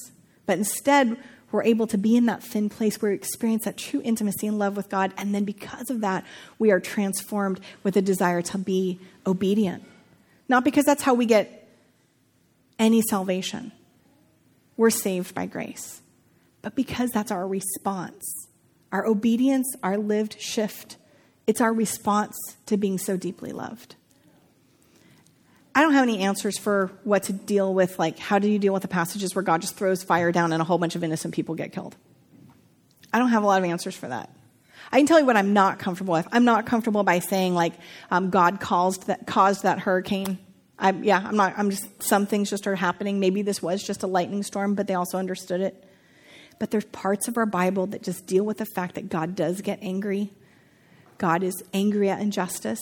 But 0.47 0.59
instead, 0.59 1.17
we're 1.53 1.63
able 1.63 1.87
to 1.87 1.97
be 1.97 2.17
in 2.17 2.27
that 2.27 2.43
thin 2.43 2.69
place 2.69 3.01
where 3.01 3.13
we 3.13 3.17
experience 3.17 3.65
that 3.65 3.77
true 3.77 4.03
intimacy 4.05 4.49
and 4.49 4.59
love 4.59 4.77
with 4.77 4.89
God. 4.89 5.15
And 5.17 5.33
then 5.33 5.45
because 5.45 5.91
of 5.91 6.01
that, 6.01 6.25
we 6.59 6.73
are 6.73 6.81
transformed 6.81 7.61
with 7.85 7.97
a 7.97 8.03
desire 8.03 8.43
to 8.43 8.59
be 8.59 8.99
obedient. 9.25 9.85
Not 10.49 10.65
because 10.65 10.85
that's 10.85 11.05
how 11.05 11.15
we 11.15 11.25
get 11.25 11.69
any 12.81 13.01
salvation. 13.01 13.71
We're 14.77 14.91
saved 14.91 15.33
by 15.33 15.47
grace. 15.47 16.03
But 16.63 16.75
because 16.75 17.11
that's 17.11 17.31
our 17.31 17.47
response. 17.47 18.25
Our 18.91 19.07
obedience, 19.07 19.73
our 19.85 19.97
lived 19.97 20.41
shift, 20.41 20.97
it's 21.47 21.61
our 21.61 21.73
response 21.73 22.37
to 22.67 22.77
being 22.77 22.99
so 22.99 23.17
deeply 23.17 23.53
loved. 23.53 23.95
I 25.75 25.83
don't 25.83 25.93
have 25.93 26.03
any 26.03 26.21
answers 26.21 26.59
for 26.59 26.91
what 27.05 27.25
to 27.25 27.33
deal 27.33 27.73
with, 27.73 27.99
like, 27.99 28.19
how 28.19 28.39
do 28.39 28.49
you 28.49 28.59
deal 28.59 28.73
with 28.73 28.83
the 28.83 28.89
passages 28.89 29.35
where 29.35 29.43
God 29.43 29.61
just 29.61 29.77
throws 29.77 30.03
fire 30.03 30.33
down 30.33 30.53
and 30.53 30.61
a 30.61 30.65
whole 30.65 30.79
bunch 30.79 30.97
of 30.97 31.05
innocent 31.05 31.35
people 31.35 31.55
get 31.55 31.73
killed? 31.73 31.97
I 33.13 33.19
don't 33.19 33.31
have 33.31 33.43
a 33.43 33.47
lot 33.47 33.63
of 33.63 33.69
answers 33.69 33.95
for 33.95 34.09
that. 34.09 34.31
I 34.93 34.99
can 34.99 35.07
tell 35.07 35.21
you 35.21 35.27
what 35.27 35.37
I'm 35.37 35.53
not 35.53 35.79
comfortable 35.79 36.13
with. 36.13 36.27
I'm 36.33 36.45
not 36.45 36.67
comfortable 36.67 37.05
by 37.05 37.21
saying, 37.21 37.55
like, 37.55 37.75
um, 38.11 38.31
God 38.31 38.61
caused 38.61 39.07
that, 39.07 39.27
caused 39.27 39.63
that 39.63 39.79
hurricane. 39.79 40.39
I, 40.79 40.91
yeah, 40.93 41.23
I'm 41.25 41.37
not, 41.37 41.55
I'm 41.57 41.71
just, 41.71 42.03
some 42.03 42.27
things 42.27 42.51
just 42.51 42.67
are 42.67 42.75
happening. 42.75 43.21
Maybe 43.21 43.43
this 43.43 43.63
was 43.63 43.83
just 43.83 44.03
a 44.03 44.07
lightning 44.09 44.43
storm, 44.43 44.75
but 44.75 44.89
they 44.89 44.95
also 44.95 45.19
understood 45.19 45.61
it. 45.61 45.85
But 46.59 46.71
there's 46.71 46.87
parts 46.87 47.29
of 47.29 47.37
our 47.37 47.47
Bible 47.47 47.87
that 47.89 48.03
just 48.03 48.27
deal 48.27 48.45
with 48.45 48.59
the 48.59 48.67
fact 48.67 48.97
that 48.97 49.09
God 49.09 49.37
does 49.37 49.61
get 49.61 49.79
angry. 49.83 50.33
God 51.19 51.43
is 51.43 51.63
angry 51.73 52.11
at 52.11 52.21
injustice. 52.21 52.81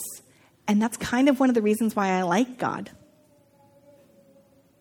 And 0.68 0.80
that's 0.80 0.98
kind 0.98 1.28
of 1.28 1.40
one 1.40 1.48
of 1.48 1.54
the 1.54 1.62
reasons 1.62 1.96
why 1.96 2.10
I 2.10 2.22
like 2.22 2.58
God. 2.58 2.90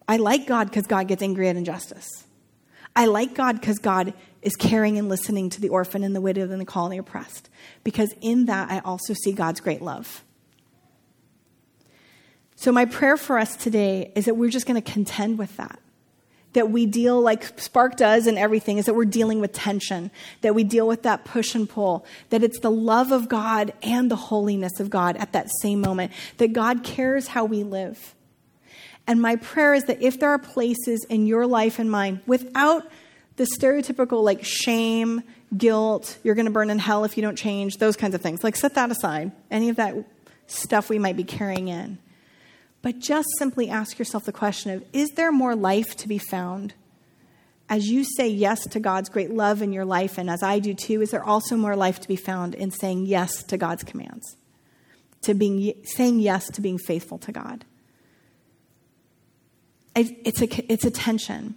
I 0.07 0.17
like 0.17 0.45
God 0.45 0.69
because 0.69 0.85
God 0.85 1.07
gets 1.07 1.23
angry 1.23 1.47
at 1.47 1.55
injustice. 1.55 2.25
I 2.95 3.05
like 3.05 3.33
God 3.33 3.59
because 3.59 3.79
God 3.79 4.13
is 4.41 4.55
caring 4.55 4.97
and 4.97 5.07
listening 5.07 5.49
to 5.51 5.61
the 5.61 5.69
orphan 5.69 6.03
and 6.03 6.15
the 6.15 6.21
widow 6.21 6.49
and 6.49 6.59
the 6.59 6.65
call 6.65 6.85
and 6.85 6.93
the 6.93 6.97
oppressed. 6.97 7.49
Because 7.83 8.13
in 8.21 8.45
that, 8.45 8.69
I 8.69 8.79
also 8.79 9.13
see 9.13 9.31
God's 9.31 9.61
great 9.61 9.81
love. 9.81 10.23
So, 12.55 12.71
my 12.71 12.85
prayer 12.85 13.17
for 13.17 13.37
us 13.37 13.55
today 13.55 14.11
is 14.15 14.25
that 14.25 14.35
we're 14.35 14.49
just 14.49 14.65
going 14.65 14.81
to 14.81 14.91
contend 14.91 15.37
with 15.37 15.55
that 15.57 15.79
that 16.57 16.71
we 16.71 16.87
deal 16.87 17.21
like 17.21 17.59
Spark 17.59 17.97
does 17.97 18.25
and 18.25 18.35
everything 18.35 18.79
is 18.79 18.87
that 18.87 18.95
we're 18.95 19.05
dealing 19.05 19.39
with 19.39 19.53
tension, 19.53 20.09
that 20.41 20.55
we 20.55 20.63
deal 20.63 20.87
with 20.87 21.03
that 21.03 21.23
push 21.23 21.53
and 21.53 21.69
pull, 21.69 22.03
that 22.31 22.41
it's 22.41 22.59
the 22.61 22.71
love 22.71 23.11
of 23.11 23.29
God 23.29 23.73
and 23.83 24.09
the 24.09 24.15
holiness 24.15 24.79
of 24.79 24.89
God 24.89 25.17
at 25.17 25.33
that 25.33 25.49
same 25.61 25.81
moment, 25.81 26.11
that 26.37 26.53
God 26.53 26.83
cares 26.83 27.27
how 27.27 27.45
we 27.45 27.63
live. 27.63 28.15
And 29.05 29.21
my 29.21 29.35
prayer 29.35 29.75
is 29.75 29.83
that 29.83 30.01
if 30.01 30.19
there 30.19 30.31
are 30.31 30.39
places 30.39 31.05
in 31.05 31.27
your 31.27 31.45
life 31.45 31.77
and 31.77 31.91
mine 31.91 32.21
without 32.25 32.89
the 33.35 33.43
stereotypical 33.43 34.23
like 34.23 34.43
shame, 34.43 35.21
guilt, 35.55 36.17
you're 36.23 36.33
going 36.33 36.47
to 36.47 36.51
burn 36.51 36.71
in 36.71 36.79
hell 36.79 37.03
if 37.03 37.17
you 37.17 37.21
don't 37.21 37.37
change, 37.37 37.77
those 37.77 37.95
kinds 37.95 38.15
of 38.15 38.21
things, 38.21 38.43
like 38.43 38.55
set 38.55 38.73
that 38.73 38.89
aside, 38.89 39.31
any 39.51 39.69
of 39.69 39.75
that 39.75 39.95
stuff 40.47 40.89
we 40.89 40.97
might 40.97 41.15
be 41.15 41.23
carrying 41.23 41.67
in. 41.67 41.99
But 42.87 42.99
just 42.99 43.27
simply 43.37 43.69
ask 43.69 43.99
yourself 43.99 44.23
the 44.23 44.31
question 44.31 44.71
of 44.71 44.81
is 44.93 45.09
there 45.09 45.29
more 45.29 45.57
life 45.57 45.97
to 45.97 46.07
be 46.07 46.17
found? 46.17 46.73
As 47.67 47.89
you 47.89 48.05
say 48.05 48.29
yes 48.29 48.65
to 48.67 48.79
God's 48.79 49.09
great 49.09 49.29
love 49.29 49.61
in 49.61 49.73
your 49.73 49.83
life, 49.83 50.17
and 50.17 50.29
as 50.29 50.41
I 50.41 50.59
do 50.59 50.73
too, 50.73 51.01
is 51.01 51.11
there 51.11 51.21
also 51.21 51.57
more 51.57 51.75
life 51.75 51.99
to 51.99 52.07
be 52.07 52.15
found 52.15 52.55
in 52.55 52.71
saying 52.71 53.05
yes 53.05 53.43
to 53.43 53.57
God's 53.57 53.83
commands? 53.83 54.37
To 55.23 55.33
being 55.33 55.73
saying 55.83 56.21
yes 56.21 56.49
to 56.51 56.61
being 56.61 56.77
faithful 56.77 57.17
to 57.17 57.33
God. 57.33 57.65
It's 59.93 60.41
a, 60.41 60.71
it's 60.71 60.85
a 60.85 60.91
tension. 60.91 61.55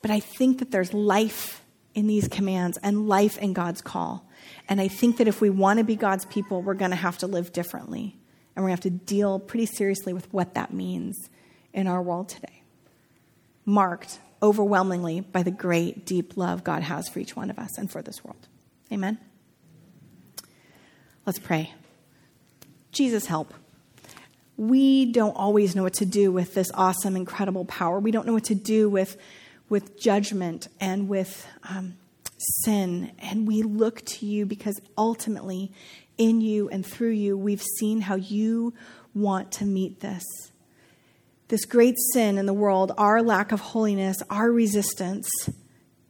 But 0.00 0.10
I 0.10 0.20
think 0.20 0.60
that 0.60 0.70
there's 0.70 0.94
life 0.94 1.62
in 1.94 2.06
these 2.06 2.28
commands 2.28 2.78
and 2.82 3.08
life 3.08 3.36
in 3.36 3.52
God's 3.52 3.82
call. 3.82 4.26
And 4.70 4.80
I 4.80 4.88
think 4.88 5.18
that 5.18 5.28
if 5.28 5.42
we 5.42 5.50
want 5.50 5.80
to 5.80 5.84
be 5.84 5.96
God's 5.96 6.24
people, 6.24 6.62
we're 6.62 6.72
going 6.72 6.92
to 6.92 6.96
have 6.96 7.18
to 7.18 7.26
live 7.26 7.52
differently 7.52 8.17
and 8.58 8.64
we're 8.64 8.70
going 8.70 8.78
to 8.78 8.88
have 8.88 8.98
to 8.98 9.04
deal 9.04 9.38
pretty 9.38 9.66
seriously 9.66 10.12
with 10.12 10.34
what 10.34 10.54
that 10.54 10.72
means 10.72 11.30
in 11.72 11.86
our 11.86 12.02
world 12.02 12.28
today. 12.28 12.64
marked 13.64 14.18
overwhelmingly 14.42 15.20
by 15.20 15.44
the 15.44 15.52
great, 15.52 16.04
deep 16.04 16.36
love 16.36 16.64
God 16.64 16.82
has 16.82 17.08
for 17.08 17.20
each 17.20 17.36
one 17.36 17.50
of 17.50 17.58
us 17.60 17.78
and 17.78 17.88
for 17.88 18.02
this 18.02 18.24
world. 18.24 18.48
Amen. 18.90 19.16
Let's 21.24 21.38
pray. 21.38 21.72
Jesus, 22.90 23.26
help. 23.26 23.54
We 24.56 25.06
don't 25.12 25.36
always 25.36 25.76
know 25.76 25.84
what 25.84 25.94
to 25.94 26.04
do 26.04 26.32
with 26.32 26.54
this 26.54 26.68
awesome, 26.74 27.14
incredible 27.14 27.64
power. 27.64 28.00
We 28.00 28.10
don't 28.10 28.26
know 28.26 28.32
what 28.32 28.46
to 28.46 28.56
do 28.56 28.88
with, 28.88 29.16
with 29.68 30.00
judgment 30.00 30.66
and 30.80 31.08
with 31.08 31.46
um, 31.62 31.94
sin. 32.64 33.12
And 33.20 33.46
we 33.46 33.62
look 33.62 34.04
to 34.04 34.26
you 34.26 34.46
because 34.46 34.80
ultimately, 34.96 35.70
in 36.18 36.40
you 36.40 36.68
and 36.68 36.84
through 36.84 37.12
you, 37.12 37.38
we've 37.38 37.62
seen 37.62 38.02
how 38.02 38.16
you 38.16 38.74
want 39.14 39.52
to 39.52 39.64
meet 39.64 40.00
this. 40.00 40.24
This 41.48 41.64
great 41.64 41.96
sin 42.12 42.36
in 42.36 42.46
the 42.46 42.52
world, 42.52 42.92
our 42.98 43.22
lack 43.22 43.52
of 43.52 43.60
holiness, 43.60 44.18
our 44.28 44.52
resistance 44.52 45.28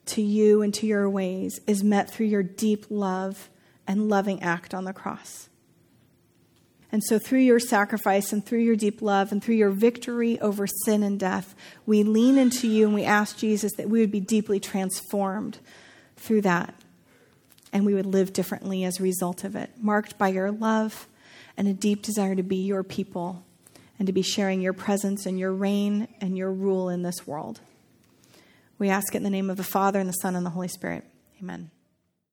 to 0.06 0.22
you 0.22 0.62
and 0.62 0.74
to 0.74 0.86
your 0.86 1.09
ways, 1.09 1.61
is 1.66 1.84
met 1.84 2.11
through 2.11 2.26
your 2.26 2.42
deep 2.42 2.86
love 2.90 3.48
and 3.86 4.09
loving 4.09 4.42
act 4.42 4.74
on 4.74 4.84
the 4.84 4.92
cross. 4.92 5.48
And 6.90 7.04
so, 7.04 7.18
through 7.18 7.40
your 7.40 7.61
sacrifice 7.61 8.32
and 8.32 8.44
through 8.44 8.61
your 8.61 8.74
deep 8.74 9.02
love 9.02 9.30
and 9.30 9.44
through 9.44 9.56
your 9.56 9.70
victory 9.70 10.40
over 10.40 10.66
sin 10.66 11.02
and 11.02 11.20
death, 11.20 11.54
we 11.84 12.02
lean 12.02 12.38
into 12.38 12.66
you 12.66 12.86
and 12.86 12.94
we 12.94 13.04
ask 13.04 13.36
Jesus 13.36 13.74
that 13.74 13.90
we 13.90 14.00
would 14.00 14.11
be 14.11 14.20
deeply 14.20 14.59
transformed 14.59 15.59
through 16.16 16.40
that 16.42 16.74
and 17.72 17.84
we 17.84 17.94
would 17.94 18.06
live 18.06 18.32
differently 18.32 18.84
as 18.84 18.98
a 18.98 19.02
result 19.02 19.44
of 19.44 19.56
it, 19.56 19.70
marked 19.80 20.18
by 20.18 20.28
your 20.28 20.50
love 20.50 21.06
and 21.56 21.68
a 21.68 21.72
deep 21.72 22.02
desire 22.02 22.34
to 22.34 22.42
be 22.42 22.56
your 22.56 22.82
people 22.82 23.44
and 23.98 24.06
to 24.06 24.12
be 24.12 24.22
sharing 24.22 24.60
your 24.60 24.72
presence 24.72 25.26
and 25.26 25.38
your 25.38 25.52
reign 25.52 26.08
and 26.20 26.36
your 26.36 26.52
rule 26.52 26.88
in 26.88 27.02
this 27.02 27.26
world. 27.26 27.60
We 28.78 28.88
ask 28.88 29.14
it 29.14 29.18
in 29.18 29.24
the 29.24 29.30
name 29.30 29.50
of 29.50 29.56
the 29.56 29.64
Father 29.64 29.98
and 29.98 30.08
the 30.08 30.14
Son 30.14 30.36
and 30.36 30.46
the 30.46 30.50
Holy 30.50 30.68
Spirit. 30.68 31.04
Amen. 31.40 31.70